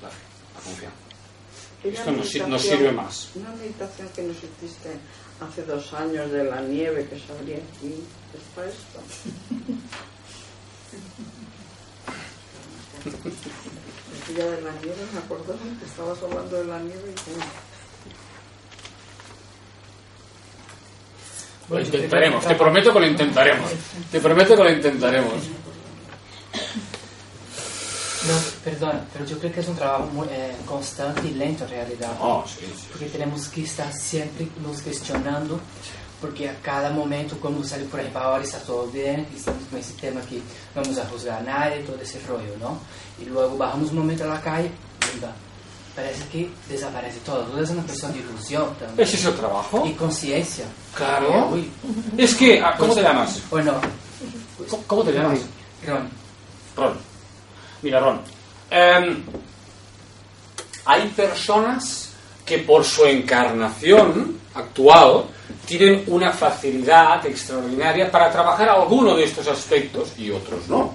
La 0.00 0.08
fe, 0.08 0.16
la 0.54 0.60
confianza. 0.62 1.05
Esto 1.84 2.10
nos, 2.12 2.28
si- 2.28 2.40
nos 2.40 2.62
sirve 2.62 2.90
más. 2.92 3.30
Una 3.36 3.50
meditación 3.50 4.08
que 4.14 4.22
nos 4.22 4.36
hiciste 4.36 4.96
hace 5.40 5.62
dos 5.64 5.92
años 5.92 6.30
de 6.32 6.44
la 6.44 6.60
nieve 6.62 7.06
que 7.08 7.18
salía 7.20 7.56
aquí. 7.58 8.02
¿Es 8.34 8.42
para 8.54 8.68
esto? 8.68 9.00
El 14.28 14.34
día 14.34 14.46
de 14.50 14.60
la 14.62 14.72
nieve, 14.72 14.96
me 15.12 15.18
acuerdo 15.20 15.56
que 15.78 15.84
estabas 15.84 16.20
hablando 16.22 16.56
de 16.56 16.64
la 16.64 16.78
nieve 16.80 17.14
y. 17.14 17.18
Lo 21.72 21.80
intentaremos, 21.80 22.46
te 22.46 22.54
prometo 22.54 22.92
que 22.92 23.00
lo 23.00 23.06
intentaremos. 23.06 23.70
Te 24.10 24.20
prometo 24.20 24.56
que 24.56 24.62
lo 24.64 24.70
intentaremos. 24.70 25.34
Perdona, 28.66 29.00
pero 29.12 29.24
yo 29.24 29.38
creo 29.38 29.52
que 29.52 29.60
es 29.60 29.68
un 29.68 29.76
trabajo 29.76 30.06
muy 30.12 30.26
eh, 30.28 30.56
constante 30.66 31.28
y 31.28 31.34
lento 31.34 31.62
en 31.64 31.70
realidad. 31.70 32.10
Oh, 32.20 32.44
sí, 32.46 32.66
sí. 32.66 32.88
Porque 32.90 33.06
tenemos 33.06 33.46
que 33.46 33.62
estar 33.62 33.92
siempre 33.92 34.48
nos 34.60 34.82
cuestionando, 34.82 35.60
porque 36.20 36.48
a 36.50 36.54
cada 36.62 36.90
momento, 36.90 37.38
como 37.38 37.62
sale 37.62 37.84
por 37.84 38.00
ejemplo, 38.00 38.20
ahora 38.22 38.42
está 38.42 38.58
todo 38.58 38.88
bien, 38.88 39.24
estamos 39.36 39.62
con 39.70 39.78
ese 39.78 39.92
tema 39.94 40.20
que 40.22 40.38
no 40.74 40.82
vamos 40.82 40.98
a 40.98 41.06
juzgar 41.06 41.38
a 41.38 41.42
nadie, 41.44 41.78
todo 41.84 41.96
ese 42.02 42.18
rollo, 42.26 42.56
¿no? 42.60 42.78
Y 43.22 43.26
luego 43.26 43.56
bajamos 43.56 43.90
un 43.90 43.98
momento 43.98 44.24
a 44.24 44.28
la 44.34 44.40
calle, 44.40 44.72
venga, 45.14 45.32
parece 45.94 46.26
que 46.32 46.50
desaparece 46.68 47.20
todo. 47.20 47.44
Tú 47.44 47.56
eres 47.58 47.70
una 47.70 47.82
persona 47.82 48.14
de 48.14 48.18
ilusión 48.18 48.74
también. 48.80 49.06
¿Ese 49.06 49.16
es 49.16 49.24
el 49.26 49.34
trabajo? 49.36 49.86
Y 49.86 49.92
conciencia. 49.92 50.64
Claro. 50.92 51.50
Uy. 51.52 51.70
Es 52.18 52.34
que, 52.34 52.60
ah, 52.60 52.74
¿cómo 52.76 52.94
te 52.94 53.02
llamas? 53.02 53.40
Bueno, 53.48 53.74
¿Cómo- 54.68 54.82
¿Cómo 54.88 55.04
te 55.04 55.12
llamas? 55.12 55.38
Ron, 55.86 56.08
Ron. 56.76 56.94
Mira, 57.82 58.00
Ron. 58.00 58.35
Em, 58.70 59.22
hay 60.84 61.08
personas 61.08 62.10
que 62.44 62.58
por 62.58 62.84
su 62.84 63.04
encarnación 63.04 64.38
actual 64.54 65.24
tienen 65.66 66.04
una 66.06 66.32
facilidad 66.32 67.26
extraordinaria 67.26 68.10
para 68.10 68.30
trabajar 68.30 68.68
alguno 68.68 69.16
de 69.16 69.24
estos 69.24 69.48
aspectos 69.48 70.12
y 70.16 70.30
otros 70.30 70.68
no. 70.68 70.94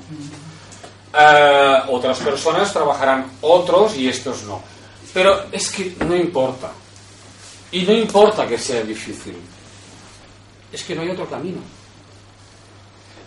Eh, 1.14 1.78
otras 1.90 2.20
personas 2.20 2.72
trabajarán 2.72 3.32
otros 3.42 3.98
y 3.98 4.08
estos 4.08 4.44
no. 4.44 4.62
Pero 5.14 5.46
es 5.52 5.70
que 5.70 5.96
no 6.06 6.16
importa. 6.16 6.72
Y 7.72 7.84
no 7.84 7.94
importa 7.94 8.48
que 8.48 8.58
sea 8.58 8.82
difícil. 8.84 9.36
Es 10.72 10.84
que 10.84 10.96
no 10.96 11.02
hay 11.02 11.10
otro 11.10 11.30
camino. 11.30 11.60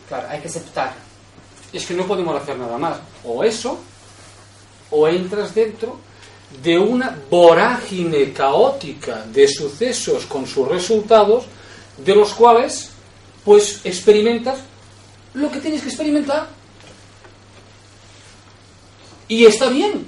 claro, 0.09 0.28
hay 0.30 0.40
que 0.40 0.48
aceptar. 0.48 0.94
es 1.72 1.85
que 1.85 1.94
no 1.94 2.07
podemos 2.07 2.40
hacer 2.40 2.57
nada 2.57 2.78
más. 2.78 2.96
O 3.22 3.44
eso, 3.44 3.78
o 4.90 5.09
entras 5.09 5.55
dentro 5.55 5.99
de 6.62 6.79
una 6.79 7.18
vorágine 7.31 8.33
caótica 8.33 9.25
de 9.27 9.49
sucesos 9.49 10.25
con 10.27 10.47
sus 10.47 10.68
resultados, 10.68 11.44
de 11.99 12.14
los 12.14 12.33
cuales, 12.35 12.90
pues, 13.44 13.81
experimentas 13.85 14.59
lo 15.35 15.51
que 15.51 15.59
tienes 15.61 15.83
que 15.83 15.88
experimentar. 15.88 16.47
Y 19.27 19.47
está 19.47 19.68
bien. 19.68 20.07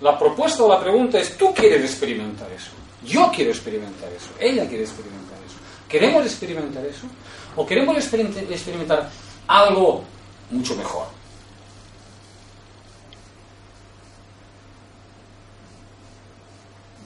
La 0.00 0.18
propuesta 0.18 0.64
o 0.64 0.68
la 0.68 0.80
pregunta 0.80 1.20
es, 1.20 1.36
¿tú 1.36 1.54
quieres 1.54 1.82
experimentar 1.84 2.50
eso? 2.50 2.70
Yo 3.06 3.30
quiero 3.34 3.52
experimentar 3.52 4.08
eso. 4.12 4.30
Ella 4.40 4.66
quiere 4.66 4.84
experimentar 4.84 5.38
eso. 5.46 5.56
¿Queremos 5.88 6.24
experimentar 6.26 6.84
eso? 6.84 7.06
¿O 7.54 7.64
queremos 7.66 7.96
experimenta- 7.96 8.40
experimentar 8.40 9.10
algo 9.46 10.04
mucho 10.52 10.76
mejor? 10.76 11.06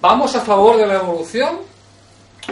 ¿Vamos 0.00 0.35
a 0.37 0.40
favor 0.40 0.76
de 0.76 0.87
la 0.87 0.96
evolución? 0.96 1.59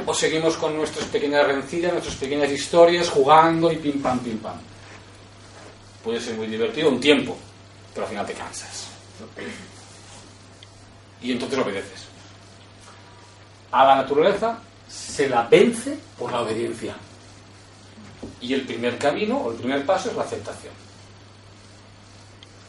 ¿O 0.06 0.12
seguimos 0.12 0.56
con 0.56 0.76
nuestras 0.76 1.06
pequeñas 1.06 1.46
rencillas, 1.46 1.92
nuestras 1.92 2.16
pequeñas 2.16 2.50
historias, 2.50 3.08
jugando 3.08 3.70
y 3.70 3.76
pim 3.76 4.02
pam, 4.02 4.18
pim 4.18 4.38
pam? 4.38 4.56
Puede 6.02 6.20
ser 6.20 6.34
muy 6.36 6.46
divertido 6.46 6.88
un 6.88 7.00
tiempo, 7.00 7.36
pero 7.92 8.06
al 8.06 8.10
final 8.10 8.26
te 8.26 8.34
cansas. 8.34 8.88
Y 11.22 11.32
entonces 11.32 11.58
obedeces. 11.58 12.04
A 13.70 13.84
la 13.84 13.96
naturaleza 13.96 14.58
se 14.88 15.28
la 15.28 15.42
vence 15.42 15.98
por 16.18 16.32
la 16.32 16.42
obediencia. 16.42 16.96
Y 18.40 18.52
el 18.52 18.62
primer 18.66 18.98
camino, 18.98 19.38
o 19.38 19.52
el 19.52 19.58
primer 19.58 19.86
paso, 19.86 20.10
es 20.10 20.16
la 20.16 20.22
aceptación. 20.22 20.83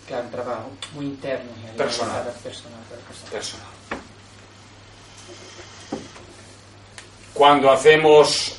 Claro, 0.08 0.26
un 0.26 0.32
trabajo 0.32 0.72
muy 0.94 1.06
interno. 1.06 1.52
Personal. 1.76 2.24
personal, 2.44 2.80
cada 2.90 3.02
persona. 3.02 3.32
personal. 3.32 3.68
Cuando 7.34 7.72
hacemos 7.72 8.56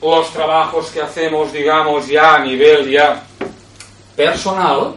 los 0.00 0.32
trabajos 0.32 0.90
que 0.90 1.00
hacemos, 1.00 1.52
digamos, 1.52 2.06
ya 2.08 2.34
a 2.34 2.38
nivel 2.44 2.90
ya 2.90 3.22
personal, 4.16 4.96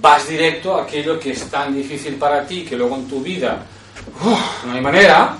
vas 0.00 0.28
directo 0.28 0.76
a 0.76 0.82
aquello 0.82 1.18
que 1.18 1.32
es 1.32 1.48
tan 1.50 1.74
difícil 1.74 2.16
para 2.16 2.46
ti, 2.46 2.64
que 2.64 2.76
luego 2.76 2.96
en 2.96 3.08
tu 3.08 3.22
vida 3.22 3.64
no 4.64 4.72
hay 4.72 4.80
manera, 4.80 5.36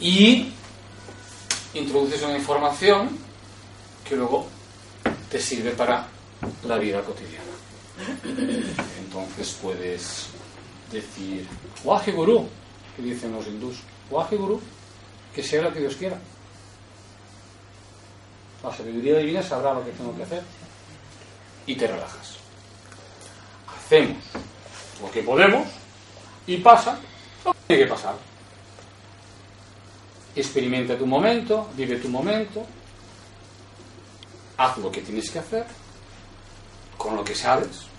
y 0.00 0.52
introduces 1.74 2.22
una 2.22 2.36
información 2.36 3.18
que 4.06 4.16
luego 4.16 4.46
te 5.30 5.40
sirve 5.40 5.70
para 5.70 6.06
la 6.64 6.78
vida 6.78 7.00
cotidiana. 7.02 7.51
Entonces 8.98 9.58
puedes 9.60 10.28
decir, 10.90 11.46
Waje 11.84 12.12
que 12.12 13.02
dicen 13.02 13.32
los 13.32 13.46
hindús, 13.46 13.78
Waje 14.10 14.36
Guru, 14.36 14.60
que 15.34 15.42
sea 15.42 15.62
lo 15.62 15.72
que 15.72 15.80
Dios 15.80 15.96
quiera. 15.96 16.18
La 18.62 18.74
sabiduría 18.74 19.18
divina 19.18 19.42
sabrá 19.42 19.74
lo 19.74 19.84
que 19.84 19.90
tengo 19.92 20.16
que 20.16 20.22
hacer 20.22 20.42
y 21.66 21.74
te 21.74 21.86
relajas. 21.86 22.36
Hacemos 23.76 24.18
lo 25.00 25.10
que 25.10 25.22
podemos 25.22 25.66
y 26.46 26.58
pasa 26.58 26.98
lo 27.44 27.52
que 27.52 27.58
tiene 27.66 27.84
que 27.84 27.90
pasar. 27.90 28.14
Experimenta 30.34 30.96
tu 30.96 31.06
momento, 31.06 31.68
vive 31.76 31.96
tu 31.96 32.08
momento, 32.08 32.64
haz 34.56 34.78
lo 34.78 34.90
que 34.90 35.02
tienes 35.02 35.30
que 35.30 35.38
hacer 35.38 35.66
con 36.96 37.16
lo 37.16 37.24
que 37.24 37.34
sabes 37.34 37.91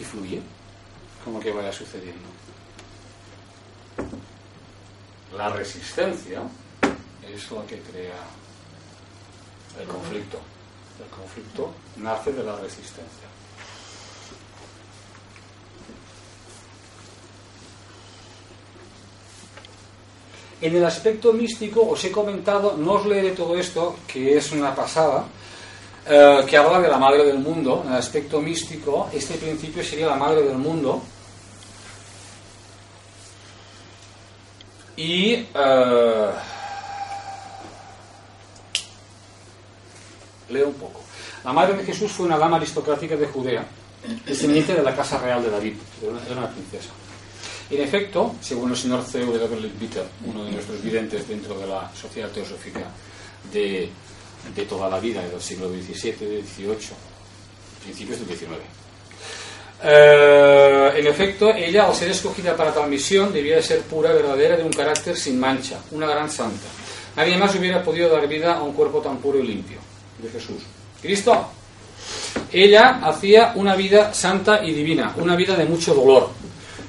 y 0.00 0.04
fluye 0.04 0.40
con 1.22 1.34
lo 1.34 1.40
que 1.40 1.52
vaya 1.52 1.72
sucediendo. 1.72 2.28
La 5.36 5.50
resistencia 5.50 6.42
es 7.28 7.50
lo 7.50 7.66
que 7.66 7.78
crea 7.80 8.20
el 9.78 9.86
conflicto. 9.86 10.40
El 10.98 11.10
conflicto 11.10 11.72
nace 11.96 12.32
de 12.32 12.42
la 12.42 12.56
resistencia. 12.56 13.28
En 20.62 20.76
el 20.76 20.84
aspecto 20.84 21.32
místico 21.32 21.88
os 21.88 22.04
he 22.04 22.12
comentado, 22.12 22.76
no 22.76 22.92
os 22.94 23.06
leeré 23.06 23.30
todo 23.32 23.56
esto, 23.56 23.96
que 24.06 24.36
es 24.36 24.52
una 24.52 24.74
pasada, 24.74 25.24
eh, 26.06 26.44
que 26.46 26.56
habla 26.56 26.80
de 26.80 26.88
la 26.88 26.98
madre 26.98 27.24
del 27.24 27.38
mundo. 27.38 27.82
En 27.84 27.92
el 27.92 27.98
aspecto 27.98 28.40
místico, 28.40 29.08
este 29.12 29.34
principio 29.34 29.82
sería 29.82 30.06
la 30.06 30.16
madre 30.16 30.42
del 30.42 30.58
mundo. 30.58 31.02
Y 34.96 35.32
eh, 35.32 36.30
leo 40.50 40.68
un 40.68 40.74
poco. 40.74 41.00
La 41.44 41.52
madre 41.52 41.76
de 41.78 41.84
Jesús 41.84 42.12
fue 42.12 42.26
una 42.26 42.36
dama 42.36 42.56
aristocrática 42.56 43.16
de 43.16 43.26
Judea, 43.26 43.64
descendiente 44.26 44.74
de 44.74 44.82
la 44.82 44.94
casa 44.94 45.18
real 45.18 45.42
de 45.42 45.50
David, 45.50 45.74
era 46.02 46.38
una, 46.38 46.50
princesa. 46.50 46.90
En 47.70 47.80
efecto, 47.80 48.34
según 48.42 48.70
el 48.70 48.76
señor 48.76 49.02
C.W. 49.02 49.60
Leadbeater, 49.60 50.06
uno 50.26 50.44
de 50.44 50.52
nuestros 50.52 50.82
videntes 50.82 51.26
dentro 51.26 51.58
de 51.58 51.66
la 51.66 51.90
sociedad 51.94 52.28
teosófica 52.28 52.82
de, 53.50 53.88
de 54.54 54.64
toda 54.64 54.88
la 54.88 54.98
vida, 54.98 55.22
del 55.26 55.40
siglo 55.40 55.68
XVII, 55.68 56.42
XVIII, 56.42 56.76
principios 57.84 58.18
del 58.20 58.36
XIX, 58.36 58.80
Eh, 59.82 60.92
en 60.96 61.06
efecto, 61.06 61.54
ella, 61.54 61.86
al 61.86 61.94
ser 61.94 62.10
escogida 62.10 62.54
para 62.54 62.72
tal 62.72 62.90
misión, 62.90 63.32
debía 63.32 63.56
de 63.56 63.62
ser 63.62 63.80
pura, 63.80 64.12
verdadera, 64.12 64.56
de 64.56 64.62
un 64.62 64.72
carácter 64.72 65.16
sin 65.16 65.40
mancha, 65.40 65.78
una 65.92 66.06
gran 66.06 66.30
santa. 66.30 66.66
Nadie 67.16 67.38
más 67.38 67.54
hubiera 67.54 67.82
podido 67.82 68.10
dar 68.10 68.26
vida 68.28 68.56
a 68.56 68.62
un 68.62 68.72
cuerpo 68.72 69.00
tan 69.00 69.16
puro 69.18 69.38
y 69.38 69.46
limpio 69.46 69.78
de 70.18 70.28
Jesús. 70.28 70.62
Cristo. 71.00 71.48
Ella 72.52 73.00
hacía 73.02 73.52
una 73.54 73.74
vida 73.76 74.12
santa 74.12 74.64
y 74.64 74.72
divina, 74.72 75.14
una 75.16 75.36
vida 75.36 75.54
de 75.54 75.64
mucho 75.64 75.94
dolor, 75.94 76.30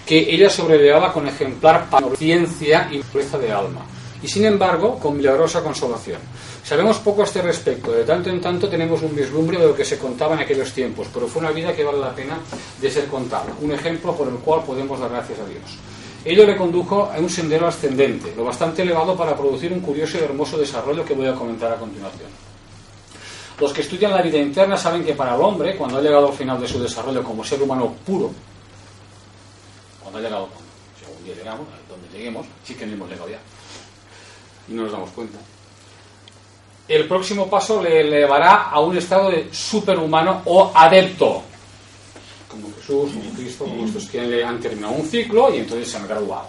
que 0.05 0.33
ella 0.33 0.49
sobrellevaba 0.49 1.13
con 1.13 1.27
ejemplar 1.27 1.89
paciencia 1.89 2.89
y 2.91 2.99
pureza 2.99 3.37
de 3.37 3.51
alma, 3.51 3.85
y 4.21 4.27
sin 4.27 4.45
embargo 4.45 4.97
con 4.99 5.17
milagrosa 5.17 5.61
consolación. 5.61 6.19
Sabemos 6.63 6.99
poco 6.99 7.21
a 7.21 7.25
este 7.25 7.41
respecto, 7.41 7.91
de 7.91 8.03
tanto 8.03 8.29
en 8.29 8.39
tanto 8.39 8.69
tenemos 8.69 9.01
un 9.01 9.15
vislumbre 9.15 9.57
de 9.57 9.67
lo 9.67 9.75
que 9.75 9.83
se 9.83 9.97
contaba 9.97 10.35
en 10.35 10.41
aquellos 10.41 10.71
tiempos, 10.71 11.07
pero 11.13 11.27
fue 11.27 11.41
una 11.41 11.51
vida 11.51 11.75
que 11.75 11.83
vale 11.83 11.99
la 11.99 12.13
pena 12.13 12.37
de 12.79 12.91
ser 12.91 13.07
contada, 13.07 13.47
un 13.61 13.71
ejemplo 13.71 14.15
por 14.15 14.27
el 14.27 14.35
cual 14.35 14.63
podemos 14.63 14.99
dar 14.99 15.09
gracias 15.09 15.39
a 15.39 15.45
Dios. 15.45 15.77
Ello 16.23 16.45
le 16.45 16.55
condujo 16.55 17.11
a 17.11 17.17
un 17.17 17.29
sendero 17.29 17.67
ascendente, 17.67 18.33
lo 18.37 18.45
bastante 18.45 18.83
elevado 18.83 19.17
para 19.17 19.35
producir 19.35 19.73
un 19.73 19.79
curioso 19.79 20.19
y 20.19 20.21
hermoso 20.21 20.55
desarrollo 20.57 21.03
que 21.03 21.15
voy 21.15 21.25
a 21.25 21.33
comentar 21.33 21.71
a 21.71 21.77
continuación. 21.77 22.29
Los 23.59 23.73
que 23.73 23.81
estudian 23.81 24.11
la 24.11 24.21
vida 24.21 24.37
interna 24.37 24.77
saben 24.77 25.03
que 25.03 25.13
para 25.13 25.35
el 25.35 25.41
hombre, 25.41 25.75
cuando 25.75 25.97
ha 25.97 26.01
llegado 26.01 26.27
al 26.27 26.33
final 26.33 26.61
de 26.61 26.67
su 26.67 26.79
desarrollo 26.79 27.23
como 27.23 27.43
ser 27.43 27.61
humano 27.61 27.95
puro, 28.05 28.31
cuando 29.99 30.19
ha 30.19 30.21
llegado, 30.21 30.47
si 30.97 31.05
algún 31.05 31.23
día 31.23 31.35
llegamos, 31.35 31.67
donde 31.89 32.07
lleguemos, 32.15 32.45
sí 32.63 32.75
que 32.75 32.85
no 32.85 32.93
hemos 32.93 33.09
llegado 33.09 33.29
ya, 33.29 33.39
y 34.67 34.73
no 34.73 34.83
nos 34.83 34.91
damos 34.91 35.09
cuenta, 35.09 35.39
el 36.87 37.07
próximo 37.07 37.49
paso 37.49 37.81
le 37.81 38.01
elevará 38.01 38.69
a 38.69 38.79
un 38.79 38.97
estado 38.97 39.29
de 39.29 39.49
superhumano 39.51 40.41
o 40.45 40.71
adepto, 40.73 41.43
como 42.49 42.67
Jesús, 42.75 43.11
como 43.13 43.33
Cristo, 43.35 43.65
como 43.65 43.85
estos 43.85 44.09
que 44.09 44.21
le 44.21 44.43
han 44.43 44.59
terminado 44.59 44.93
un 44.93 45.07
ciclo 45.07 45.53
y 45.53 45.59
entonces 45.59 45.89
se 45.89 45.97
han 45.97 46.07
graduado. 46.07 46.47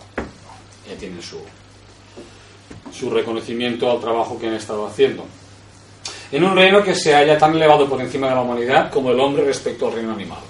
Ya 0.89 0.97
tienen 0.99 1.23
su, 1.23 1.39
su 2.93 3.11
reconocimiento 3.11 3.91
al 3.91 4.01
trabajo 4.01 4.39
que 4.39 4.49
han 4.49 4.55
estado 4.55 4.87
haciendo. 4.87 5.25
En 6.33 6.45
un 6.45 6.57
reino 6.57 6.83
que 6.83 6.95
se 6.95 7.15
haya 7.15 7.39
tan 7.39 7.55
elevado 7.55 7.89
por 7.89 8.01
encima 8.01 8.29
de 8.29 8.35
la 8.35 8.41
humanidad 8.41 8.91
como 8.91 9.11
el 9.11 9.21
hombre 9.21 9.45
respecto 9.45 9.87
al 9.87 9.95
reino 9.95 10.13
animal. 10.13 10.41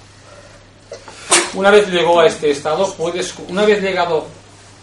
Una 1.55 1.71
vez 1.71 1.89
llegó 1.91 2.21
a 2.21 2.27
este 2.27 2.51
estado, 2.51 2.91
puedes, 2.95 3.35
una 3.49 3.67
vez 3.67 3.83
llegado 3.83 4.27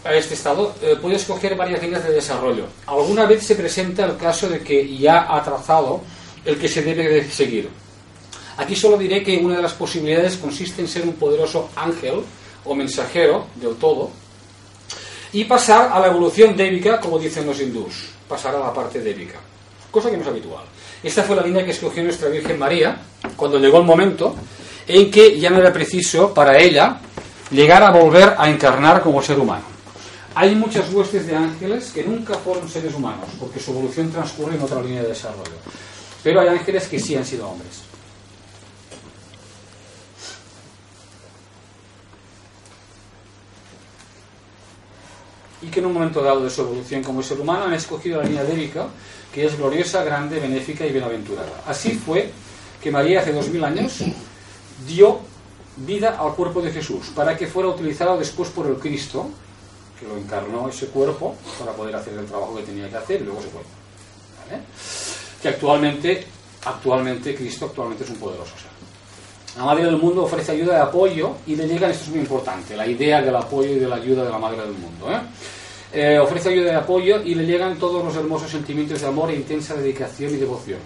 a 0.04 0.14
este 0.14 0.34
estado, 0.34 0.76
eh, 0.82 0.96
puede 1.02 1.16
escoger 1.16 1.56
varias 1.56 1.82
líneas 1.82 2.04
de 2.04 2.14
desarrollo. 2.14 2.66
Alguna 2.88 3.26
vez 3.26 3.46
se 3.46 3.56
presenta 3.56 4.06
el 4.06 4.18
caso 4.18 4.48
de 4.48 4.60
que 4.62 4.98
ya 4.98 5.34
ha 5.34 5.44
trazado 5.44 6.02
el 6.46 6.58
que 6.58 6.68
se 6.68 6.82
debe 6.82 7.08
de 7.08 7.30
seguir. 7.30 7.70
Aquí 8.58 8.76
solo 8.76 8.98
diré 8.98 9.24
que 9.24 9.38
una 9.38 9.56
de 9.58 9.62
las 9.62 9.74
posibilidades 9.74 10.38
consiste 10.38 10.82
en 10.82 10.88
ser 10.88 11.04
un 11.04 11.14
poderoso 11.14 11.70
ángel 11.76 12.22
o 12.66 12.76
mensajero 12.76 13.48
del 13.56 13.76
todo 13.76 14.10
y 15.32 15.46
pasar 15.46 15.92
a 15.94 16.00
la 16.00 16.08
evolución 16.08 16.56
débica, 16.56 17.00
como 17.00 17.20
dicen 17.20 17.46
los 17.46 17.60
hindús, 17.62 18.10
pasar 18.28 18.56
a 18.56 18.60
la 18.60 18.74
parte 18.74 19.00
débica, 19.00 19.40
cosa 19.92 20.10
que 20.10 20.18
no 20.18 20.24
es 20.24 20.30
habitual. 20.30 20.66
Esta 21.02 21.24
fue 21.24 21.36
la 21.36 21.44
línea 21.44 21.64
que 21.64 21.72
escogió 21.72 22.04
nuestra 22.04 22.30
Virgen 22.30 22.60
María 22.60 23.00
cuando 23.36 23.60
llegó 23.60 23.78
el 23.78 23.86
momento 23.86 24.36
en 24.88 25.10
que 25.10 25.40
ya 25.40 25.50
no 25.50 25.60
era 25.60 25.72
preciso 25.72 26.34
para 26.34 26.58
ella 26.58 27.00
llegar 27.52 27.84
a 27.84 27.92
volver 27.92 28.36
a 28.38 28.50
encarnar 28.50 29.02
como 29.02 29.22
ser 29.22 29.40
humano. 29.40 29.64
Hay 30.36 30.56
muchas 30.56 30.94
huestes 30.94 31.28
de 31.28 31.36
ángeles 31.36 31.92
que 31.92 32.04
nunca 32.04 32.36
fueron 32.36 32.70
seres 32.70 32.94
humanos, 32.94 33.30
porque 33.40 33.60
su 33.60 33.72
evolución 33.72 34.12
transcurre 34.12 34.56
en 34.56 34.62
otra 34.62 34.82
línea 34.82 35.02
de 35.02 35.10
desarrollo. 35.10 35.58
Pero 36.24 36.42
hay 36.42 36.50
ángeles 36.50 36.88
que 36.88 37.00
sí 37.00 37.16
han 37.16 37.26
sido 37.26 37.50
hombres. 37.50 37.82
Y 45.62 45.68
que 45.68 45.80
en 45.80 45.88
un 45.88 45.94
momento 45.94 46.22
dado 46.22 46.44
de 46.44 46.50
su 46.50 46.62
evolución 46.62 47.04
como 47.04 47.22
ser 47.22 47.40
humano 47.40 47.66
han 47.66 47.74
escogido 47.74 48.22
la 48.22 48.28
línea 48.28 48.44
débica, 48.44 48.88
que 49.34 49.46
es 49.46 49.58
gloriosa, 49.58 50.04
grande, 50.04 50.40
benéfica 50.40 50.86
y 50.86 50.92
bienaventurada. 50.92 51.64
Así 51.66 51.92
fue 51.92 52.32
que 52.82 52.92
María 52.92 53.20
hace 53.20 53.34
dos 53.34 53.50
mil 53.50 53.64
años 53.64 54.04
dio 54.88 55.20
vida 55.76 56.18
al 56.20 56.34
cuerpo 56.36 56.62
de 56.62 56.72
Jesús 56.72 57.08
para 57.16 57.36
que 57.36 57.48
fuera 57.48 57.70
utilizado 57.70 58.18
después 58.18 58.50
por 58.50 58.68
el 58.68 58.76
Cristo, 58.76 59.30
que 60.00 60.08
lo 60.08 60.18
encarnó 60.18 60.70
ese 60.70 60.88
cuerpo 60.88 61.36
para 61.60 61.74
poder 61.74 61.96
hacer 61.96 62.14
el 62.14 62.26
trabajo 62.26 62.56
que 62.56 62.64
tenía 62.64 62.90
que 62.90 62.98
hacer 62.98 63.22
y 63.22 63.26
luego 63.26 63.42
se 63.42 63.50
fue. 63.50 63.62
Que 65.42 65.50
actualmente, 65.50 66.26
actualmente, 66.66 67.36
Cristo 67.36 67.66
actualmente 67.66 68.04
es 68.04 68.10
un 68.10 68.18
poderoso 68.18 68.54
ser. 68.58 68.70
La 69.58 69.66
Madre 69.66 69.86
del 69.86 69.98
Mundo 69.98 70.24
ofrece 70.24 70.54
ayuda 70.54 70.76
de 70.76 70.82
apoyo 70.82 71.36
y 71.48 71.56
le 71.56 71.68
llegan, 71.68 71.92
esto 71.92 72.06
es 72.06 72.10
muy 72.12 72.20
importante, 72.20 72.76
la 72.76 72.88
idea 72.88 73.22
del 73.22 73.36
apoyo 73.36 73.72
y 73.72 73.80
de 73.80 73.88
la 73.88 73.96
ayuda 73.96 74.24
de 74.24 74.30
la 74.30 74.38
Madre 74.38 74.62
del 74.62 74.74
Mundo. 74.74 75.12
¿eh? 75.12 75.20
Eh, 75.92 76.20
ofrece 76.20 76.50
ayuda 76.50 76.72
de 76.72 76.78
apoyo 76.78 77.22
y 77.24 77.36
le 77.36 77.46
llegan 77.46 77.78
todos 77.78 78.04
los 78.04 78.16
hermosos 78.16 78.52
sentimientos 78.52 79.02
de 79.02 79.08
amor 79.08 79.32
e 79.32 79.36
intensa 79.36 79.74
dedicación 79.74 80.34
y 80.34 80.38
devoción. 80.38 80.80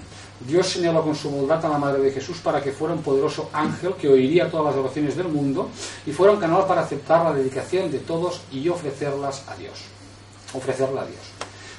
Dios 0.47 0.67
señaló 0.67 1.03
con 1.03 1.15
su 1.15 1.29
bondad 1.29 1.65
a 1.65 1.69
la 1.69 1.77
Madre 1.77 2.01
de 2.01 2.11
Jesús 2.11 2.39
para 2.39 2.61
que 2.61 2.71
fuera 2.71 2.93
un 2.93 3.01
poderoso 3.01 3.49
ángel 3.53 3.93
que 3.93 4.09
oiría 4.09 4.51
todas 4.51 4.67
las 4.67 4.83
oraciones 4.83 5.15
del 5.15 5.29
mundo 5.29 5.69
y 6.05 6.11
fuera 6.11 6.33
un 6.33 6.39
canal 6.39 6.65
para 6.65 6.81
aceptar 6.81 7.23
la 7.23 7.33
dedicación 7.33 7.89
de 7.89 7.99
todos 7.99 8.41
y 8.51 8.67
ofrecerlas 8.67 9.47
a 9.47 9.55
Dios. 9.55 9.85
Ofrecerla 10.53 11.01
a 11.01 11.05
Dios. 11.05 11.32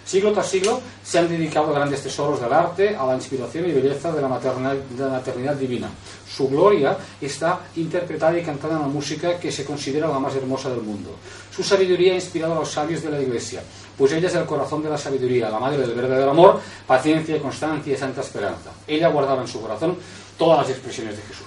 Siglo 0.05 0.33
tras 0.33 0.49
siglo 0.49 0.81
se 1.03 1.19
han 1.19 1.29
dedicado 1.29 1.73
grandes 1.73 2.03
tesoros 2.03 2.41
del 2.41 2.53
arte 2.53 2.95
a 2.95 3.07
la 3.07 3.15
inspiración 3.15 3.69
y 3.69 3.73
belleza 3.73 4.13
de 4.13 4.21
la 4.21 4.29
maternidad, 4.29 4.75
de 4.75 5.03
la 5.03 5.11
maternidad 5.11 5.55
divina. 5.55 5.89
Su 6.29 6.49
gloria 6.49 6.97
está 7.21 7.61
interpretada 7.77 8.39
y 8.39 8.43
cantada 8.43 8.75
en 8.75 8.83
la 8.83 8.89
música 8.89 9.39
que 9.39 9.51
se 9.51 9.65
considera 9.65 10.09
la 10.09 10.19
más 10.19 10.35
hermosa 10.37 10.69
del 10.69 10.83
mundo. 10.83 11.17
Su 11.55 11.63
sabiduría 11.63 12.13
ha 12.13 12.17
inspirado 12.17 12.53
a 12.55 12.61
los 12.61 12.71
sabios 12.71 13.03
de 13.03 13.11
la 13.11 13.21
Iglesia, 13.21 13.63
pues 13.97 14.13
ella 14.13 14.29
es 14.29 14.35
el 14.35 14.45
corazón 14.45 14.83
de 14.83 14.91
la 14.91 14.99
sabiduría, 14.99 15.49
la 15.49 15.59
madre 15.59 15.79
del 15.79 15.95
verdadero 15.95 16.33
amor, 16.33 16.61
paciencia, 16.87 17.41
constancia 17.41 17.95
y 17.95 17.97
santa 17.97 18.21
esperanza. 18.21 18.73
Ella 18.87 19.09
guardaba 19.09 19.43
en 19.43 19.49
su 19.49 19.61
corazón 19.61 19.97
todas 20.37 20.61
las 20.61 20.71
expresiones 20.71 21.17
de 21.17 21.23
Jesús. 21.23 21.47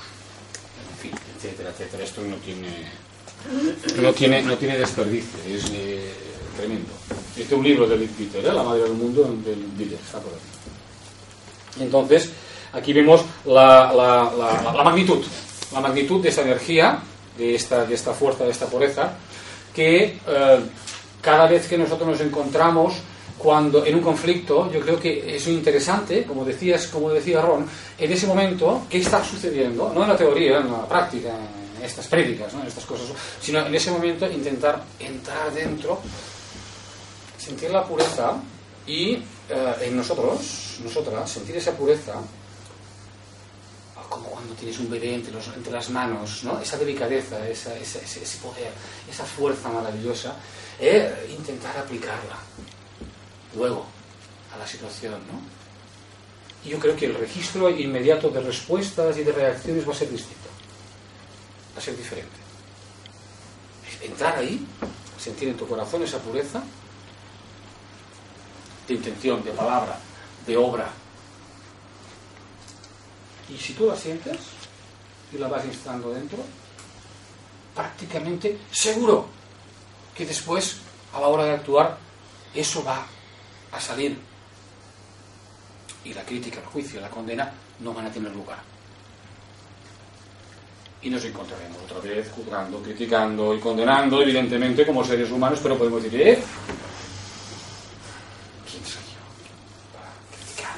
En 0.94 0.98
fin, 0.98 1.12
etcétera, 1.36 1.70
etcétera. 1.70 2.04
Esto 2.04 2.22
no 2.22 2.36
tiene, 2.38 2.90
no 4.02 4.14
tiene, 4.14 4.42
no 4.42 4.58
tiene 4.58 4.78
desperdicio, 4.78 5.38
es 5.48 5.66
eh, 5.74 6.14
tremendo. 6.58 6.90
Este 7.38 7.44
es 7.44 7.52
un 7.52 7.64
libro 7.64 7.88
de 7.88 7.98
Liz 7.98 8.12
Peter, 8.18 8.46
¿eh? 8.46 8.54
La 8.54 8.64
madre 8.64 8.84
del 8.84 8.94
mundo, 8.94 9.24
del 9.46 9.78
Diller. 9.78 10.00
Entonces, 11.80 12.32
aquí 12.74 12.94
vemos 12.94 13.22
la, 13.46 13.94
la, 13.94 14.32
la, 14.38 14.74
la 14.74 14.84
magnitud, 14.84 15.24
la 15.72 15.80
magnitud 15.80 16.22
de 16.22 16.30
esa 16.30 16.42
energía, 16.42 17.00
de 17.38 17.56
esta, 17.56 17.86
de 17.86 17.94
esta 17.94 18.14
fuerza, 18.14 18.44
de 18.44 18.52
esta 18.52 18.66
pureza, 18.66 19.14
que 19.74 20.18
eh, 20.28 20.60
cada 21.22 21.48
vez 21.48 21.68
que 21.68 21.78
nosotros 21.78 22.10
nos 22.10 22.22
encontramos 22.22 22.96
cuando 23.38 23.86
en 23.86 23.96
un 23.96 24.02
conflicto, 24.02 24.72
yo 24.72 24.80
creo 24.80 25.00
que 25.00 25.36
es 25.36 25.48
interesante, 25.48 26.24
como 26.24 26.44
decías, 26.44 26.88
como 26.88 27.12
decía 27.12 27.42
Ron, 27.42 27.68
en 27.98 28.12
ese 28.12 28.26
momento, 28.26 28.88
¿qué 28.90 28.98
está 28.98 29.24
sucediendo? 29.24 29.92
No 29.94 30.02
en 30.02 30.10
la 30.10 30.18
teoría, 30.18 30.58
en 30.58 30.72
la 30.72 30.88
práctica, 30.88 31.30
en 31.30 31.86
estas 31.86 32.08
prédicas, 32.08 32.52
¿no? 32.54 32.62
en 32.62 32.68
estas 32.68 32.86
cosas, 32.86 33.06
sino 33.40 33.64
en 33.66 33.76
ese 33.76 33.92
momento 33.92 34.26
intentar 34.26 34.84
entrar 35.00 35.54
dentro, 35.54 36.02
sentir 37.48 37.72
la 37.72 37.86
pureza 37.86 38.34
y 38.86 39.14
eh, 39.50 39.76
en 39.82 39.96
nosotros, 39.96 40.80
nosotras, 40.84 41.32
sentir 41.32 41.56
esa 41.56 41.72
pureza 41.72 42.16
como 44.10 44.28
cuando 44.30 44.54
tienes 44.54 44.80
un 44.80 44.90
bebé 44.90 45.16
entre, 45.16 45.72
las 45.72 45.90
manos, 45.90 46.44
¿no? 46.44 46.60
esa 46.60 46.78
delicadeza, 46.78 47.48
esa, 47.48 47.76
ese, 47.78 48.38
poder, 48.42 48.72
esa 49.10 49.26
fuerza 49.26 49.70
maravillosa, 49.70 50.36
eh, 50.80 51.28
intentar 51.38 51.78
aplicarla 51.78 52.38
luego 53.56 53.86
a 54.54 54.58
la 54.58 54.68
situación. 54.68 55.14
¿no? 55.14 55.40
Y 56.66 56.70
yo 56.72 56.80
creo 56.80 56.96
que 56.96 57.06
el 57.06 57.16
registro 57.16 57.70
inmediato 57.70 58.30
de 58.30 58.42
respuestas 58.42 59.18
y 59.18 59.24
de 59.24 59.32
reacciones 59.32 59.88
va 59.88 59.92
a 59.92 59.96
ser 59.96 60.10
distinto, 60.10 60.50
va 61.76 61.80
a 61.80 61.84
ser 61.84 61.98
diferente. 61.98 62.38
Entrar 64.02 64.38
ahí, 64.38 64.66
sentir 65.18 65.50
en 65.50 65.58
tu 65.58 65.68
corazón 65.68 66.04
esa 66.04 66.20
pureza 66.20 66.64
de 68.88 68.94
intención, 68.94 69.44
de 69.44 69.52
palabra, 69.52 69.98
de 70.46 70.58
obra, 70.58 70.90
y 73.50 73.58
si 73.58 73.74
tú 73.74 73.88
la 73.88 73.96
sientes 73.96 74.38
y 75.32 75.38
la 75.38 75.48
vas 75.48 75.66
instalando 75.66 76.14
dentro, 76.14 76.40
prácticamente 77.74 78.58
seguro 78.72 79.28
que 80.14 80.26
después, 80.26 80.78
a 81.14 81.22
la 81.22 81.28
hora 81.28 81.46
de 81.46 81.52
actuar, 81.52 81.98
eso 82.54 82.84
va 82.84 83.06
a 83.72 83.80
salir. 83.80 84.18
Y 86.04 86.14
la 86.14 86.24
crítica, 86.24 86.60
el 86.60 86.66
juicio, 86.66 87.00
la 87.00 87.10
condena 87.10 87.52
no 87.80 87.94
van 87.94 88.08
a 88.08 88.12
tener 88.12 88.34
lugar. 88.34 88.60
Y 91.02 91.10
nos 91.10 91.24
encontraremos 91.24 91.78
otra 91.84 92.00
vez 92.00 92.30
juzgando, 92.32 92.82
criticando 92.82 93.54
y 93.54 93.60
condenando, 93.60 94.22
evidentemente, 94.22 94.86
como 94.86 95.04
seres 95.06 95.32
humanos, 95.32 95.60
pero 95.62 95.78
podemos 95.78 96.04
decir, 96.04 96.22
¿eh? 96.22 96.44
¿Quién 98.70 98.84
soy 98.84 99.04
yo 99.04 99.94
para 99.94 100.12
criticar? 100.36 100.76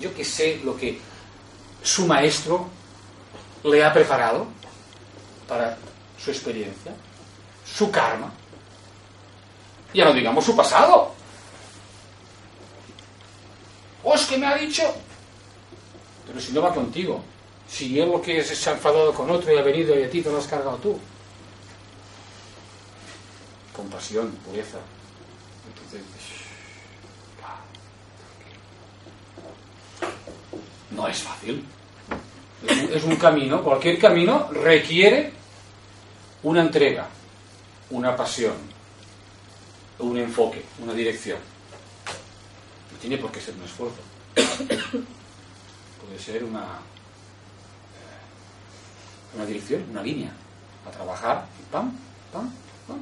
Yo 0.00 0.14
que 0.14 0.24
sé 0.24 0.60
lo 0.64 0.76
que 0.76 0.98
su 1.82 2.06
maestro 2.06 2.68
le 3.64 3.84
ha 3.84 3.92
preparado 3.92 4.46
para 5.48 5.78
su 6.22 6.30
experiencia, 6.30 6.92
su 7.64 7.90
karma. 7.90 8.32
Ya 9.94 10.04
no 10.04 10.12
digamos 10.12 10.44
su 10.44 10.54
pasado. 10.54 11.14
O 14.02 14.14
es 14.14 14.24
que 14.26 14.36
me 14.36 14.46
ha 14.46 14.56
dicho. 14.56 14.82
Pero 16.26 16.40
si 16.40 16.52
no 16.52 16.62
va 16.62 16.74
contigo. 16.74 17.22
Si 17.68 17.98
él 17.98 18.10
lo 18.10 18.20
que 18.20 18.38
es 18.38 18.46
se 18.46 18.70
ha 18.70 18.74
enfadado 18.74 19.12
con 19.12 19.30
otro 19.30 19.52
y 19.52 19.58
ha 19.58 19.62
venido 19.62 19.98
y 19.98 20.04
a 20.04 20.10
ti 20.10 20.22
te 20.22 20.30
lo 20.30 20.38
has 20.38 20.46
cargado 20.46 20.76
tú. 20.76 20.98
Compasión, 23.74 24.30
pureza. 24.44 24.78
Entonces, 25.68 26.02
no 30.96 31.06
es 31.06 31.18
fácil. 31.18 31.64
Es 32.90 33.04
un, 33.04 33.16
camino, 33.16 33.62
cualquier 33.62 33.98
camino 33.98 34.48
requiere 34.50 35.30
una 36.42 36.62
entrega, 36.62 37.06
una 37.90 38.16
pasión, 38.16 38.54
un 39.98 40.16
enfoque, 40.16 40.64
una 40.82 40.94
dirección. 40.94 41.38
No 42.92 42.98
tiene 42.98 43.18
por 43.18 43.30
qué 43.30 43.40
ser 43.40 43.54
un 43.54 43.64
esfuerzo. 43.64 44.00
Puede 44.34 46.18
ser 46.18 46.42
una, 46.42 46.80
una 49.34 49.46
dirección, 49.46 49.84
una 49.90 50.02
línea, 50.02 50.32
a 50.86 50.90
trabajar, 50.90 51.46
pam, 51.70 51.92
pam, 52.32 52.50
pam, 52.88 52.98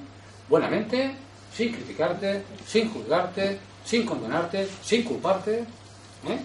buenamente, 0.49 1.15
sin 1.55 1.73
criticarte, 1.73 2.43
sin 2.67 2.93
juzgarte, 2.93 3.61
sin 3.85 4.05
condenarte, 4.05 4.69
sin 4.83 5.05
culparte, 5.05 5.61
¿eh? 5.61 6.41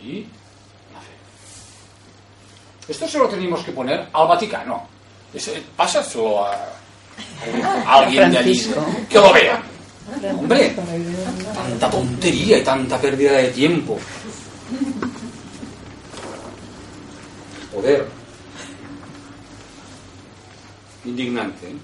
y. 0.00 0.26
Esto 2.88 3.08
se 3.08 3.18
lo 3.18 3.28
tenemos 3.28 3.62
que 3.64 3.72
poner 3.72 4.08
al 4.12 4.28
Vaticano. 4.28 4.88
Pásaselo 5.76 6.44
a, 6.46 6.52
a 7.86 7.98
alguien 7.98 8.30
de 8.30 8.38
allí 8.38 8.72
que 9.08 9.18
lo 9.18 9.32
vea. 9.32 9.62
Hombre, 10.36 10.76
tanta 11.54 11.90
tontería 11.90 12.58
y 12.58 12.64
tanta 12.64 12.98
pérdida 13.00 13.32
de 13.32 13.48
tiempo. 13.48 13.98
Poder. 17.72 18.06
Indignante. 21.04 21.68
¿eh? 21.68 21.76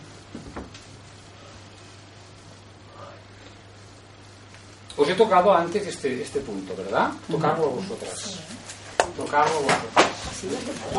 Os 4.97 5.09
he 5.09 5.15
tocado 5.15 5.55
antes 5.55 5.87
este, 5.87 6.21
este 6.23 6.41
punto, 6.41 6.75
¿verdad? 6.77 7.11
Tocarlo 7.31 7.71
vosotras. 7.71 8.41
Tocarlo 9.17 9.99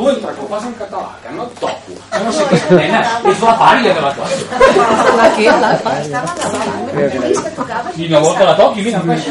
entre 0.10 0.34
copas 0.36 0.66
en 0.66 0.74
català, 0.74 1.18
que 1.24 1.30
no 1.32 1.44
et 1.44 1.60
toco. 1.60 1.96
Que 2.12 2.20
no 2.24 2.32
sé 2.36 2.44
què 2.50 2.58
és, 2.58 2.66
nena. 2.76 3.02
És 3.32 3.44
la 3.46 3.54
pària 3.62 3.94
de 3.96 4.02
la 4.04 4.12
classe. 4.18 4.42
La 5.20 5.28
que? 5.36 5.46
La 5.64 5.70
Estava 5.78 6.34
davant. 6.42 6.90
Vist 7.24 7.44
que 7.46 7.54
tocava? 7.56 7.94
I 7.96 8.10
no 8.12 8.20
vol 8.26 8.36
que 8.36 8.50
la 8.50 8.56
toqui, 8.60 8.82
mira. 8.84 9.00
pues. 9.00 9.24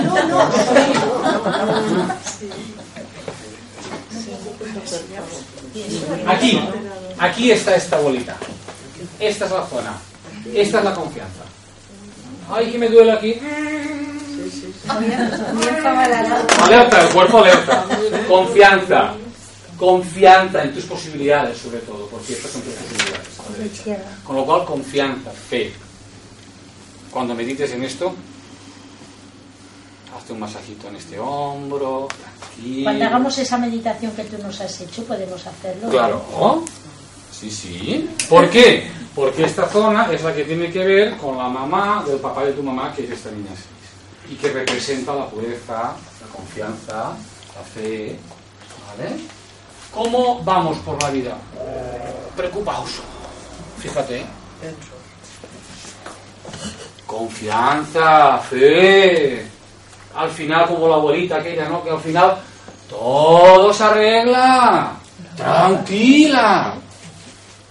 Aquí, 6.27 6.61
aquí 7.19 7.51
está 7.51 7.77
esta 7.77 7.99
bolita. 8.01 8.37
Esta 9.21 9.45
es 9.45 9.51
la 9.51 9.67
zona. 9.67 9.93
Esta 10.55 10.79
es 10.79 10.85
la 10.85 10.95
confianza. 10.95 11.43
Ay, 12.51 12.71
que 12.71 12.79
me 12.79 12.89
duele 12.89 13.13
aquí. 13.13 13.39
Alerta, 16.63 17.03
el 17.03 17.15
cuerpo 17.15 17.39
alerta. 17.39 17.87
Confianza. 18.29 19.15
Confianza 19.77 20.65
en 20.65 20.75
tus 20.75 20.85
posibilidades, 20.85 21.59
sobre 21.59 21.79
todo, 21.79 22.07
porque 22.09 22.33
estas 22.33 22.51
son 22.51 22.63
tus 22.63 22.73
posibilidades. 22.75 24.03
Con 24.25 24.37
lo 24.37 24.45
cual, 24.45 24.65
confianza, 24.65 25.31
fe. 25.31 25.73
Cuando 27.11 27.35
medites 27.35 27.71
en 27.73 27.85
esto, 27.85 28.15
hazte 30.17 30.33
un 30.33 30.41
masajito 30.41 30.89
en 30.89 30.97
este 30.97 31.19
hombro, 31.19 32.09
tranquilo. 32.09 32.85
Cuando 32.85 33.05
hagamos 33.05 33.39
esa 33.39 33.57
meditación 33.59 34.13
que 34.13 34.25
tú 34.25 34.39
nos 34.43 34.61
has 34.61 34.81
hecho, 34.81 35.05
podemos 35.05 35.47
hacerlo. 35.47 35.89
Claro. 35.89 36.65
Sí, 37.31 37.51
sí. 37.51 38.11
¿Por 38.29 38.51
qué? 38.51 38.91
Porque 39.15 39.45
esta 39.45 39.69
zona 39.69 40.13
es 40.13 40.23
la 40.23 40.35
que 40.35 40.45
tiene 40.45 40.71
que 40.71 40.85
ver 40.85 41.17
con 41.17 41.39
la 41.39 41.49
mamá 41.49 42.05
del 42.07 42.19
papá 42.19 42.45
de 42.45 42.53
tu 42.53 42.63
mamá, 42.63 42.93
que 42.95 43.05
es 43.05 43.11
esta 43.11 43.31
niña 43.31 43.51
6. 43.55 43.67
Y 44.31 44.35
que 44.35 44.51
representa 44.51 45.15
la 45.15 45.27
pureza, 45.29 45.93
la 46.21 46.27
confianza, 46.35 47.13
la 47.55 47.63
fe. 47.75 48.19
¿Vale? 48.89 49.17
¿Cómo 49.93 50.43
vamos 50.43 50.79
por 50.79 51.03
la 51.03 51.11
vida? 51.11 51.37
Preocupados. 52.37 52.91
Fíjate. 53.79 54.25
Confianza, 57.07 58.39
fe. 58.39 59.47
Al 60.15 60.31
final, 60.31 60.67
como 60.67 60.89
la 60.89 60.97
abuelita 60.97 61.37
aquella, 61.37 61.69
¿no? 61.69 61.83
Que 61.83 61.91
al 61.91 62.01
final 62.01 62.37
todo 62.89 63.73
se 63.73 63.85
arregla. 63.85 64.93
Tranquila. 65.37 66.75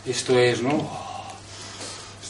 Esto 0.06 0.38
es, 0.40 0.62
¿no? 0.62 1.07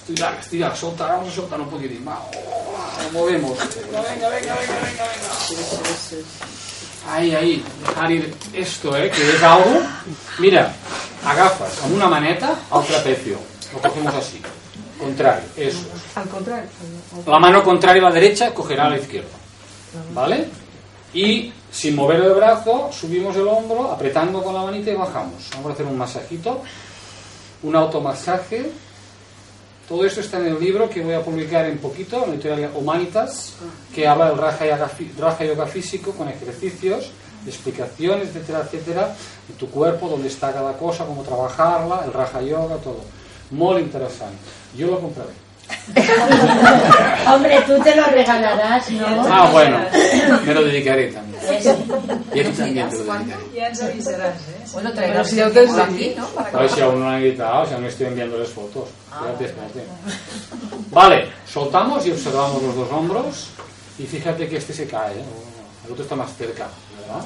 Estirar, 0.07 0.37
estirar, 0.39 0.77
soltar, 0.77 1.09
vamos 1.09 1.33
a 1.33 1.35
soltar 1.35 1.59
un 1.59 1.69
poquitín 1.69 2.05
más. 2.05 2.19
Oh, 2.33 3.03
Nos 3.03 3.11
movemos. 3.11 3.57
Venga, 3.59 4.01
venga, 4.01 4.29
venga, 4.29 4.55
venga, 4.55 4.75
venga. 4.79 5.27
Ahí, 7.11 7.35
ahí. 7.35 7.63
Dejar 7.85 8.11
ir 8.11 8.33
esto, 8.53 8.95
¿eh? 8.95 9.11
Que 9.11 9.29
es 9.35 9.43
algo. 9.43 9.81
Mira, 10.39 10.73
agafas 11.25 11.83
amb 11.83 11.95
una 11.95 12.07
maneta 12.07 12.55
al 12.71 12.85
trapecio. 12.85 13.37
Lo 13.73 13.81
cogemos 13.81 14.15
así. 14.15 14.41
Contrario, 14.97 15.43
eso. 15.57 15.83
Al 16.15 16.29
contrario. 16.29 16.69
La 17.25 17.39
mano 17.39 17.61
contraria 17.61 18.01
a 18.01 18.05
la 18.05 18.11
derecha 18.15 18.53
cogerá 18.53 18.85
a 18.85 18.89
la 18.91 18.99
izquierda. 18.99 19.35
¿Vale? 20.13 20.47
Y 21.13 21.51
sin 21.69 21.95
mover 21.95 22.21
el 22.21 22.33
brazo, 22.33 22.89
subimos 22.93 23.35
el 23.35 23.47
hombro, 23.47 23.91
apretando 23.91 24.41
con 24.41 24.53
la 24.53 24.63
manita 24.63 24.89
y 24.89 24.95
bajamos. 24.95 25.49
Vamos 25.51 25.71
a 25.71 25.73
hacer 25.73 25.85
un 25.85 25.97
masajito, 25.97 26.61
un 27.63 27.75
automasaje. 27.75 28.71
Todo 29.87 30.05
esto 30.05 30.19
está 30.19 30.37
en 30.39 30.47
el 30.47 30.59
libro 30.59 30.89
que 30.89 31.01
voy 31.01 31.13
a 31.13 31.21
publicar 31.21 31.65
en 31.65 31.77
poquito, 31.77 32.17
en 32.17 32.29
la 32.29 32.35
editorial 32.35 32.71
Humanitas, 32.75 33.53
que 33.95 34.05
habla 34.05 34.29
del 34.29 34.37
Raja 34.37 34.65
Yoga, 34.65 34.91
Raja 35.17 35.45
Yoga 35.45 35.65
físico 35.65 36.11
con 36.11 36.27
ejercicios, 36.27 37.11
explicaciones, 37.45 38.27
etcétera, 38.27 38.63
etcétera, 38.65 39.15
de 39.47 39.53
tu 39.53 39.69
cuerpo, 39.69 40.09
dónde 40.09 40.27
está 40.27 40.51
cada 40.51 40.73
cosa, 40.73 41.05
cómo 41.05 41.23
trabajarla, 41.23 42.01
el 42.05 42.11
Raja 42.11 42.41
Yoga, 42.41 42.75
todo. 42.77 42.99
Muy 43.51 43.81
interesante. 43.81 44.35
Yo 44.75 44.87
lo 44.87 44.99
compraré. 44.99 45.31
Hombre, 47.33 47.61
tú 47.65 47.81
te 47.81 47.95
lo 47.95 48.05
regalarás, 48.07 48.89
¿no? 48.91 49.25
Ah, 49.25 49.49
bueno, 49.51 49.79
me 50.45 50.53
lo 50.53 50.63
dedicaré 50.65 51.07
también. 51.07 51.41
Eso. 52.39 52.47
Y 52.47 52.47
a 52.47 52.51
ti 52.51 52.57
también 52.57 52.89
te 52.89 52.97
lo 52.97 53.03
dedicaré. 53.03 53.43
Ya 53.55 53.67
ens 53.67 53.81
avisaràs, 53.81 54.35
eh? 54.35 54.65
Bueno, 54.73 54.89
Pero 54.89 54.95
traerás 54.95 55.29
si 55.29 55.39
el 55.39 55.47
ho 55.47 55.51
tens 55.51 55.77
aquí, 55.77 55.93
aquí, 55.93 56.15
¿no? 56.17 56.27
Para 56.27 56.49
A 56.49 56.61
ver 56.61 56.69
si 56.69 56.81
aún 56.81 56.99
no 56.99 57.05
lo 57.05 57.11
han 57.11 57.21
editado, 57.21 57.65
si 57.65 57.73
aún 57.73 57.85
estoy 57.85 58.07
enviándoles 58.07 58.49
fotos. 58.49 58.89
Espérate, 59.11 59.45
espérate. 59.45 59.83
Vale, 60.91 61.29
soltamos 61.47 62.05
y 62.05 62.11
observamos 62.11 62.61
los 62.63 62.75
dos 62.75 62.91
hombros. 62.91 63.49
Y 63.99 64.05
fíjate 64.05 64.47
que 64.47 64.57
este 64.57 64.73
se 64.73 64.87
cae, 64.87 65.13
¿eh? 65.13 65.23
el 65.85 65.91
otro 65.91 66.03
está 66.03 66.15
más 66.15 66.35
cerca, 66.35 66.67
¿verdad? 66.99 67.25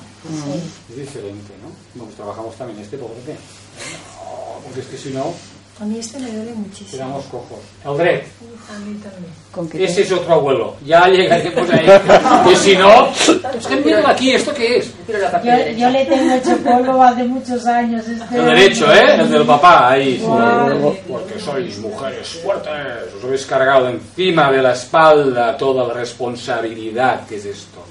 Es 0.90 0.96
diferente, 0.96 1.54
¿no? 1.62 1.70
Bueno, 1.94 2.06
pues 2.06 2.16
trabajamos 2.16 2.56
también 2.56 2.80
este, 2.80 2.98
pobrete. 2.98 3.34
No, 3.34 4.62
Porque 4.64 4.80
es 4.82 4.86
que 4.86 4.98
si 4.98 5.10
no, 5.10 5.34
A 5.82 5.84
mí 5.84 5.98
este 5.98 6.20
me 6.20 6.32
duele 6.32 6.54
muchísimo. 6.54 6.92
quedamos 6.92 7.26
cojos. 7.26 7.58
El 7.84 7.98
dret, 7.98 8.24
A. 8.70 9.52
Con 9.52 9.68
que 9.68 9.84
ese 9.84 10.04
es 10.04 10.12
otro 10.12 10.36
abuelo. 10.36 10.76
Ya 10.86 11.08
llegaremos 11.08 11.68
ahí. 11.72 11.88
Que 12.48 12.56
si 12.56 12.78
no, 12.78 13.10
es 13.10 13.66
que 13.68 13.76
míralo 13.78 14.10
aquí, 14.10 14.32
¿esto 14.32 14.54
qué 14.54 14.78
es? 14.78 14.94
Yo, 15.08 15.72
yo 15.76 15.90
le 15.90 16.06
tengo 16.06 16.36
hecho 16.36 16.58
polvo 16.58 17.02
hace 17.02 17.24
muchos 17.24 17.66
años. 17.66 18.08
Este 18.08 18.38
El 18.38 18.46
derecho, 18.46 18.94
¿eh? 18.94 19.22
El 19.22 19.32
del 19.32 19.44
papá, 19.44 19.90
ahí. 19.90 20.24
Porque 21.08 21.40
sois 21.40 21.76
mujeres 21.80 22.28
fuertes. 22.44 23.16
Os 23.18 23.24
habéis 23.24 23.46
cargado 23.48 23.90
encima 23.90 24.52
de 24.52 24.62
la 24.62 24.74
espalda 24.74 25.58
toda 25.58 25.88
la 25.88 25.96
responsabilidad 25.96 27.26
que 27.26 27.38
es 27.38 27.46
esto. 27.46 27.84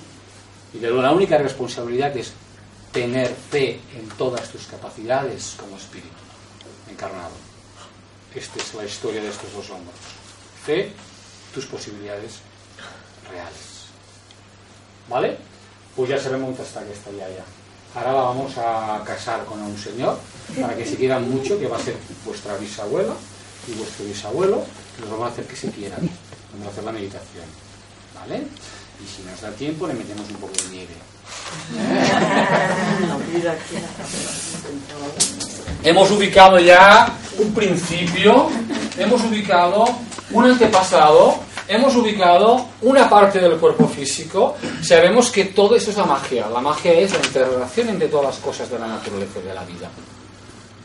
Y 0.74 0.78
de 0.78 0.90
la 0.92 1.10
única 1.10 1.38
responsabilidad 1.38 2.16
es 2.16 2.32
tener 2.92 3.26
fe 3.28 3.80
en 3.98 4.08
todas 4.16 4.48
tus 4.48 4.66
capacidades 4.66 5.56
como 5.58 5.76
espíritu 5.76 6.14
encarnado. 6.88 7.49
Esta 8.34 8.62
es 8.62 8.74
la 8.74 8.84
historia 8.84 9.22
de 9.22 9.28
estos 9.28 9.52
dos 9.52 9.70
hombres. 9.70 9.96
Fe, 10.64 10.92
tus 11.52 11.66
posibilidades 11.66 12.34
reales. 13.28 13.90
¿Vale? 15.08 15.36
Pues 15.96 16.10
ya 16.10 16.18
sabemos 16.18 16.50
dónde 16.50 16.62
está 16.62 16.84
que 16.84 16.92
está 16.92 17.10
ya, 17.10 17.28
ya. 17.28 17.44
Ahora 17.94 18.12
la 18.12 18.20
vamos 18.20 18.56
a 18.56 19.02
casar 19.04 19.44
con 19.44 19.60
un 19.60 19.76
señor 19.76 20.16
para 20.60 20.76
que 20.76 20.86
se 20.86 20.96
quieran 20.96 21.28
mucho, 21.28 21.58
que 21.58 21.66
va 21.66 21.76
a 21.76 21.80
ser 21.80 21.96
vuestra 22.24 22.56
bisabuela 22.56 23.14
y 23.66 23.72
vuestro 23.72 24.04
bisabuelo, 24.04 24.64
que 24.96 25.02
nos 25.02 25.10
van 25.18 25.28
a 25.28 25.32
hacer 25.32 25.44
que 25.46 25.56
se 25.56 25.70
quieran. 25.70 25.98
Vamos 26.52 26.68
a 26.68 26.70
hacer 26.70 26.84
la 26.84 26.92
meditación. 26.92 27.46
¿Vale? 28.14 28.44
Y 29.02 29.06
si 29.08 29.22
nos 29.28 29.40
da 29.40 29.50
tiempo, 29.50 29.88
le 29.88 29.94
metemos 29.94 30.30
un 30.30 30.36
poco 30.36 30.52
de 30.62 30.68
nieve. 30.70 30.94
¿Eh? 35.56 35.59
Hemos 35.82 36.10
ubicado 36.10 36.58
ya 36.58 37.10
un 37.38 37.54
principio, 37.54 38.50
hemos 38.98 39.24
ubicado 39.24 39.86
un 40.30 40.44
antepasado, 40.44 41.40
hemos 41.66 41.96
ubicado 41.96 42.66
una 42.82 43.08
parte 43.08 43.40
del 43.40 43.56
cuerpo 43.56 43.88
físico. 43.88 44.56
Sabemos 44.82 45.30
que 45.30 45.46
todo 45.46 45.76
eso 45.76 45.90
es 45.90 45.96
la 45.96 46.04
magia. 46.04 46.48
La 46.48 46.60
magia 46.60 46.92
es 46.92 47.12
la 47.12 47.24
interrelación 47.24 47.88
entre 47.88 48.08
todas 48.08 48.26
las 48.26 48.36
cosas 48.44 48.70
de 48.70 48.78
la 48.78 48.88
naturaleza 48.88 49.38
y 49.38 49.48
de 49.48 49.54
la 49.54 49.64
vida. 49.64 49.90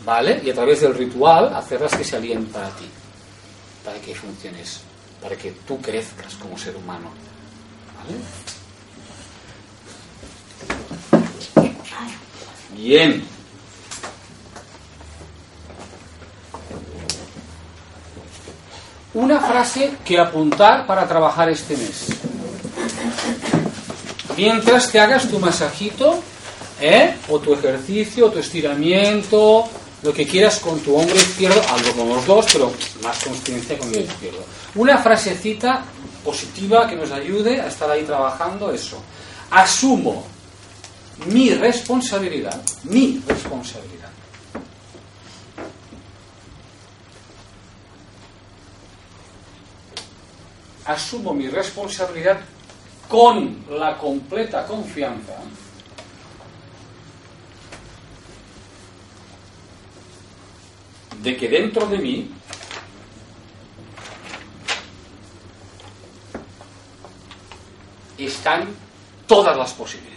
¿Vale? 0.06 0.42
Y 0.46 0.50
a 0.50 0.54
través 0.54 0.80
del 0.80 0.94
ritual 0.94 1.54
hacerlas 1.54 1.94
que 1.96 2.04
se 2.04 2.16
alíen 2.16 2.46
para 2.46 2.70
ti, 2.70 2.86
para 3.84 4.00
que 4.00 4.16
funciones, 4.16 4.80
para 5.22 5.36
que 5.36 5.52
tú 5.68 5.82
crezcas 5.82 6.36
como 6.36 6.58
ser 6.58 6.76
humano. 6.78 7.10
¿Vale? 7.98 8.18
Bien. 12.78 13.35
Una 19.16 19.40
frase 19.40 19.94
que 20.04 20.20
apuntar 20.20 20.86
para 20.86 21.08
trabajar 21.08 21.50
este 21.50 21.78
mes. 21.78 22.08
Mientras 24.36 24.88
que 24.88 25.00
hagas 25.00 25.30
tu 25.30 25.40
masajito, 25.40 26.20
¿eh? 26.82 27.16
o 27.30 27.40
tu 27.40 27.54
ejercicio, 27.54 28.28
o 28.28 28.30
tu 28.30 28.40
estiramiento, 28.40 29.70
lo 30.04 30.14
que 30.14 30.28
quieras 30.28 30.60
con 30.60 30.82
tu 30.82 30.96
hombro 30.98 31.16
izquierdo, 31.16 31.62
algo 31.70 31.94
con 31.94 32.10
los 32.10 32.28
dos, 32.28 32.46
pero 32.52 32.74
más 33.02 33.24
conciencia 33.24 33.78
con 33.78 33.88
el 33.96 34.02
izquierdo. 34.02 34.44
Una 34.76 34.98
frasecita 34.98 35.86
positiva 36.22 36.86
que 36.86 36.98
nos 36.98 37.10
ayude 37.12 37.62
a 37.62 37.68
estar 37.68 37.90
ahí 37.90 38.04
trabajando 38.04 38.70
eso. 38.74 39.02
Asumo 39.50 40.26
mi 41.28 41.52
responsabilidad, 41.52 42.62
mi 42.84 43.22
responsabilidad. 43.26 44.05
Asumo 50.86 51.34
mi 51.34 51.48
responsabilidad 51.48 52.40
con 53.10 53.66
la 53.70 53.98
completa 53.98 54.66
confianza 54.66 55.34
de 61.22 61.36
que 61.36 61.50
dentro 61.50 61.88
de 61.88 61.98
mí 61.98 62.30
están 68.18 68.68
todas 69.28 69.58
las 69.58 69.74
posibilidades. 69.74 70.15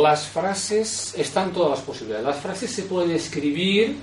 Las 0.00 0.26
frases 0.26 1.14
están 1.16 1.52
todas 1.52 1.70
las 1.70 1.80
posibilidades. 1.80 2.26
Las 2.26 2.38
frases 2.38 2.70
se 2.70 2.84
pueden 2.84 3.10
escribir 3.10 3.96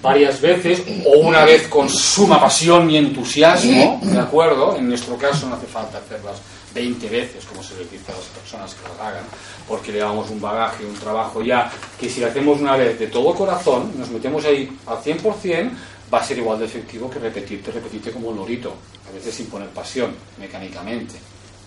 varias 0.00 0.40
veces 0.40 0.82
o 1.06 1.18
una 1.18 1.44
vez 1.44 1.66
con 1.66 1.88
suma 1.88 2.38
pasión 2.38 2.90
y 2.90 2.98
entusiasmo, 2.98 4.00
¿de 4.02 4.18
acuerdo? 4.18 4.76
En 4.76 4.88
nuestro 4.88 5.16
caso 5.16 5.48
no 5.48 5.56
hace 5.56 5.66
falta 5.66 5.98
hacerlas 5.98 6.36
20 6.74 7.08
veces, 7.08 7.44
como 7.46 7.62
se 7.62 7.76
les 7.78 7.90
dice 7.90 8.12
a 8.12 8.16
las 8.16 8.26
personas 8.26 8.74
que 8.74 8.88
las 8.88 9.00
hagan, 9.00 9.24
porque 9.66 9.92
le 9.92 9.98
damos 9.98 10.28
un 10.30 10.40
bagaje, 10.40 10.84
un 10.84 10.94
trabajo 10.94 11.42
ya, 11.42 11.72
que 11.98 12.10
si 12.10 12.20
lo 12.20 12.26
hacemos 12.26 12.60
una 12.60 12.76
vez 12.76 12.98
de 12.98 13.06
todo 13.06 13.34
corazón, 13.34 13.92
nos 13.98 14.10
metemos 14.10 14.44
ahí 14.44 14.70
al 14.86 14.98
100%, 14.98 15.70
va 16.12 16.20
a 16.20 16.24
ser 16.24 16.38
igual 16.38 16.58
de 16.58 16.66
efectivo 16.66 17.08
que 17.08 17.18
repetirte, 17.18 17.72
repetirte 17.72 18.12
como 18.12 18.28
un 18.28 18.36
lorito, 18.36 18.74
a 19.08 19.14
veces 19.14 19.34
sin 19.34 19.46
poner 19.46 19.68
pasión, 19.70 20.14
mecánicamente. 20.38 21.14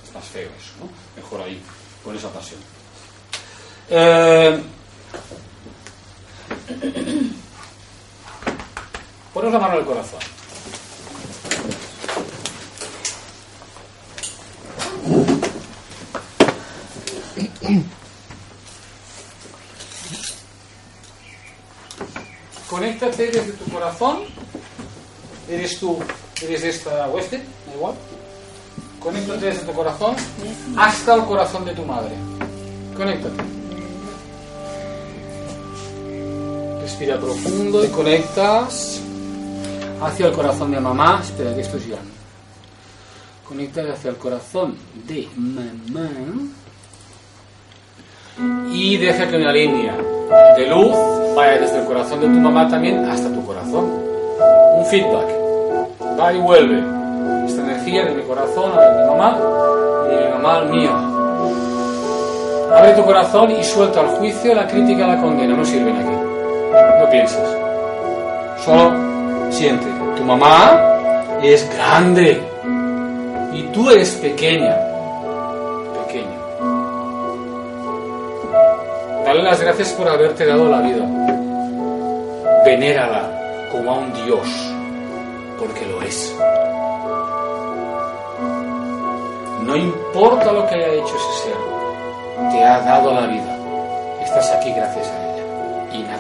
Es 0.06 0.14
más 0.14 0.26
feo 0.26 0.48
eso, 0.48 0.74
¿no? 0.80 0.90
Mejor 1.22 1.42
ahí, 1.42 1.60
con 2.04 2.16
esa 2.16 2.30
pasión. 2.30 2.77
Eh... 3.90 4.64
Ponos 9.34 9.54
la 9.54 9.60
mano 9.60 9.74
en 9.76 9.80
el 9.80 9.86
corazón. 9.86 10.20
Conéctate 22.70 23.28
desde 23.28 23.54
tu 23.54 23.72
corazón. 23.72 24.24
Eres 25.50 25.80
tú, 25.80 26.00
eres 26.42 26.64
esta 26.64 27.08
o 27.08 27.18
este, 27.20 27.38
da 27.38 27.74
igual. 27.74 27.96
Conéctate 29.00 29.46
desde 29.46 29.66
tu 29.66 29.72
corazón 29.74 30.16
hasta 30.76 31.14
el 31.14 31.24
corazón 31.24 31.64
de 31.64 31.74
tu 31.74 31.86
madre. 31.86 32.16
Conéctate. 32.96 33.57
Respira 36.98 37.20
profundo 37.20 37.86
y 37.86 37.90
conectas 37.90 39.00
hacia 40.02 40.26
el 40.26 40.32
corazón 40.32 40.72
de 40.72 40.80
mamá. 40.80 41.20
Espera, 41.22 41.54
que 41.54 41.62
esto 41.62 41.78
es 41.78 41.90
ya. 41.90 41.98
Conecta 43.48 43.82
hacia 43.94 44.10
el 44.10 44.18
corazón 44.18 44.76
de 45.08 45.28
mamá. 45.36 46.10
Y 48.72 48.98
deja 48.98 49.28
que 49.28 49.36
una 49.36 49.52
línea 49.52 49.96
de 50.58 50.68
luz 50.68 50.96
vaya 51.36 51.60
desde 51.60 51.82
el 51.82 51.86
corazón 51.86 52.20
de 52.20 52.26
tu 52.26 52.34
mamá 52.34 52.68
también 52.68 53.06
hasta 53.06 53.32
tu 53.32 53.46
corazón. 53.46 53.86
Un 54.78 54.86
feedback. 54.88 55.28
Va 56.20 56.34
y 56.34 56.40
vuelve. 56.40 56.80
Esta 57.46 57.62
energía 57.62 58.06
de 58.06 58.16
mi 58.16 58.24
corazón 58.24 58.72
a 58.76 58.82
de 58.82 59.02
mi 59.02 59.08
mamá 59.08 59.40
y 60.08 60.16
de 60.16 60.26
mi 60.26 60.32
mamá 60.32 60.58
al 60.58 60.70
mío. 60.72 60.92
Abre 62.76 62.94
tu 62.94 63.06
corazón 63.06 63.52
y 63.52 63.64
suelta 63.64 64.02
el 64.02 64.08
juicio, 64.08 64.56
la 64.56 64.68
crítica, 64.68 65.06
la 65.06 65.22
condena. 65.22 65.56
No 65.56 65.64
sirven 65.64 65.96
aquí. 65.96 66.27
No 67.00 67.10
pienses. 67.10 67.58
Solo 68.64 69.52
siente. 69.52 69.86
Tu 70.16 70.24
mamá 70.24 70.82
es 71.42 71.70
grande 71.76 72.42
y 73.54 73.64
tú 73.74 73.90
eres 73.90 74.12
pequeña. 74.16 74.76
Pequeño. 76.06 76.38
Dale 79.26 79.44
las 79.44 79.62
gracias 79.62 79.90
por 79.94 80.08
haberte 80.08 80.46
dado 80.46 80.70
la 80.70 80.82
vida. 80.82 81.06
Venérala 82.66 83.70
como 83.72 83.92
a 83.92 83.98
un 84.00 84.14
Dios, 84.26 84.48
porque 85.60 85.86
lo 85.86 86.02
es. 86.02 86.36
No 89.64 89.76
importa 89.76 90.52
lo 90.52 90.66
que 90.68 90.76
haya 90.76 90.94
hecho 90.94 91.16
ese 91.16 91.44
ser, 91.44 92.52
te 92.52 92.64
ha 92.64 92.80
dado 92.80 93.14
la 93.14 93.28
vida. 93.28 93.58
Estás 94.24 94.52
aquí 94.52 94.72
gracias 94.72 95.08
a 95.08 95.24
ella. 95.24 95.27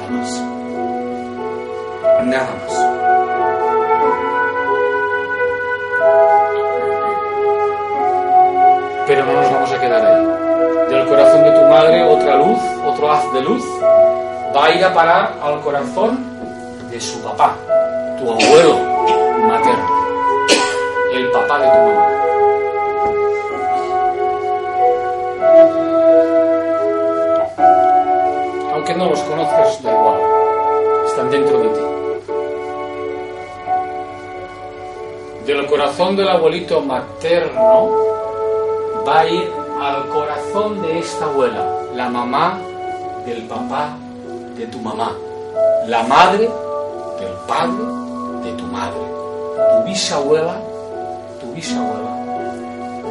Nada 0.09 0.21
más. 0.21 0.41
Nada 2.25 2.47
más. 2.61 2.73
Pero 9.07 9.25
no 9.25 9.33
nos 9.33 9.51
vamos 9.51 9.71
a 9.71 9.79
quedar 9.79 10.05
ahí. 10.05 10.27
Del 10.89 11.05
corazón 11.07 11.43
de 11.43 11.51
tu 11.51 11.61
madre, 11.67 12.03
otra 12.03 12.35
luz, 12.37 12.59
otro 12.85 13.11
haz 13.11 13.33
de 13.33 13.41
luz, 13.41 13.63
va 14.55 14.65
a 14.65 14.71
ir 14.71 14.83
a 14.83 14.93
parar 14.93 15.33
al 15.43 15.59
corazón 15.61 16.17
de 16.89 16.99
su 16.99 17.21
papá, 17.21 17.55
tu 18.17 18.31
abuelo 18.31 18.79
materno, 19.47 19.85
el 21.13 21.31
papá 21.31 21.59
de 21.59 21.67
tu 21.67 21.77
mamá. 21.77 22.26
No 28.97 29.09
los 29.09 29.19
conoces, 29.21 29.83
da 29.83 29.91
igual, 29.91 30.19
están 31.05 31.29
dentro 31.29 31.59
de 31.59 31.69
ti. 31.69 31.81
Del 35.45 35.65
corazón 35.67 36.15
del 36.15 36.27
abuelito 36.27 36.81
materno 36.81 37.91
va 39.07 39.19
a 39.19 39.27
ir 39.27 39.51
al 39.81 40.09
corazón 40.09 40.81
de 40.81 40.99
esta 40.99 41.25
abuela, 41.25 41.63
la 41.95 42.09
mamá 42.09 42.59
del 43.25 43.43
papá 43.43 43.95
de 44.55 44.65
tu 44.67 44.79
mamá, 44.79 45.11
la 45.85 46.03
madre 46.03 46.49
del 47.19 47.33
padre 47.47 47.85
de 48.43 48.51
tu 48.53 48.63
madre, 48.65 48.99
tu 49.71 49.83
bisabuela, 49.87 50.59
tu 51.39 51.53
bisabuela 51.53 52.09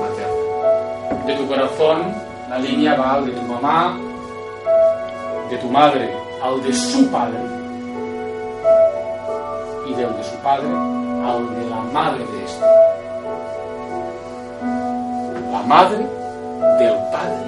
materna. 0.01 1.24
De 1.26 1.34
tu 1.37 1.47
corazón 1.47 2.14
la 2.51 2.59
línea 2.59 2.97
va 2.97 3.14
al 3.14 3.26
de 3.26 3.32
tu 3.32 3.43
mamá, 3.43 3.97
de 5.51 5.59
tu 5.59 5.68
madre 5.68 6.12
al 6.42 6.62
de 6.62 6.72
su 6.72 7.09
padre 7.11 7.38
y 9.86 9.94
del 9.94 10.16
de 10.16 10.24
su 10.24 10.36
padre 10.42 10.68
al 10.68 11.55
de 11.55 11.70
la 11.70 11.76
madre 11.92 12.24
de 12.24 12.44
este. 12.44 12.64
La 15.53 15.62
madre 15.62 15.99
del 16.78 16.97
padre 17.12 17.47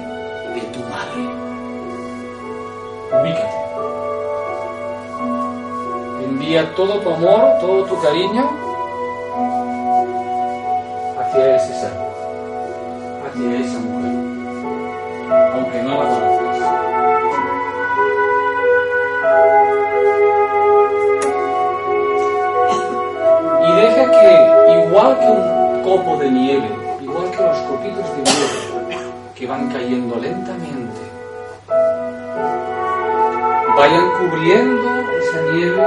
de 0.55 0.61
tu 0.73 0.79
madre. 0.79 1.21
Ubícate. 3.21 3.59
Envía 6.23 6.75
todo 6.75 6.99
tu 6.99 7.09
amor, 7.09 7.59
todo 7.59 7.83
tu 7.83 8.01
cariño 8.01 8.49
hacia 11.19 11.55
ese 11.55 11.73
ser, 11.81 11.93
hacia 13.25 13.59
esa 13.59 13.79
mujer, 13.79 14.15
aunque 15.53 15.83
no 15.83 16.03
la 16.03 16.09
conozcas. 16.09 16.38
Deja 23.79 24.11
que, 24.11 24.81
igual 24.81 25.19
que 25.19 25.25
un 25.25 25.83
copo 25.83 26.17
de 26.17 26.31
nieve, 26.31 26.69
igual 27.01 27.31
que 27.31 27.41
los 27.43 27.57
copitos 27.59 28.09
de 28.15 28.21
nieve 28.23 28.69
que 29.35 29.47
van 29.47 29.69
cayendo 29.69 30.15
lentamente, 30.17 31.01
vayan 33.77 34.09
cubriendo 34.19 34.89
esa 35.19 35.41
nieve, 35.53 35.83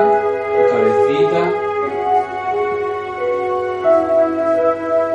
tu 0.54 0.60
cabecita, 0.72 1.42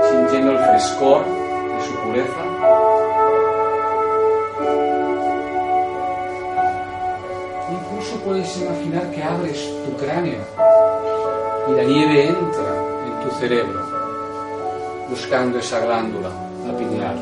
sintiendo 0.10 0.52
el 0.52 0.60
frescor 0.60 1.26
de 1.26 1.82
su 1.84 1.94
pureza. 2.02 2.44
Incluso 7.72 8.16
puedes 8.24 8.58
imaginar 8.62 9.10
que 9.12 9.24
abres 9.24 9.70
tu 9.84 9.98
cráneo 9.98 10.68
y 11.70 11.72
la 11.74 11.84
nieve 11.84 12.30
entra 12.30 12.74
en 13.06 13.28
tu 13.28 13.36
cerebro 13.36 13.88
buscando 15.10 15.60
esa 15.60 15.80
glándula, 15.80 16.30
la 16.66 16.78
pineal, 16.78 17.18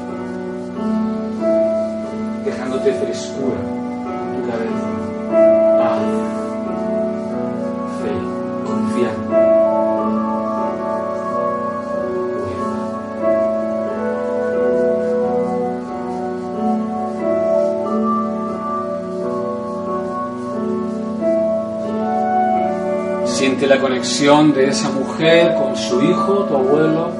dejándote 2.43 2.93
frescura 2.93 3.59
en 3.59 4.41
tu 4.41 4.49
cabeza, 4.49 5.79
paz, 5.79 6.34
Siente 23.35 23.67
la 23.67 23.81
conexión 23.81 24.53
de 24.53 24.69
esa 24.69 24.89
mujer 24.91 25.55
con 25.55 25.75
su 25.75 26.01
hijo, 26.01 26.45
tu 26.45 26.55
abuelo, 26.55 27.11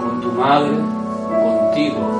con 0.00 0.20
tu 0.22 0.32
madre, 0.32 0.72
contigo 1.28 2.13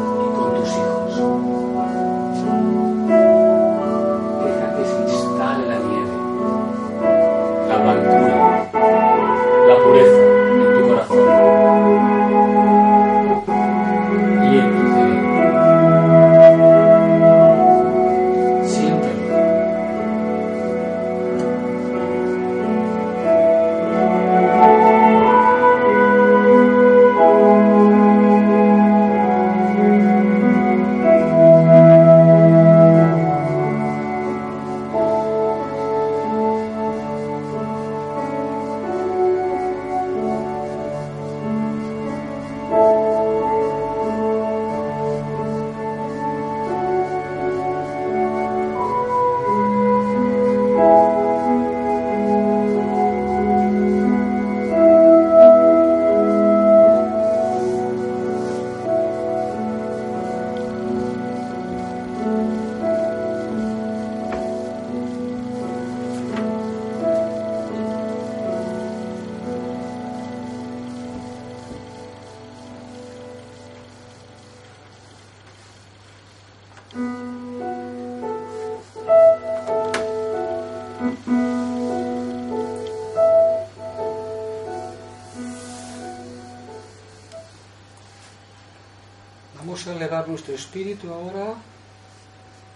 Vamos 89.84 90.00
a 90.00 90.04
elevar 90.04 90.28
nuestro 90.28 90.54
espíritu 90.54 91.12
ahora 91.12 91.56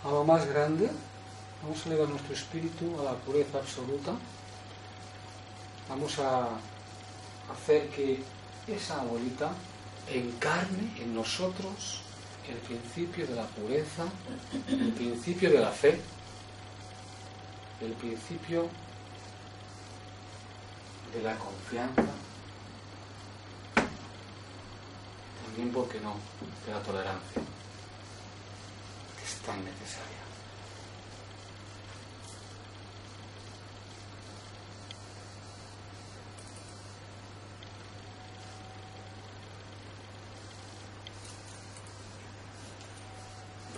a 0.04 0.11
lo 0.11 0.24
más 0.24 0.46
grande. 0.46 0.90
Vamos 1.62 1.80
a 1.80 1.88
elevar 1.88 2.06
nuestro 2.11 2.34
espíritu 2.34 3.00
a 3.00 3.04
la 3.04 3.14
pureza 3.14 3.56
absoluta. 3.56 4.12
Vamos 5.88 6.18
a 6.18 6.48
hacer 7.50 7.88
que 7.88 8.22
esa 8.66 9.00
abuelita 9.00 9.52
encarne 10.12 11.00
en 11.00 11.14
nosotros 11.14 12.02
el 12.46 12.56
principio 12.56 13.26
de 13.26 13.36
la 13.36 13.46
pureza, 13.46 14.04
el 14.68 14.92
principio 14.92 15.50
de 15.50 15.61
la 15.61 15.70
fe, 15.70 15.98
el 17.80 17.92
principio 17.92 18.68
de 21.14 21.22
la 21.22 21.34
confianza, 21.36 22.12
¿por 25.66 25.88
qué 25.88 26.00
no?, 26.00 26.14
de 26.64 26.72
la 26.72 26.80
tolerancia, 26.82 27.42
que 29.16 29.24
es 29.24 29.34
tan 29.44 29.64
necesaria. 29.64 30.18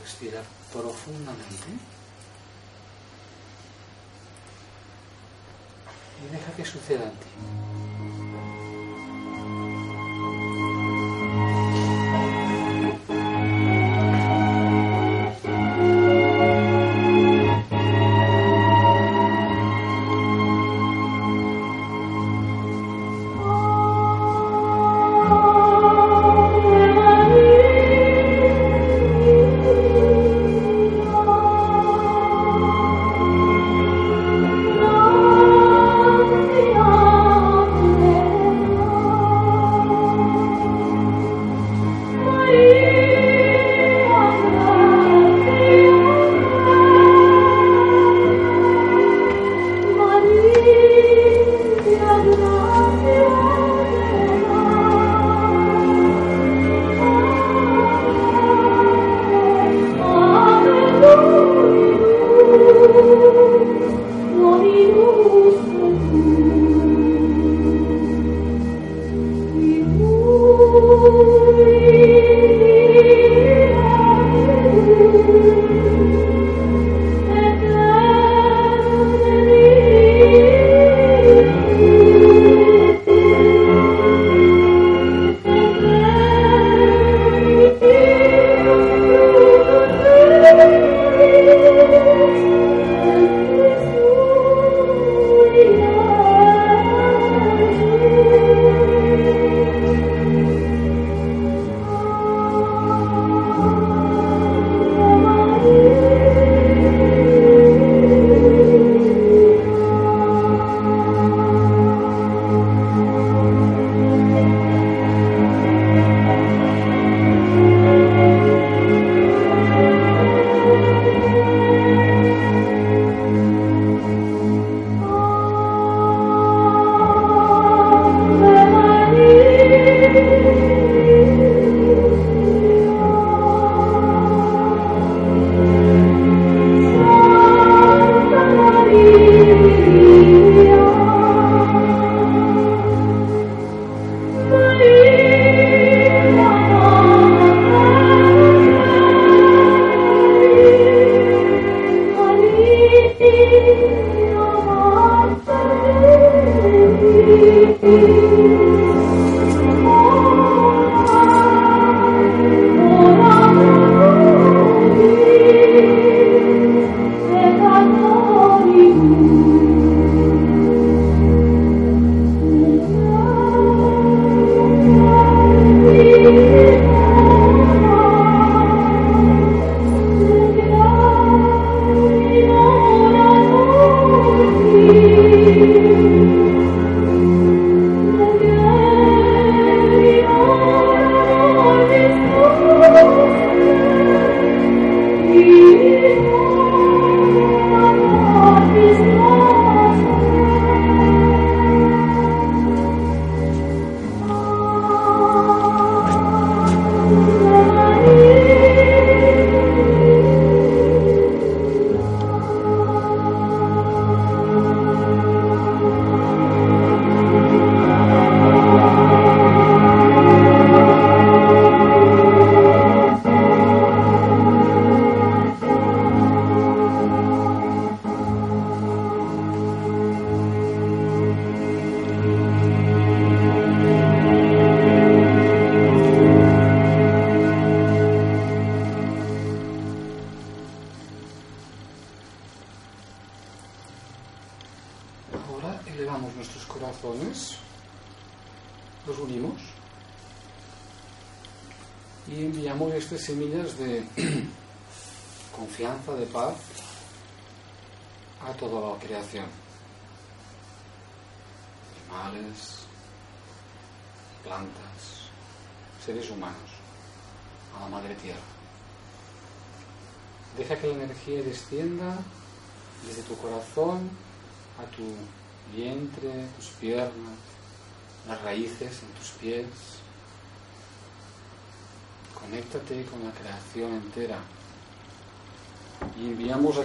Respira 0.02 0.42
profundamente 0.70 1.66
y 6.22 6.32
deja 6.32 6.52
que 6.52 6.64
suceda 6.64 7.04
en 7.04 7.10
ti. 7.12 7.69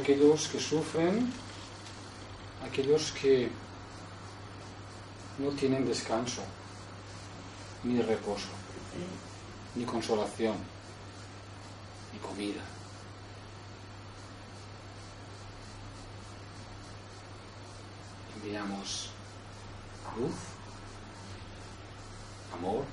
Aquellos 0.05 0.47
que 0.47 0.59
sufren, 0.59 1.33
aquellos 2.63 3.11
que 3.13 3.49
no 5.39 5.49
tienen 5.57 5.83
descanso, 5.83 6.43
ni 7.83 7.99
reposo, 8.03 8.49
ni 9.73 9.83
consolación, 9.83 10.57
ni 12.13 12.19
comida. 12.19 12.61
Enviamos 18.35 19.09
luz, 20.15 20.35
amor, 22.53 22.85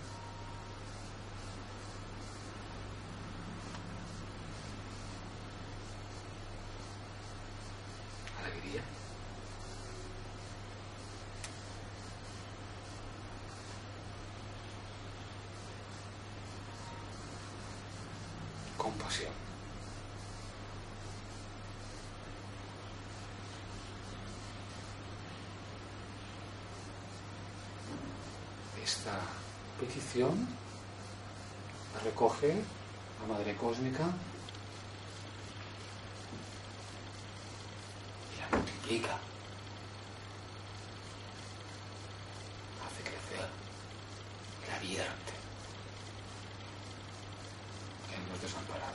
Esta 28.82 29.18
petición 29.78 30.48
recoge 32.04 32.62
la 33.20 33.34
Madre 33.34 33.56
Cósmica 33.56 34.10
y 38.34 38.40
la 38.40 38.56
multiplica. 38.56 39.18
Hace 42.86 43.02
crecer, 43.02 43.48
la 44.68 44.78
vierte 44.80 45.32
en 48.14 48.28
los 48.30 48.42
desamparados. 48.42 48.92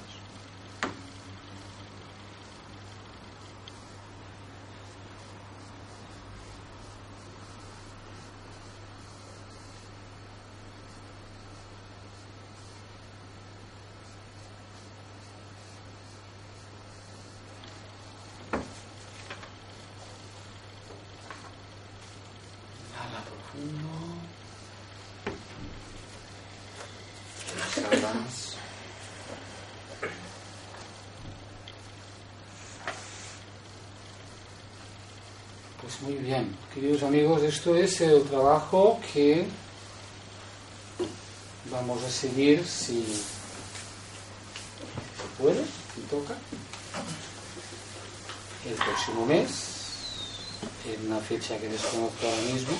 Inhala 22.90 23.22
profundo. 23.22 23.90
Exhalas. 27.58 28.58
Pues 35.82 36.02
muy 36.02 36.17
bien, 36.28 36.56
queridos 36.74 37.04
amigos, 37.04 37.42
esto 37.42 37.74
es 37.78 38.02
el 38.02 38.22
trabajo 38.24 39.00
que 39.14 39.46
vamos 41.72 42.04
a 42.04 42.10
seguir 42.10 42.66
si 42.66 43.02
se 45.16 45.42
puede, 45.42 45.64
si 45.64 46.02
toca, 46.10 46.36
el 48.68 48.74
próximo 48.74 49.26
mes, 49.26 49.52
en 50.86 51.10
una 51.10 51.22
fecha 51.22 51.58
que 51.58 51.70
desconozco 51.70 52.28
ahora 52.28 52.42
mismo. 52.54 52.76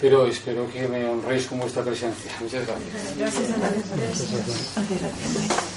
Pero 0.00 0.26
espero 0.26 0.70
que 0.70 0.86
me 0.86 1.08
honréis 1.08 1.46
con 1.46 1.60
vuestra 1.60 1.82
presencia. 1.82 2.30
Muchas 2.40 2.66
gracias. 2.66 3.16
Gracias 3.16 3.50
a 3.52 3.56
Dios. 4.82 5.70